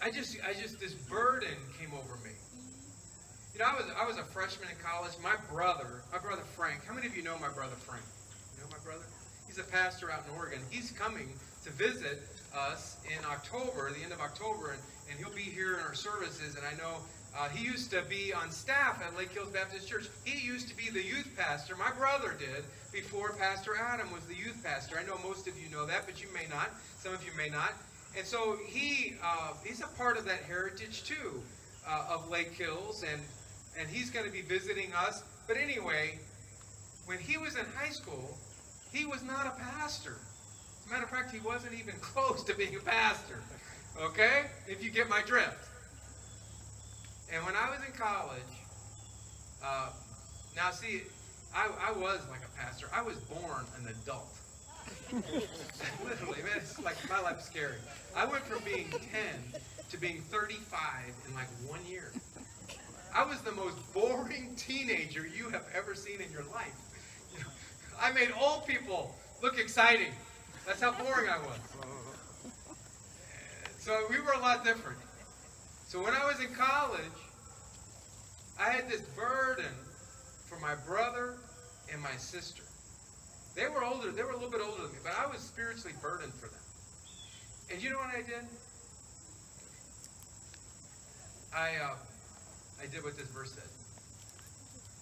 I 0.00 0.10
just, 0.10 0.36
I 0.46 0.52
just, 0.54 0.78
this 0.78 0.94
burden 0.94 1.56
came 1.78 1.90
over 1.92 2.16
me. 2.24 2.30
You 3.52 3.60
know, 3.60 3.66
I 3.66 3.74
was 3.74 3.86
I 4.00 4.06
was 4.06 4.16
a 4.18 4.22
freshman 4.22 4.68
in 4.68 4.76
college. 4.78 5.12
My 5.22 5.34
brother, 5.52 6.02
my 6.12 6.18
brother 6.18 6.42
Frank. 6.54 6.84
How 6.86 6.94
many 6.94 7.08
of 7.08 7.16
you 7.16 7.24
know 7.24 7.36
my 7.40 7.48
brother 7.48 7.74
Frank? 7.74 8.04
You 8.54 8.62
know 8.62 8.70
my 8.70 8.78
brother? 8.84 9.04
He's 9.48 9.58
a 9.58 9.64
pastor 9.64 10.12
out 10.12 10.22
in 10.28 10.36
Oregon. 10.36 10.60
He's 10.70 10.92
coming 10.92 11.26
to 11.64 11.70
visit 11.72 12.22
us 12.54 12.96
in 13.10 13.18
October, 13.24 13.90
the 13.90 14.04
end 14.04 14.12
of 14.12 14.20
October, 14.20 14.70
and, 14.70 14.80
and 15.10 15.18
he'll 15.18 15.34
be 15.34 15.42
here 15.42 15.74
in 15.74 15.80
our 15.80 15.94
services. 15.94 16.54
And 16.54 16.64
I 16.64 16.76
know 16.78 17.02
uh, 17.36 17.48
he 17.48 17.64
used 17.64 17.90
to 17.90 18.02
be 18.08 18.32
on 18.32 18.50
staff 18.50 19.02
at 19.06 19.16
Lake 19.16 19.32
Hills 19.32 19.50
Baptist 19.50 19.88
Church. 19.88 20.06
He 20.24 20.44
used 20.44 20.68
to 20.68 20.76
be 20.76 20.90
the 20.90 21.02
youth 21.02 21.28
pastor. 21.36 21.76
My 21.76 21.90
brother 21.90 22.34
did 22.38 22.64
before 22.92 23.32
Pastor 23.32 23.76
Adam 23.76 24.10
was 24.12 24.24
the 24.24 24.34
youth 24.34 24.60
pastor. 24.64 24.98
I 24.98 25.06
know 25.06 25.18
most 25.22 25.46
of 25.46 25.54
you 25.58 25.70
know 25.70 25.86
that, 25.86 26.06
but 26.06 26.22
you 26.22 26.28
may 26.34 26.46
not. 26.48 26.70
Some 26.98 27.14
of 27.14 27.24
you 27.24 27.30
may 27.36 27.48
not. 27.48 27.72
And 28.16 28.26
so 28.26 28.56
he 28.66 29.14
uh, 29.22 29.52
he's 29.64 29.80
a 29.80 29.86
part 29.98 30.16
of 30.16 30.24
that 30.24 30.42
heritage 30.42 31.04
too 31.04 31.42
uh, 31.86 32.06
of 32.10 32.28
Lake 32.30 32.52
Hills, 32.52 33.04
and 33.08 33.20
and 33.78 33.88
he's 33.88 34.10
going 34.10 34.26
to 34.26 34.32
be 34.32 34.40
visiting 34.40 34.92
us. 34.94 35.22
But 35.46 35.56
anyway, 35.56 36.18
when 37.06 37.18
he 37.18 37.36
was 37.36 37.56
in 37.56 37.64
high 37.76 37.90
school, 37.90 38.36
he 38.92 39.04
was 39.04 39.22
not 39.22 39.46
a 39.46 39.50
pastor. 39.50 40.16
As 40.80 40.90
a 40.90 40.92
matter 40.92 41.04
of 41.04 41.10
fact, 41.10 41.30
he 41.30 41.40
wasn't 41.40 41.74
even 41.74 41.94
close 42.00 42.42
to 42.44 42.54
being 42.54 42.74
a 42.74 42.80
pastor. 42.80 43.40
Okay, 44.00 44.46
if 44.66 44.82
you 44.82 44.90
get 44.90 45.08
my 45.08 45.20
drift. 45.22 45.67
And 47.32 47.44
when 47.44 47.54
I 47.54 47.70
was 47.70 47.80
in 47.86 47.92
college, 47.92 48.40
uh, 49.62 49.90
now 50.56 50.70
see, 50.70 51.02
I, 51.54 51.68
I 51.88 51.92
was 51.92 52.20
like 52.30 52.40
a 52.44 52.60
pastor. 52.60 52.88
I 52.92 53.02
was 53.02 53.16
born 53.16 53.64
an 53.78 53.88
adult. 53.88 54.34
Literally, 55.12 56.42
man, 56.42 56.56
it's 56.56 56.78
like 56.80 56.96
my 57.08 57.20
life's 57.20 57.44
scary. 57.46 57.76
I 58.16 58.24
went 58.24 58.44
from 58.44 58.62
being 58.64 58.90
10 58.90 59.00
to 59.90 59.96
being 59.98 60.22
35 60.22 60.80
in 61.26 61.34
like 61.34 61.48
one 61.66 61.80
year. 61.86 62.12
I 63.14 63.24
was 63.24 63.40
the 63.40 63.52
most 63.52 63.76
boring 63.92 64.54
teenager 64.56 65.26
you 65.26 65.48
have 65.50 65.64
ever 65.74 65.94
seen 65.94 66.20
in 66.20 66.30
your 66.32 66.44
life. 66.54 66.76
I 68.00 68.12
made 68.12 68.28
old 68.40 68.66
people 68.66 69.14
look 69.42 69.58
exciting. 69.58 70.12
That's 70.66 70.80
how 70.80 70.92
boring 70.92 71.28
I 71.28 71.38
was. 71.38 71.58
So 73.78 74.04
we 74.10 74.20
were 74.20 74.32
a 74.32 74.38
lot 74.40 74.64
different. 74.64 74.98
So 75.88 76.02
when 76.04 76.12
I 76.12 76.26
was 76.26 76.38
in 76.38 76.52
college, 76.52 77.00
I 78.60 78.68
had 78.68 78.90
this 78.90 79.00
burden 79.16 79.72
for 80.44 80.60
my 80.60 80.74
brother 80.86 81.32
and 81.90 82.02
my 82.02 82.14
sister. 82.18 82.62
They 83.56 83.68
were 83.68 83.82
older, 83.82 84.10
they 84.10 84.22
were 84.22 84.32
a 84.32 84.34
little 84.34 84.50
bit 84.50 84.60
older 84.60 84.82
than 84.82 84.92
me, 84.92 84.98
but 85.02 85.14
I 85.18 85.26
was 85.26 85.40
spiritually 85.40 85.96
burdened 86.02 86.34
for 86.34 86.48
them. 86.48 86.60
And 87.72 87.82
you 87.82 87.88
know 87.88 87.96
what 87.96 88.14
I 88.14 88.20
did? 88.20 88.44
I 91.56 91.70
uh, 91.82 91.96
I 92.82 92.86
did 92.92 93.02
what 93.02 93.16
this 93.16 93.28
verse 93.28 93.52
said. 93.52 93.64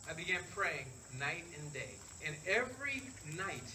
I 0.09 0.15
began 0.15 0.39
praying 0.55 0.87
night 1.19 1.43
and 1.59 1.73
day. 1.73 1.99
And 2.25 2.37
every 2.47 3.03
night, 3.37 3.75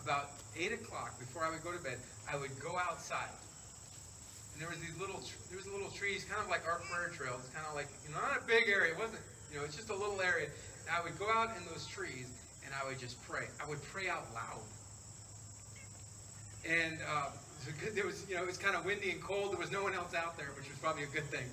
about 0.00 0.30
8 0.56 0.72
o'clock, 0.72 1.18
before 1.18 1.44
I 1.44 1.50
would 1.50 1.64
go 1.64 1.72
to 1.72 1.82
bed, 1.82 1.98
I 2.30 2.36
would 2.36 2.60
go 2.60 2.78
outside. 2.78 3.28
And 4.54 4.62
there 4.62 4.70
was 4.70 4.78
these 4.78 4.94
little, 5.02 5.18
there 5.50 5.58
was 5.58 5.66
little 5.66 5.90
trees, 5.90 6.22
kind 6.22 6.38
of 6.38 6.48
like 6.48 6.62
our 6.62 6.78
prayer 6.86 7.10
trail. 7.10 7.34
It's 7.42 7.50
kind 7.50 7.66
of 7.66 7.74
like, 7.74 7.90
you 8.06 8.14
know, 8.14 8.22
not 8.22 8.38
a 8.38 8.46
big 8.46 8.70
area. 8.70 8.94
It 8.94 8.98
wasn't, 8.98 9.18
you 9.50 9.58
know, 9.58 9.66
it's 9.66 9.74
just 9.74 9.90
a 9.90 9.98
little 9.98 10.22
area. 10.22 10.46
And 10.86 10.94
I 10.94 11.02
would 11.02 11.18
go 11.18 11.26
out 11.26 11.50
in 11.58 11.66
those 11.66 11.86
trees, 11.90 12.30
and 12.62 12.70
I 12.70 12.86
would 12.86 13.02
just 13.02 13.18
pray. 13.26 13.50
I 13.58 13.68
would 13.68 13.82
pray 13.90 14.06
out 14.06 14.22
loud. 14.30 14.62
And 16.62 17.02
uh, 17.02 17.34
there 17.94 18.06
was, 18.06 18.24
you 18.30 18.36
know, 18.36 18.42
it 18.42 18.46
was 18.46 18.56
kind 18.56 18.76
of 18.76 18.84
windy 18.86 19.10
and 19.10 19.20
cold. 19.20 19.50
There 19.50 19.58
was 19.58 19.72
no 19.72 19.82
one 19.82 19.92
else 19.92 20.14
out 20.14 20.38
there, 20.38 20.54
which 20.56 20.70
was 20.70 20.78
probably 20.78 21.02
a 21.02 21.10
good 21.10 21.26
thing. 21.34 21.44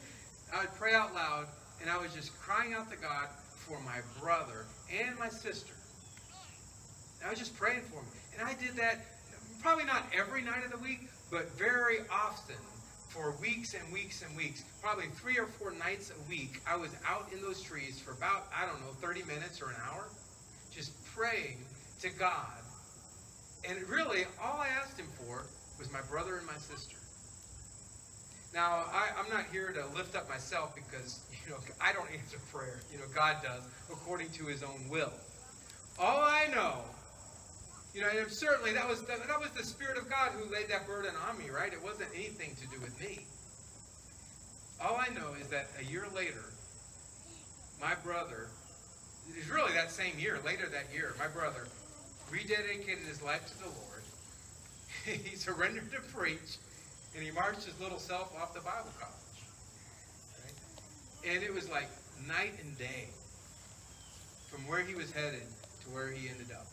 I 0.53 0.61
would 0.61 0.73
pray 0.77 0.93
out 0.93 1.15
loud, 1.15 1.47
and 1.81 1.89
I 1.89 1.97
was 1.97 2.13
just 2.13 2.37
crying 2.39 2.73
out 2.73 2.91
to 2.91 2.97
God 2.97 3.27
for 3.55 3.79
my 3.81 3.99
brother 4.21 4.65
and 4.93 5.17
my 5.17 5.29
sister. 5.29 5.73
And 7.19 7.27
I 7.27 7.29
was 7.31 7.39
just 7.39 7.57
praying 7.57 7.81
for 7.89 7.97
them. 7.97 8.05
And 8.37 8.47
I 8.47 8.53
did 8.61 8.75
that 8.77 9.05
probably 9.61 9.85
not 9.85 10.05
every 10.15 10.43
night 10.43 10.63
of 10.65 10.71
the 10.71 10.77
week, 10.77 11.09
but 11.29 11.49
very 11.57 11.99
often 12.11 12.55
for 13.11 13.35
weeks 13.41 13.73
and 13.73 13.91
weeks 13.91 14.21
and 14.21 14.35
weeks. 14.37 14.63
Probably 14.81 15.07
three 15.15 15.37
or 15.37 15.45
four 15.45 15.71
nights 15.71 16.11
a 16.11 16.29
week, 16.29 16.61
I 16.65 16.77
was 16.77 16.95
out 17.05 17.27
in 17.33 17.41
those 17.41 17.61
trees 17.61 17.99
for 17.99 18.11
about, 18.11 18.47
I 18.55 18.65
don't 18.65 18.79
know, 18.81 18.93
30 19.01 19.23
minutes 19.23 19.61
or 19.61 19.69
an 19.69 19.75
hour, 19.85 20.07
just 20.71 20.91
praying 21.13 21.57
to 22.01 22.09
God. 22.09 22.61
And 23.67 23.77
really, 23.89 24.23
all 24.41 24.59
I 24.59 24.67
asked 24.67 24.97
Him 24.97 25.07
for 25.19 25.43
was 25.77 25.91
my 25.91 26.01
brother 26.09 26.37
and 26.37 26.47
my 26.47 26.57
sister. 26.57 26.97
Now, 28.53 28.85
I, 28.91 29.09
I'm 29.17 29.29
not 29.29 29.45
here 29.51 29.71
to 29.71 29.85
lift 29.95 30.15
up 30.15 30.27
myself 30.29 30.75
because, 30.75 31.19
you 31.45 31.51
know, 31.51 31.57
I 31.81 31.93
don't 31.93 32.09
answer 32.11 32.37
prayer. 32.51 32.79
You 32.91 32.99
know, 32.99 33.05
God 33.13 33.37
does 33.43 33.63
according 33.91 34.29
to 34.31 34.45
his 34.45 34.63
own 34.63 34.87
will. 34.89 35.11
All 35.99 36.21
I 36.21 36.47
know, 36.53 36.83
you 37.93 38.01
know, 38.01 38.07
and 38.07 38.31
certainly 38.31 38.71
that 38.73 38.87
was, 38.87 39.01
that, 39.03 39.27
that 39.27 39.39
was 39.39 39.49
the 39.51 39.63
Spirit 39.63 39.97
of 39.97 40.09
God 40.09 40.31
who 40.31 40.51
laid 40.51 40.69
that 40.69 40.87
burden 40.87 41.11
on 41.27 41.37
me, 41.37 41.49
right? 41.49 41.73
It 41.73 41.83
wasn't 41.83 42.09
anything 42.15 42.55
to 42.61 42.67
do 42.67 42.79
with 42.81 42.97
me. 42.99 43.25
All 44.81 44.95
I 44.95 45.13
know 45.13 45.35
is 45.39 45.47
that 45.47 45.67
a 45.79 45.83
year 45.83 46.05
later, 46.15 46.43
my 47.81 47.93
brother, 47.95 48.47
it 49.29 49.35
was 49.35 49.49
really 49.49 49.73
that 49.73 49.91
same 49.91 50.17
year, 50.17 50.39
later 50.45 50.67
that 50.69 50.85
year, 50.93 51.13
my 51.19 51.27
brother 51.27 51.67
rededicated 52.31 53.05
his 53.07 53.21
life 53.21 53.45
to 53.47 53.57
the 53.59 53.69
Lord. 53.69 54.01
he 55.05 55.35
surrendered 55.35 55.91
to 55.91 56.01
preach 56.15 56.57
and 57.15 57.23
he 57.23 57.31
marched 57.31 57.65
his 57.65 57.77
little 57.79 57.99
self 57.99 58.33
off 58.41 58.53
to 58.55 58.61
Bible 58.61 58.91
college. 58.99 59.43
Right? 60.43 61.33
And 61.33 61.43
it 61.43 61.53
was 61.53 61.69
like 61.69 61.89
night 62.27 62.53
and 62.63 62.77
day 62.77 63.09
from 64.49 64.65
where 64.67 64.81
he 64.81 64.95
was 64.95 65.11
headed 65.11 65.43
to 65.83 65.89
where 65.89 66.09
he 66.09 66.29
ended 66.29 66.51
up. 66.51 66.67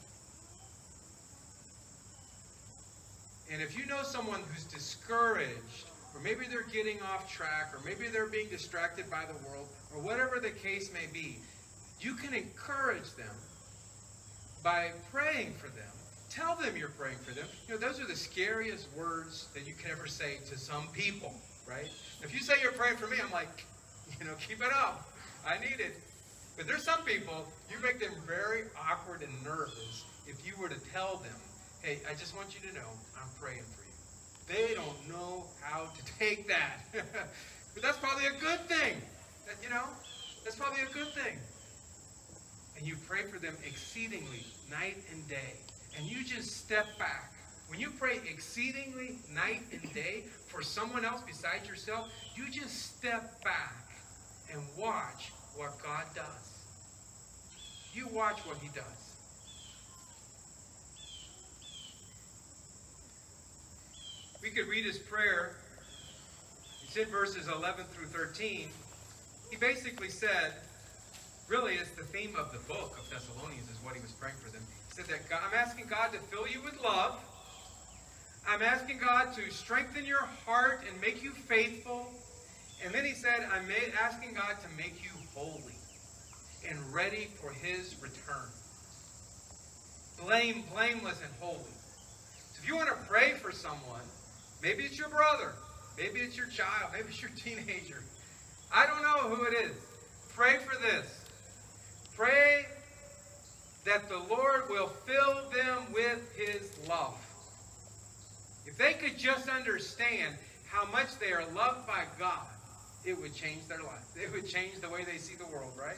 And 3.53 3.63
if 3.63 3.79
you 3.79 3.87
know 3.87 4.03
someone 4.03 4.41
who's 4.53 4.65
discouraged, 4.65 5.87
or 6.15 6.21
maybe 6.21 6.47
they're 6.51 6.69
getting 6.73 7.01
off 7.03 7.31
track, 7.31 7.73
or 7.73 7.81
maybe 7.85 8.09
they're 8.09 8.27
being 8.27 8.49
distracted 8.49 9.11
by 9.11 9.25
the 9.25 9.49
world, 9.49 9.69
or 9.95 10.03
whatever 10.03 10.39
the 10.41 10.51
case 10.51 10.93
may 10.93 11.07
be, 11.13 11.39
you 12.01 12.15
can 12.15 12.35
encourage 12.35 13.15
them 13.17 13.35
by 14.63 14.91
praying 15.11 15.53
for 15.55 15.69
them 15.69 15.89
Tell 16.31 16.57
them 16.57 16.77
you're 16.77 16.91
praying 16.91 17.19
for 17.19 17.33
them. 17.33 17.47
You 17.67 17.75
know, 17.75 17.81
those 17.81 18.01
are 18.01 18.07
the 18.07 18.17
scariest 18.17 18.89
words 18.95 19.49
that 19.55 19.67
you 19.67 19.73
can 19.75 19.91
ever 19.91 20.07
say 20.07 20.39
to 20.51 20.59
some 20.59 20.87
people, 20.93 21.33
right? 21.67 21.89
If 22.23 22.35
you 22.35 22.41
say 22.41 22.55
you're 22.63 22.73
praying 22.73 22.97
for 22.97 23.07
me, 23.07 23.17
I'm 23.23 23.33
like, 23.33 23.65
you 24.21 24.27
know, 24.27 24.35
keep 24.47 24.61
it 24.61 24.73
up. 24.73 25.09
I 25.47 25.59
need 25.59 25.81
it. 25.81 25.97
But 26.57 26.67
there's 26.67 26.83
some 26.83 27.03
people, 27.05 27.47
you 27.71 27.81
make 27.83 28.01
them 28.01 28.13
very 28.27 28.65
awkward 28.79 29.23
and 29.23 29.33
nervous 29.45 30.05
if 30.27 30.47
you 30.47 30.53
were 30.61 30.69
to 30.69 30.79
tell 30.93 31.17
them, 31.17 31.35
hey, 31.83 31.99
I 32.11 32.15
just 32.15 32.37
want 32.37 32.55
you 32.55 32.69
to 32.69 32.75
know 32.75 32.89
I'm 33.17 33.29
praying 33.41 33.65
for 33.75 33.83
you. 33.85 33.95
They 34.49 34.75
don't 34.75 35.09
know 35.09 35.45
how 35.61 35.85
to 35.85 36.13
take 36.19 36.49
that. 36.49 36.81
but 36.93 37.83
that's 37.83 37.99
probably 37.99 38.27
a 38.27 38.41
good 38.41 38.61
thing. 38.69 38.97
That, 39.47 39.57
you 39.63 39.71
know, 39.71 39.85
that's 40.45 40.57
probably 40.57 40.83
a 40.83 40.93
good 40.93 41.13
thing. 41.15 41.39
And 42.77 42.87
you 42.87 42.97
pray 43.09 43.23
for 43.23 43.39
them 43.39 43.57
exceedingly, 43.67 44.45
night 44.71 44.97
and 45.13 45.27
day 45.29 45.55
and 45.99 46.07
you 46.07 46.25
just 46.25 46.57
step 46.57 46.87
back. 46.99 47.33
When 47.69 47.79
you 47.81 47.91
pray 47.91 48.21
exceedingly 48.31 49.19
night 49.35 49.63
and 49.73 49.93
day 49.93 50.25
for 50.47 50.63
someone 50.63 51.05
else 51.05 51.23
besides 51.27 51.69
yourself, 51.69 52.09
you 52.35 52.51
just 52.51 52.97
step 52.97 53.43
back 53.45 53.91
and 54.53 54.63
watch 54.77 55.33
what 55.55 55.83
God 55.83 56.05
does. 56.15 56.65
You 57.93 58.07
watch 58.09 58.39
what 58.41 58.57
He 58.59 58.69
does. 58.69 59.08
We 64.49 64.55
could 64.55 64.69
read 64.69 64.87
his 64.87 64.97
prayer. 64.97 65.57
It's 66.83 66.97
in 66.97 67.05
verses 67.09 67.49
11 67.49 67.85
through 67.93 68.07
13. 68.07 68.69
He 69.51 69.57
basically 69.59 70.09
said, 70.09 70.55
really, 71.49 71.75
it's 71.75 71.91
the 71.91 72.05
theme 72.05 72.35
of 72.35 72.51
the 72.51 72.59
book 72.61 72.97
of 72.99 73.11
Thessalonians, 73.11 73.69
is 73.69 73.77
what 73.85 73.95
he 73.95 74.01
was 74.01 74.13
praying 74.13 74.37
for 74.43 74.51
them 74.51 74.63
He 74.89 74.95
said 74.95 75.05
that 75.09 75.29
God, 75.29 75.43
I'm 75.47 75.53
asking 75.55 75.85
God 75.89 76.15
to 76.15 76.19
fill 76.19 76.49
you 76.49 76.63
with 76.63 76.83
love. 76.83 77.23
I'm 78.49 78.63
asking 78.63 79.01
God 79.01 79.35
to 79.35 79.51
strengthen 79.51 80.07
your 80.07 80.27
heart 80.47 80.81
and 80.91 80.99
make 80.99 81.23
you 81.23 81.33
faithful. 81.33 82.11
And 82.83 82.95
then 82.95 83.05
he 83.05 83.13
said, 83.13 83.47
I'm 83.53 83.67
asking 84.03 84.33
God 84.33 84.57
to 84.63 84.77
make 84.79 85.05
you 85.05 85.11
holy 85.35 85.77
and 86.67 86.79
ready 86.95 87.29
for 87.39 87.51
his 87.51 87.97
return. 88.01 88.49
Blame, 90.25 90.65
blameless, 90.73 91.21
and 91.23 91.33
holy. 91.39 91.59
So 91.59 92.63
if 92.63 92.67
you 92.67 92.77
want 92.77 92.89
to 92.89 93.07
pray 93.07 93.35
for 93.35 93.53
someone, 93.53 94.01
maybe 94.63 94.85
it's 94.85 94.99
your 94.99 95.09
brother, 95.09 95.53
maybe 95.97 96.21
it's 96.21 96.37
your 96.37 96.47
child, 96.47 96.91
maybe 96.93 97.09
it's 97.09 97.21
your 97.21 97.31
teenager. 97.37 98.03
I 98.73 98.87
don't 98.87 99.03
know 99.03 99.35
who 99.35 99.45
it 99.45 99.55
is. 99.55 99.77
Pray 100.35 100.59
for 100.59 100.81
this. 100.81 101.27
Pray 102.17 102.67
that 103.85 104.09
the 104.09 104.19
Lord 104.19 104.69
will 104.69 104.89
fill 104.89 105.51
them 105.51 105.93
with 105.93 106.21
his 106.37 106.71
love. 106.89 107.17
If 108.67 108.77
they 108.77 108.93
could 108.93 109.17
just 109.17 109.49
understand 109.49 110.35
how 110.67 110.85
much 110.91 111.19
they 111.19 111.33
are 111.33 111.45
loved 111.55 111.87
by 111.87 112.05
God, 112.19 112.47
it 113.05 113.19
would 113.19 113.35
change 113.35 113.67
their 113.67 113.83
life. 113.83 114.05
It 114.15 114.31
would 114.33 114.47
change 114.47 114.81
the 114.81 114.89
way 114.91 115.05
they 115.05 115.17
see 115.17 115.35
the 115.37 115.47
world, 115.47 115.73
right? 115.81 115.97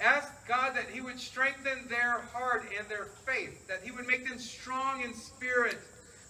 Ask 0.00 0.32
God 0.46 0.74
that 0.76 0.88
He 0.90 1.00
would 1.00 1.18
strengthen 1.18 1.88
their 1.88 2.20
heart 2.32 2.66
and 2.78 2.88
their 2.88 3.06
faith, 3.26 3.66
that 3.68 3.80
He 3.82 3.90
would 3.90 4.06
make 4.06 4.28
them 4.28 4.38
strong 4.38 5.02
in 5.02 5.14
spirit, 5.14 5.78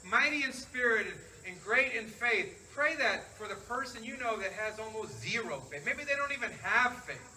mighty 0.05 0.45
in 0.45 0.53
spirit, 0.53 1.07
and, 1.47 1.63
great 1.63 1.93
in 1.95 2.07
faith. 2.07 2.71
Pray 2.75 2.97
that 2.97 3.37
for 3.37 3.49
the 3.49 3.55
person 3.55 4.03
you 4.05 4.17
know 4.17 4.39
that 4.39 4.53
has 4.53 4.79
almost 4.79 5.21
zero 5.21 5.61
faith. 5.71 5.85
Maybe 5.85 6.05
they 6.05 6.17
don't 6.17 6.33
even 6.33 6.51
have 6.63 6.97
faith. 7.05 7.29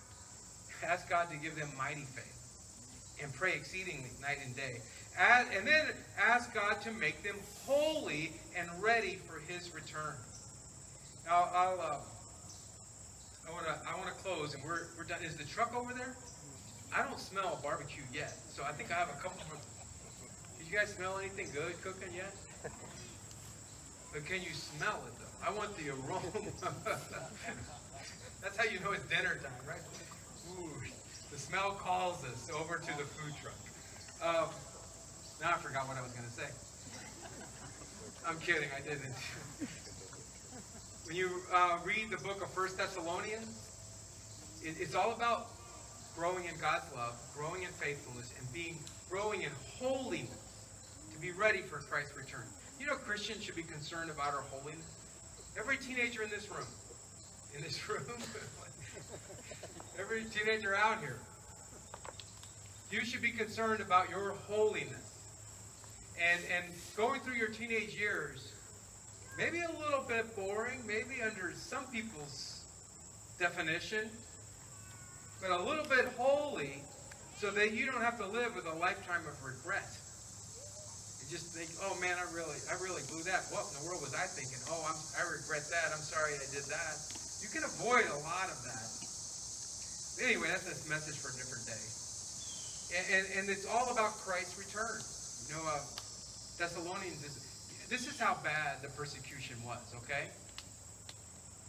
Ask 0.83 1.09
God 1.09 1.29
to 1.31 1.37
give 1.37 1.55
them 1.55 1.69
mighty 1.77 2.01
faith 2.01 2.35
and 3.21 3.33
pray 3.33 3.53
exceedingly 3.53 4.11
night 4.21 4.37
and 4.45 4.55
day. 4.55 4.81
And 5.17 5.65
then 5.65 5.85
ask 6.19 6.53
God 6.53 6.81
to 6.81 6.91
make 6.91 7.23
them 7.23 7.35
holy 7.65 8.33
and 8.57 8.69
ready 8.81 9.17
for 9.27 9.39
His 9.51 9.73
return. 9.73 10.15
Now, 11.25 11.49
I'll, 11.53 11.79
uh, 11.79 11.97
I 13.47 13.51
want 13.51 13.65
to 13.65 13.89
I 13.89 13.97
want 13.97 14.07
to 14.07 14.23
close, 14.23 14.53
and 14.53 14.63
we're, 14.63 14.87
we're 14.97 15.05
done. 15.05 15.23
Is 15.23 15.37
the 15.37 15.45
truck 15.45 15.75
over 15.75 15.93
there? 15.93 16.15
I 16.95 17.03
don't 17.03 17.19
smell 17.19 17.59
barbecue 17.63 18.03
yet, 18.13 18.33
so 18.49 18.63
I 18.63 18.71
think 18.73 18.91
I 18.91 18.95
have 18.95 19.09
a 19.09 19.21
couple 19.21 19.41
more. 19.47 19.57
Did 20.57 20.67
you 20.67 20.77
guys 20.77 20.93
smell 20.93 21.17
anything 21.17 21.47
good 21.53 21.81
cooking 21.81 22.13
yet? 22.13 22.33
But 24.15 24.25
can 24.25 24.41
you 24.41 24.53
smell 24.53 25.03
it 25.05 25.11
though? 25.19 25.45
I 25.45 25.51
want 25.51 25.75
the 25.75 25.89
aroma. 25.89 26.23
That's 28.41 28.55
how 28.55 28.63
you 28.63 28.79
know 28.79 28.93
it's 28.93 29.03
dinner 29.09 29.35
time, 29.43 29.51
right? 29.67 29.81
Ooh, 30.55 30.71
the 31.31 31.37
smell 31.37 31.71
calls 31.71 32.23
us 32.23 32.49
over 32.55 32.77
to 32.77 32.97
the 32.97 33.03
food 33.03 33.33
truck. 33.43 33.59
Um, 34.23 34.47
now 35.41 35.49
I 35.49 35.57
forgot 35.57 35.89
what 35.89 35.97
I 35.97 36.01
was 36.01 36.13
going 36.13 36.23
to 36.23 36.31
say. 36.31 36.47
I'm 38.25 38.39
kidding, 38.39 38.69
I 38.71 38.79
didn't. 38.87 39.11
when 41.07 41.17
you 41.17 41.41
uh, 41.53 41.79
read 41.83 42.09
the 42.09 42.23
book 42.23 42.41
of 42.41 42.49
First 42.51 42.77
Thessalonians, 42.77 43.67
it, 44.63 44.75
it's 44.79 44.95
all 44.95 45.11
about 45.11 45.47
growing 46.15 46.45
in 46.45 46.55
God's 46.61 46.85
love, 46.95 47.19
growing 47.35 47.63
in 47.63 47.69
faithfulness, 47.71 48.33
and 48.39 48.53
being 48.53 48.79
growing 49.09 49.41
in 49.41 49.51
holiness 49.77 50.71
to 51.11 51.19
be 51.19 51.31
ready 51.31 51.59
for 51.59 51.79
Christ's 51.79 52.15
return. 52.15 52.47
You 52.79 52.87
know, 52.87 52.95
Christians 52.95 53.43
should 53.43 53.55
be 53.55 53.63
concerned 53.63 54.11
about 54.11 54.33
our 54.33 54.41
holiness. 54.51 54.85
Every 55.57 55.77
teenager 55.77 56.23
in 56.23 56.29
this 56.29 56.49
room, 56.49 56.67
in 57.55 57.63
this 57.63 57.87
room, 57.89 58.03
every 59.99 60.25
teenager 60.25 60.75
out 60.75 60.99
here, 60.99 61.17
you 62.91 63.05
should 63.05 63.21
be 63.21 63.31
concerned 63.31 63.81
about 63.81 64.09
your 64.09 64.31
holiness. 64.47 65.11
And 66.21 66.41
and 66.55 66.73
going 66.95 67.21
through 67.21 67.35
your 67.35 67.49
teenage 67.49 67.97
years, 67.99 68.53
maybe 69.37 69.59
a 69.59 69.71
little 69.81 70.03
bit 70.07 70.35
boring, 70.35 70.79
maybe 70.85 71.21
under 71.21 71.53
some 71.55 71.85
people's 71.87 72.61
definition, 73.39 74.09
but 75.41 75.51
a 75.51 75.61
little 75.63 75.85
bit 75.85 76.05
holy 76.17 76.83
so 77.37 77.51
that 77.51 77.73
you 77.73 77.85
don't 77.85 78.01
have 78.01 78.17
to 78.17 78.25
live 78.25 78.55
with 78.55 78.65
a 78.65 78.73
lifetime 78.75 79.21
of 79.27 79.43
regret. 79.43 79.89
Just 81.25 81.57
think, 81.57 81.73
oh 81.81 81.97
man, 81.97 82.13
I 82.21 82.25
really, 82.31 82.57
I 82.69 82.77
really 82.85 83.01
blew 83.09 83.25
that. 83.25 83.49
What 83.49 83.65
in 83.65 83.73
the 83.81 83.83
world 83.89 84.05
was 84.05 84.13
I 84.13 84.29
thinking? 84.29 84.61
Oh, 84.69 84.77
I'm, 84.85 84.99
I 85.17 85.25
regret 85.25 85.65
that. 85.73 85.89
I'm 85.89 86.05
sorry 86.05 86.37
I 86.37 86.45
did 86.53 86.63
that. 86.69 86.93
You 87.41 87.49
can 87.49 87.65
avoid 87.65 88.05
a 88.05 88.19
lot 88.21 88.47
of 88.47 88.57
that. 88.61 88.87
Anyway, 90.21 90.47
that's 90.47 90.69
a 90.69 90.89
message 90.89 91.17
for 91.17 91.33
a 91.33 91.35
different 91.35 91.65
day. 91.65 91.85
And, 92.95 93.05
and, 93.09 93.25
and 93.41 93.43
it's 93.49 93.65
all 93.65 93.89
about 93.91 94.13
Christ's 94.21 94.55
return. 94.55 95.01
You 95.49 95.57
know, 95.57 95.65
uh, 95.65 95.81
Thessalonians 96.61 97.19
is, 97.25 97.35
this 97.89 98.07
is 98.07 98.19
how 98.21 98.37
bad 98.45 98.81
the 98.81 98.89
persecution 98.93 99.57
was, 99.65 99.81
okay? 100.05 100.29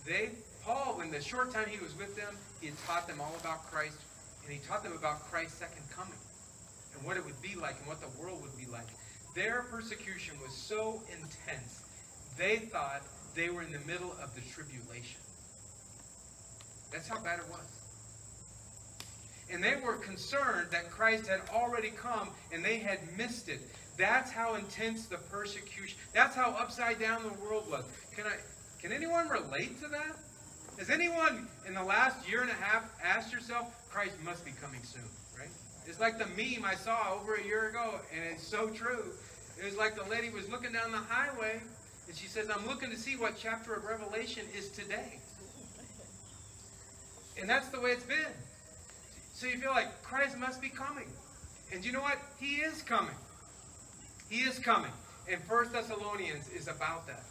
They, 0.07 0.31
Paul, 0.63 1.01
in 1.01 1.11
the 1.11 1.21
short 1.21 1.51
time 1.51 1.67
he 1.69 1.83
was 1.83 1.97
with 1.99 2.15
them, 2.15 2.37
he 2.61 2.71
taught 2.87 3.09
them 3.09 3.21
all 3.21 3.35
about 3.41 3.67
Christ, 3.73 3.99
and 4.45 4.53
he 4.53 4.61
taught 4.69 4.85
them 4.85 4.95
about 4.95 5.27
Christ's 5.27 5.59
second 5.59 5.83
coming, 5.91 6.21
and 6.95 7.05
what 7.05 7.17
it 7.17 7.25
would 7.25 7.41
be 7.43 7.57
like, 7.57 7.75
and 7.81 7.89
what 7.89 8.01
the 8.01 8.13
world 8.21 8.41
would 8.43 8.57
be 8.57 8.71
like. 8.71 8.87
Their 9.37 9.67
persecution 9.71 10.35
was 10.43 10.57
so 10.57 11.03
intense, 11.13 11.85
they 12.39 12.57
thought 12.57 13.03
they 13.35 13.51
were 13.51 13.61
in 13.61 13.71
the 13.71 13.81
middle 13.81 14.13
of 14.23 14.35
the 14.35 14.41
tribulation. 14.41 15.21
That's 16.91 17.07
how 17.07 17.21
bad 17.23 17.41
it 17.41 17.49
was. 17.51 17.67
And 19.51 19.63
they 19.63 19.77
were 19.77 19.97
concerned 19.97 20.69
that 20.73 20.91
Christ 20.91 21.29
had 21.29 21.43
already 21.53 21.91
come 21.91 22.31
and 22.51 22.65
they 22.65 22.79
had 22.79 22.99
missed 23.19 23.51
it. 23.51 23.61
That's 23.99 24.33
how 24.33 24.55
intense 24.55 25.05
the 25.05 25.19
persecution. 25.19 25.99
That's 26.15 26.35
how 26.35 26.53
upside 26.53 26.99
down 26.99 27.23
the 27.23 27.35
world 27.45 27.71
was. 27.71 27.85
Can 28.17 28.27
I 28.27 28.37
can 28.81 28.91
anyone 28.91 29.29
relate 29.29 29.81
to 29.83 29.89
that? 29.89 30.17
Has 30.79 30.89
anyone 30.89 31.47
in 31.67 31.75
the 31.75 31.85
last 31.85 32.29
year 32.29 32.41
and 32.41 32.51
a 32.51 32.55
half 32.55 32.85
asked 33.05 33.33
yourself, 33.33 33.73
Christ 33.91 34.17
must 34.25 34.45
be 34.45 34.53
coming 34.63 34.83
soon? 34.83 35.05
It's 35.89 36.01
like 36.01 36.19
the 36.19 36.27
meme 36.27 36.65
I 36.65 36.75
saw 36.75 37.15
over 37.15 37.37
a 37.37 37.45
year 37.45 37.69
ago, 37.69 38.01
and 38.15 38.25
it's 38.33 38.47
so 38.47 38.69
true. 38.69 39.13
It 39.59 39.65
was 39.65 39.77
like 39.77 39.95
the 39.95 40.09
lady 40.11 40.31
was 40.31 40.49
looking 40.51 40.73
down 40.73 40.91
the 40.91 40.99
highway, 40.99 41.61
and 42.09 42.17
she 42.17 42.27
says, 42.27 42.49
I'm 42.51 42.67
looking 42.67 42.91
to 42.91 42.97
see 42.97 43.17
what 43.17 43.35
chapter 43.39 43.75
of 43.75 43.85
Revelation 43.85 44.45
is 44.57 44.71
today. 44.71 45.19
And 47.41 47.49
that's 47.49 47.69
the 47.69 47.81
way 47.81 47.91
it's 47.91 48.05
been. 48.05 48.33
So 49.35 49.47
you 49.47 49.59
feel 49.59 49.71
like 49.71 50.03
Christ 50.03 50.39
must 50.39 50.61
be 50.61 50.69
coming. 50.69 51.07
And 51.73 51.85
you 51.85 51.93
know 51.93 52.01
what? 52.01 52.19
He 52.39 52.57
is 52.57 52.83
coming. 52.83 53.15
He 54.31 54.41
is 54.41 54.59
coming. 54.59 54.93
And 55.31 55.43
First 55.45 55.73
Thessalonians 55.73 56.49
is 56.49 56.69
about 56.69 57.07
that. 57.07 57.23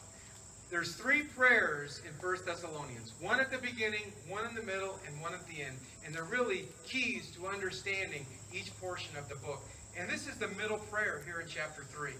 There's 0.70 0.95
three 0.95 1.24
prayers 1.24 2.01
in 2.08 2.14
First 2.20 2.45
Thessalonians. 2.45 3.14
One 3.22 3.39
at 3.39 3.51
the 3.51 3.58
beginning, 3.58 4.12
one 4.28 4.45
in 4.45 4.56
the 4.56 4.64
middle, 4.64 4.99
and 5.08 5.22
one 5.22 5.34
at 5.34 5.45
the 5.47 5.62
end. 5.62 5.78
And 6.06 6.14
they're 6.14 6.24
really 6.24 6.66
keys 6.86 7.32
to 7.38 7.47
understanding 7.47 8.26
each 8.56 8.76
portion 8.80 9.16
of 9.18 9.28
the 9.28 9.36
book. 9.36 9.62
And 9.97 10.10
this 10.10 10.28
is 10.28 10.38
the 10.38 10.47
middle 10.49 10.78
prayer 10.78 11.22
here 11.26 11.41
in 11.41 11.47
chapter 11.47 11.84
3. 11.84 12.12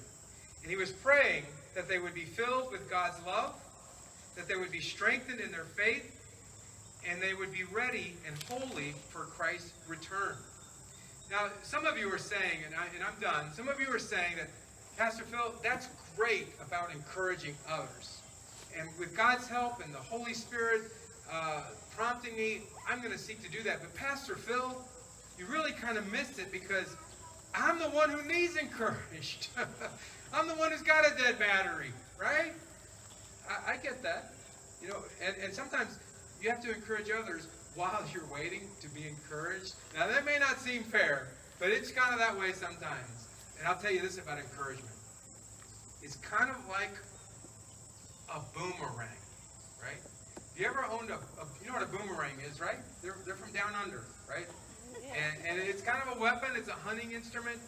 And 0.62 0.72
he 0.72 0.78
was 0.78 0.92
praying 0.92 1.44
that 1.76 1.88
they 1.88 2.00
would 2.00 2.14
be 2.14 2.26
filled 2.26 2.72
with 2.72 2.90
God's 2.90 3.18
love, 3.26 3.54
that 4.36 4.48
they 4.48 4.56
would 4.56 4.72
be 4.72 4.80
strengthened 4.80 5.40
in 5.40 5.52
their 5.52 5.66
faith, 5.66 6.12
and 7.08 7.22
they 7.22 7.34
would 7.34 7.54
be 7.54 7.64
ready 7.66 8.16
and 8.28 8.36
holy 8.50 8.94
for 9.10 9.22
Christ's 9.22 9.72
return. 9.88 10.36
Now, 11.30 11.50
some 11.64 11.86
of 11.86 11.98
you 11.98 12.12
are 12.12 12.18
saying, 12.18 12.64
and, 12.66 12.76
I, 12.76 12.86
and 12.96 13.04
I'm 13.04 13.20
done, 13.20 13.52
some 13.54 13.68
of 13.68 13.80
you 13.80 13.94
are 13.94 14.00
saying 14.00 14.38
that, 14.38 14.50
Pastor 14.98 15.24
Phil, 15.24 15.54
that's 15.62 15.90
great 16.16 16.48
about 16.66 16.94
encouraging 16.94 17.56
others. 17.70 18.22
And 18.78 18.88
with 18.98 19.16
God's 19.16 19.48
help 19.48 19.84
and 19.84 19.94
the 19.94 20.00
Holy 20.00 20.34
Spirit 20.34 20.84
uh, 21.32 21.64
prompting 21.96 22.36
me, 22.38 22.62
I'm 22.88 23.00
going 23.00 23.12
to 23.12 23.18
seek 23.18 23.44
to 23.44 23.50
do 23.50 23.62
that. 23.64 23.82
But 23.82 23.94
Pastor 23.96 24.36
Phil, 24.36 24.76
you 25.38 25.46
really 25.46 25.72
kind 25.72 25.98
of 25.98 26.12
missed 26.12 26.40
it 26.40 26.52
because 26.52 26.96
I'm 27.54 27.80
the 27.80 27.90
one 27.90 28.10
who 28.10 28.22
needs 28.28 28.56
encouraged. 28.58 29.50
I'm 30.34 30.48
the 30.48 30.56
one 30.56 30.72
who's 30.72 30.82
got 30.82 31.06
a 31.06 31.16
dead 31.18 31.40
battery, 31.40 31.92
right? 32.20 32.54
I, 33.50 33.74
I 33.74 33.78
get 33.78 34.02
that. 34.04 34.34
You 34.82 34.90
know, 34.90 34.98
and, 35.26 35.36
and 35.44 35.54
sometimes 35.54 36.00
you 36.42 36.50
have 36.50 36.62
to 36.64 36.74
encourage 36.74 37.10
others 37.10 37.48
while 37.76 38.04
you're 38.14 38.28
waiting 38.34 38.68
to 38.82 38.90
be 38.90 39.08
encouraged. 39.08 39.76
Now, 39.98 40.08
that 40.08 40.26
may 40.26 40.38
not 40.40 40.60
seem 40.60 40.84
fair, 40.84 41.28
but 41.60 41.70
it's 41.70 41.92
kind 41.92 42.14
of 42.14 42.20
that 42.20 42.38
way 42.38 42.52
sometimes. 42.54 43.28
And 43.58 43.68
I'll 43.68 43.78
tell 43.78 43.92
you 43.92 44.02
this 44.02 44.18
about 44.18 44.38
encouragement 44.38 44.96
it's 46.06 46.18
kind 46.18 46.52
of 46.52 46.58
like 46.70 46.94
a 48.30 48.40
boomerang, 48.54 49.10
right? 49.82 49.98
Have 49.98 50.56
you 50.56 50.68
ever 50.68 50.86
owned 50.86 51.10
a, 51.10 51.16
a 51.16 51.46
you 51.60 51.68
know 51.68 51.74
what 51.74 51.82
a 51.82 51.90
boomerang 51.90 52.38
is, 52.48 52.62
right? 52.62 52.78
They're, 53.02 53.16
they're 53.26 53.36
from 53.36 53.52
down 53.54 53.74
under, 53.84 54.04
right? 54.30 54.46
And, 55.16 55.34
and 55.48 55.60
it's 55.60 55.82
kind 55.82 55.98
of 56.06 56.18
a 56.18 56.22
weapon, 56.22 56.50
it's 56.56 56.68
a 56.68 56.74
hunting 56.74 57.12
instrument. 57.12 57.60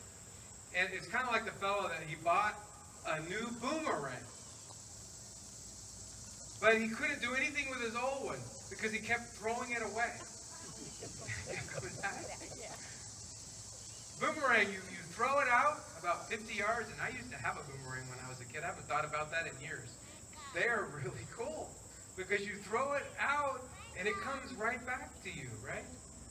And 0.76 0.90
it's 0.94 1.08
kind 1.08 1.26
of 1.26 1.32
like 1.32 1.46
the 1.46 1.52
fellow 1.52 1.88
that 1.88 2.04
he 2.08 2.16
bought 2.24 2.56
a 3.08 3.20
new 3.22 3.48
boomerang. 3.62 4.24
But 6.60 6.78
he 6.82 6.90
couldn't 6.90 7.22
do 7.22 7.34
anything 7.36 7.70
with 7.70 7.82
his 7.82 7.96
old 7.96 8.26
one 8.26 8.40
because 8.70 8.92
he 8.92 9.00
kept 9.00 9.32
throwing 9.40 9.72
it 9.72 9.82
away. 9.82 10.12
boomerang, 14.20 14.68
you, 14.68 14.82
you 14.92 15.02
throw 15.14 15.40
it 15.40 15.48
out 15.48 15.80
about 16.02 16.28
50 16.30 16.54
yards, 16.54 16.90
and 16.92 17.00
I 17.02 17.10
used 17.16 17.32
to 17.32 17.38
have 17.38 17.56
a 17.56 17.64
boomerang 17.72 18.10
when 18.10 18.20
I 18.26 18.30
was 18.30 18.42
a 18.42 18.46
kid. 18.46 18.64
I 18.64 18.68
haven't 18.68 18.88
thought 18.90 19.06
about 19.06 19.32
that 19.32 19.48
in 19.48 19.54
years. 19.62 19.96
They 20.54 20.68
are 20.68 20.88
really 20.94 21.26
cool 21.36 21.70
because 22.18 22.42
you 22.42 22.56
throw 22.56 22.94
it 22.94 23.06
out 23.20 23.62
and 23.98 24.08
it 24.08 24.16
comes 24.22 24.54
right 24.56 24.84
back 24.86 25.12
to 25.24 25.30
you, 25.30 25.50
right? 25.66 25.86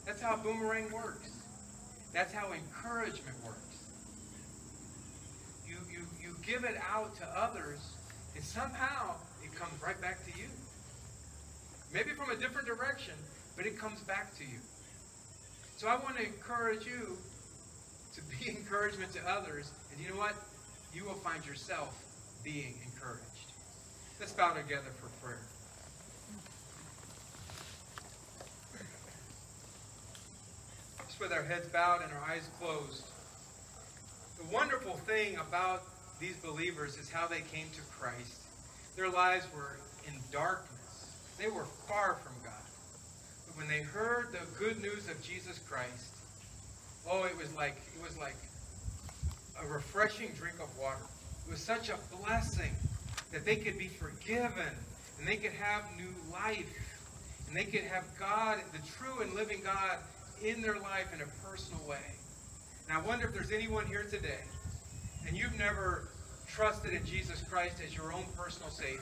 That's 0.07 0.21
how 0.21 0.37
boomerang 0.37 0.89
works. 0.93 1.29
That's 2.13 2.33
how 2.33 2.53
encouragement 2.53 3.35
works. 3.45 3.83
You, 5.67 5.75
you, 5.91 5.99
you 6.21 6.33
give 6.41 6.63
it 6.63 6.77
out 6.89 7.13
to 7.17 7.25
others, 7.37 7.79
and 8.33 8.43
somehow 8.43 9.15
it 9.43 9.53
comes 9.53 9.73
right 9.83 9.99
back 10.01 10.23
to 10.23 10.39
you. 10.39 10.47
Maybe 11.93 12.11
from 12.11 12.31
a 12.31 12.37
different 12.37 12.67
direction, 12.67 13.15
but 13.57 13.65
it 13.65 13.77
comes 13.77 13.99
back 14.01 14.33
to 14.37 14.43
you. 14.43 14.59
So 15.75 15.89
I 15.89 15.97
want 15.97 16.15
to 16.15 16.25
encourage 16.25 16.85
you 16.85 17.17
to 18.15 18.21
be 18.21 18.49
encouragement 18.57 19.11
to 19.13 19.19
others. 19.29 19.71
And 19.91 20.01
you 20.01 20.09
know 20.09 20.17
what? 20.17 20.35
You 20.93 21.03
will 21.03 21.15
find 21.15 21.45
yourself 21.45 21.93
being 22.45 22.75
encouraged. 22.93 23.51
Let's 24.21 24.31
bow 24.31 24.53
together 24.53 24.89
for 25.01 25.09
prayer. 25.25 25.41
With 31.19 31.31
our 31.31 31.43
heads 31.43 31.67
bowed 31.69 32.01
and 32.03 32.11
our 32.11 32.23
eyes 32.29 32.49
closed. 32.59 33.03
The 34.37 34.53
wonderful 34.53 34.93
thing 34.93 35.37
about 35.37 35.83
these 36.19 36.35
believers 36.37 36.97
is 36.97 37.09
how 37.09 37.27
they 37.27 37.41
came 37.51 37.67
to 37.73 37.81
Christ. 37.99 38.41
Their 38.95 39.09
lives 39.09 39.45
were 39.55 39.77
in 40.07 40.13
darkness. 40.31 41.15
They 41.39 41.47
were 41.47 41.65
far 41.87 42.15
from 42.15 42.33
God. 42.43 42.53
But 43.47 43.57
when 43.57 43.67
they 43.67 43.81
heard 43.81 44.31
the 44.31 44.39
good 44.59 44.81
news 44.81 45.09
of 45.09 45.21
Jesus 45.23 45.59
Christ, 45.59 46.13
oh, 47.09 47.23
it 47.23 47.37
was 47.37 47.53
like 47.55 47.77
it 47.95 48.03
was 48.03 48.17
like 48.17 48.35
a 49.61 49.67
refreshing 49.67 50.31
drink 50.37 50.55
of 50.61 50.75
water. 50.77 51.05
It 51.47 51.51
was 51.51 51.61
such 51.61 51.89
a 51.89 51.97
blessing 52.21 52.71
that 53.31 53.45
they 53.45 53.55
could 53.55 53.77
be 53.77 53.87
forgiven 53.87 54.73
and 55.19 55.27
they 55.27 55.37
could 55.37 55.53
have 55.53 55.83
new 55.97 56.13
life 56.31 56.87
and 57.47 57.55
they 57.55 57.63
could 57.63 57.85
have 57.85 58.03
God, 58.19 58.59
the 58.73 58.79
true 58.97 59.21
and 59.21 59.33
living 59.33 59.61
God, 59.63 59.97
in 60.43 60.61
their 60.61 60.79
life 60.79 61.13
in 61.13 61.21
a 61.21 61.47
personal 61.47 61.81
way. 61.87 61.97
And 62.87 62.97
I 62.97 63.01
wonder 63.01 63.27
if 63.27 63.33
there's 63.33 63.51
anyone 63.51 63.85
here 63.85 64.05
today 64.09 64.43
and 65.27 65.37
you've 65.37 65.57
never 65.57 66.07
trusted 66.47 66.93
in 66.93 67.05
Jesus 67.05 67.41
Christ 67.49 67.77
as 67.85 67.95
your 67.95 68.13
own 68.13 68.23
personal 68.35 68.69
Savior. 68.69 69.01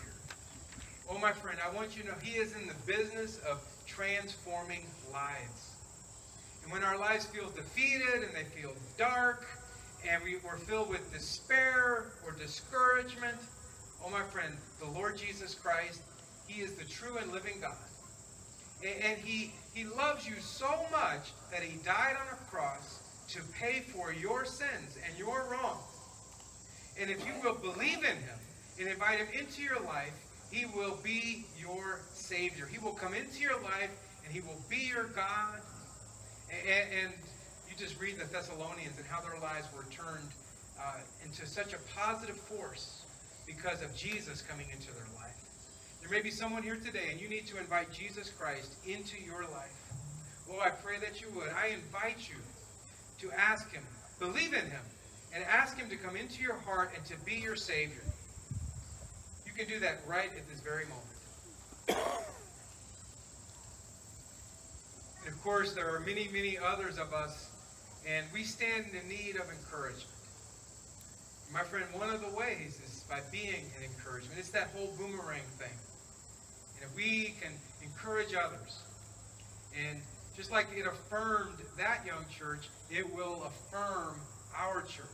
Oh, 1.09 1.19
my 1.19 1.31
friend, 1.31 1.59
I 1.63 1.73
want 1.75 1.95
you 1.95 2.01
to 2.03 2.09
know 2.09 2.15
He 2.21 2.37
is 2.37 2.55
in 2.55 2.67
the 2.67 2.73
business 2.87 3.39
of 3.49 3.61
transforming 3.85 4.85
lives. 5.13 5.75
And 6.63 6.71
when 6.71 6.83
our 6.83 6.97
lives 6.97 7.27
feel 7.27 7.49
defeated 7.49 8.23
and 8.23 8.33
they 8.35 8.43
feel 8.59 8.73
dark 8.97 9.45
and 10.09 10.23
we, 10.23 10.37
we're 10.43 10.57
filled 10.57 10.89
with 10.89 11.13
despair 11.13 12.05
or 12.25 12.31
discouragement, 12.31 13.37
oh, 14.03 14.09
my 14.09 14.23
friend, 14.23 14.53
the 14.79 14.89
Lord 14.89 15.15
Jesus 15.15 15.53
Christ, 15.53 16.01
He 16.47 16.61
is 16.61 16.73
the 16.73 16.85
true 16.85 17.17
and 17.17 17.31
living 17.31 17.59
God. 17.61 17.75
And, 18.83 19.17
he, 19.19 19.51
he 19.73 19.85
loves 19.85 20.27
you 20.27 20.35
so 20.39 20.69
much 20.91 21.33
that 21.51 21.61
He 21.61 21.77
died 21.83 22.15
on 22.15 22.27
a 22.33 22.51
cross 22.51 22.99
to 23.29 23.39
pay 23.59 23.79
for 23.79 24.13
your 24.13 24.45
sins 24.45 24.97
and 25.07 25.17
your 25.17 25.47
wrongs. 25.51 25.81
And 26.99 27.09
if 27.09 27.25
you 27.25 27.33
will 27.43 27.55
believe 27.55 27.97
in 27.97 28.15
Him 28.15 28.39
and 28.79 28.87
invite 28.87 29.19
Him 29.19 29.27
into 29.37 29.61
your 29.61 29.79
life, 29.81 30.13
He 30.51 30.65
will 30.65 30.97
be 31.03 31.45
your 31.59 31.99
Savior. 32.13 32.67
He 32.67 32.77
will 32.77 32.93
come 32.93 33.13
into 33.13 33.41
your 33.41 33.59
life 33.61 33.91
and 34.23 34.33
He 34.33 34.41
will 34.41 34.61
be 34.69 34.89
your 34.93 35.05
God. 35.05 35.59
And, 36.51 36.89
and 37.03 37.13
you 37.67 37.75
just 37.77 37.99
read 37.99 38.17
the 38.19 38.25
Thessalonians 38.25 38.97
and 38.97 39.05
how 39.07 39.21
their 39.21 39.39
lives 39.41 39.67
were 39.75 39.85
turned 39.91 40.29
uh, 40.79 40.99
into 41.23 41.45
such 41.45 41.73
a 41.73 41.77
positive 41.95 42.37
force 42.37 43.01
because 43.45 43.81
of 43.81 43.95
Jesus 43.95 44.41
coming 44.41 44.67
into 44.71 44.87
their 44.93 45.07
life. 45.15 45.24
There 46.07 46.19
may 46.19 46.21
be 46.21 46.29
someone 46.29 46.61
here 46.61 46.75
today 46.75 47.07
and 47.11 47.19
you 47.19 47.27
need 47.27 47.47
to 47.47 47.57
invite 47.57 47.91
Jesus 47.91 48.29
Christ 48.29 48.75
into 48.85 49.17
your 49.19 49.41
life. 49.41 49.73
Oh, 50.51 50.59
I 50.59 50.69
pray 50.69 50.99
that 50.99 51.19
you 51.19 51.27
would. 51.35 51.49
I 51.49 51.69
invite 51.69 52.29
you 52.29 52.35
to 53.21 53.35
ask 53.35 53.71
Him, 53.71 53.81
believe 54.19 54.53
in 54.53 54.69
Him, 54.69 54.83
and 55.33 55.43
ask 55.45 55.75
Him 55.75 55.89
to 55.89 55.95
come 55.95 56.15
into 56.15 56.43
your 56.43 56.57
heart 56.57 56.91
and 56.95 57.03
to 57.05 57.15
be 57.25 57.37
your 57.37 57.55
Savior. 57.55 58.03
You 59.47 59.53
can 59.53 59.67
do 59.67 59.79
that 59.79 60.01
right 60.05 60.29
at 60.37 60.47
this 60.47 60.59
very 60.59 60.83
moment. 60.85 62.05
And 65.25 65.33
of 65.33 65.41
course, 65.41 65.73
there 65.73 65.89
are 65.89 66.01
many, 66.01 66.29
many 66.31 66.55
others 66.55 66.99
of 66.99 67.13
us, 67.13 67.49
and 68.07 68.27
we 68.31 68.43
stand 68.43 68.85
in 68.93 69.09
need 69.09 69.37
of 69.37 69.49
encouragement. 69.49 70.05
My 71.51 71.63
friend, 71.63 71.85
one 71.93 72.11
of 72.11 72.21
the 72.21 72.37
ways 72.37 72.79
is 72.85 73.05
by 73.09 73.21
being 73.31 73.65
an 73.79 73.83
encouragement. 73.83 74.37
It's 74.37 74.51
that 74.51 74.69
whole 74.75 74.93
boomerang 74.99 75.41
thing. 75.57 75.73
We 76.95 77.33
can 77.41 77.51
encourage 77.83 78.33
others, 78.33 78.81
and 79.87 80.01
just 80.35 80.51
like 80.51 80.67
it 80.75 80.85
affirmed 80.85 81.57
that 81.77 82.05
young 82.05 82.25
church, 82.29 82.69
it 82.89 83.13
will 83.15 83.43
affirm 83.43 84.19
our 84.57 84.81
church. 84.81 85.05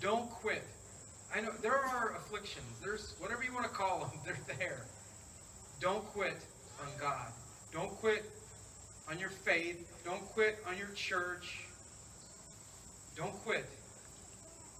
Don't 0.00 0.30
quit. 0.30 0.62
I 1.34 1.40
know 1.40 1.50
there 1.62 1.76
are 1.76 2.14
afflictions. 2.16 2.66
There's 2.82 3.14
whatever 3.18 3.42
you 3.42 3.52
want 3.52 3.64
to 3.64 3.70
call 3.70 4.00
them, 4.00 4.10
they're 4.24 4.56
there. 4.58 4.86
Don't 5.80 6.04
quit 6.12 6.36
on 6.80 6.88
God. 7.00 7.28
Don't 7.72 7.90
quit 8.00 8.30
on 9.10 9.18
your 9.18 9.30
faith. 9.30 10.00
Don't 10.04 10.24
quit 10.32 10.58
on 10.68 10.76
your 10.76 10.90
church. 10.94 11.64
Don't 13.16 13.32
quit. 13.44 13.66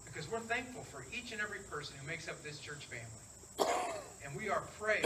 Because 0.04 0.30
we're 0.30 0.40
thankful 0.40 0.82
for 0.84 1.04
each 1.12 1.32
and 1.32 1.40
every 1.40 1.60
person 1.70 1.96
who 2.00 2.06
makes 2.06 2.28
up 2.28 2.42
this 2.42 2.58
church 2.58 2.86
family. 2.86 3.72
And 4.24 4.36
we 4.36 4.48
are 4.48 4.62
praying 4.80 5.04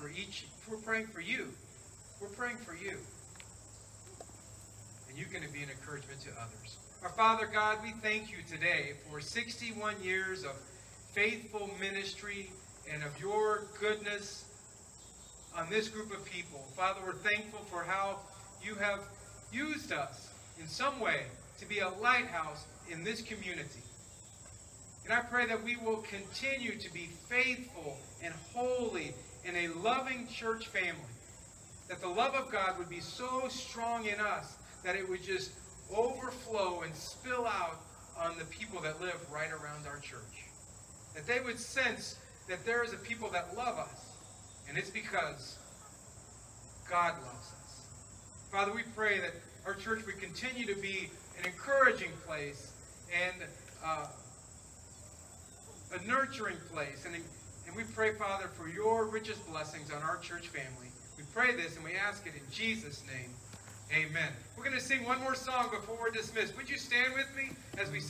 for 0.00 0.08
each, 0.08 0.46
we're 0.70 0.76
praying 0.78 1.06
for 1.06 1.20
you. 1.20 1.48
We're 2.20 2.28
praying 2.28 2.58
for 2.58 2.74
you. 2.74 2.96
And 5.08 5.18
you're 5.18 5.28
going 5.28 5.44
to 5.44 5.52
be 5.52 5.62
an 5.62 5.70
encouragement 5.70 6.20
to 6.22 6.30
others. 6.40 6.76
Our 7.02 7.10
Father 7.10 7.48
God, 7.52 7.78
we 7.82 7.90
thank 8.02 8.30
you 8.30 8.38
today 8.48 8.92
for 9.10 9.20
61 9.20 9.96
years 10.02 10.44
of 10.44 10.52
faithful 11.12 11.68
ministry 11.80 12.50
and 12.92 13.02
of 13.02 13.18
your 13.20 13.64
goodness 13.80 14.44
on 15.56 15.68
this 15.68 15.88
group 15.88 16.12
of 16.12 16.24
people. 16.24 16.60
Father, 16.76 17.00
we're 17.04 17.12
thankful 17.12 17.60
for 17.70 17.82
how 17.82 18.18
you 18.62 18.74
have 18.76 19.00
used 19.52 19.92
us 19.92 20.28
in 20.60 20.66
some 20.68 21.00
way 21.00 21.22
to 21.58 21.66
be 21.66 21.80
a 21.80 21.88
lighthouse 21.88 22.64
in 22.90 23.04
this 23.04 23.20
community. 23.20 23.80
And 25.04 25.12
I 25.12 25.20
pray 25.20 25.46
that 25.46 25.62
we 25.62 25.76
will 25.76 26.04
continue 26.08 26.78
to 26.78 26.92
be 26.92 27.08
faithful 27.28 27.96
and 28.22 28.32
holy 28.54 29.14
in 29.44 29.56
a 29.56 29.68
loving 29.68 30.28
church 30.28 30.68
family. 30.68 31.00
That 31.88 32.00
the 32.00 32.08
love 32.08 32.34
of 32.34 32.50
God 32.50 32.78
would 32.78 32.88
be 32.88 33.00
so 33.00 33.48
strong 33.48 34.06
in 34.06 34.20
us 34.20 34.56
that 34.84 34.96
it 34.96 35.08
would 35.08 35.22
just 35.22 35.52
overflow 35.94 36.82
and 36.82 36.94
spill 36.94 37.46
out 37.46 37.80
on 38.18 38.38
the 38.38 38.44
people 38.46 38.80
that 38.80 39.00
live 39.00 39.18
right 39.32 39.50
around 39.50 39.86
our 39.86 39.98
church. 39.98 40.46
That 41.14 41.26
they 41.26 41.40
would 41.40 41.58
sense 41.58 42.16
that 42.48 42.64
there 42.64 42.84
is 42.84 42.92
a 42.92 42.96
people 42.96 43.28
that 43.30 43.56
love 43.56 43.78
us. 43.78 44.16
And 44.68 44.78
it's 44.78 44.90
because 44.90 45.58
God 46.88 47.14
loves 47.24 47.52
us. 47.62 47.86
Father, 48.50 48.72
we 48.72 48.82
pray 48.94 49.18
that 49.18 49.32
our 49.66 49.74
church 49.74 50.04
would 50.06 50.20
continue 50.20 50.66
to 50.72 50.80
be 50.80 51.10
an 51.38 51.46
encouraging 51.46 52.10
place 52.26 52.72
and 53.12 53.42
uh, 53.84 54.06
a 55.92 56.06
nurturing 56.06 56.56
place. 56.72 57.04
And, 57.06 57.14
and 57.14 57.76
we 57.76 57.84
pray, 57.94 58.12
Father, 58.14 58.48
for 58.48 58.68
your 58.68 59.06
richest 59.06 59.46
blessings 59.50 59.90
on 59.92 60.02
our 60.02 60.16
church 60.18 60.48
family. 60.48 60.88
We 61.16 61.24
pray 61.34 61.54
this 61.54 61.76
and 61.76 61.84
we 61.84 61.94
ask 61.94 62.26
it 62.26 62.34
in 62.34 62.42
Jesus' 62.50 63.02
name. 63.06 63.30
Amen. 63.92 64.32
We're 64.56 64.64
going 64.64 64.76
to 64.76 64.82
sing 64.82 65.04
one 65.04 65.20
more 65.20 65.34
song 65.34 65.68
before 65.70 65.98
we're 66.00 66.10
dismissed. 66.10 66.56
Would 66.56 66.70
you 66.70 66.78
stand 66.78 67.12
with 67.12 67.28
me 67.36 67.50
as 67.78 67.90
we? 67.90 68.00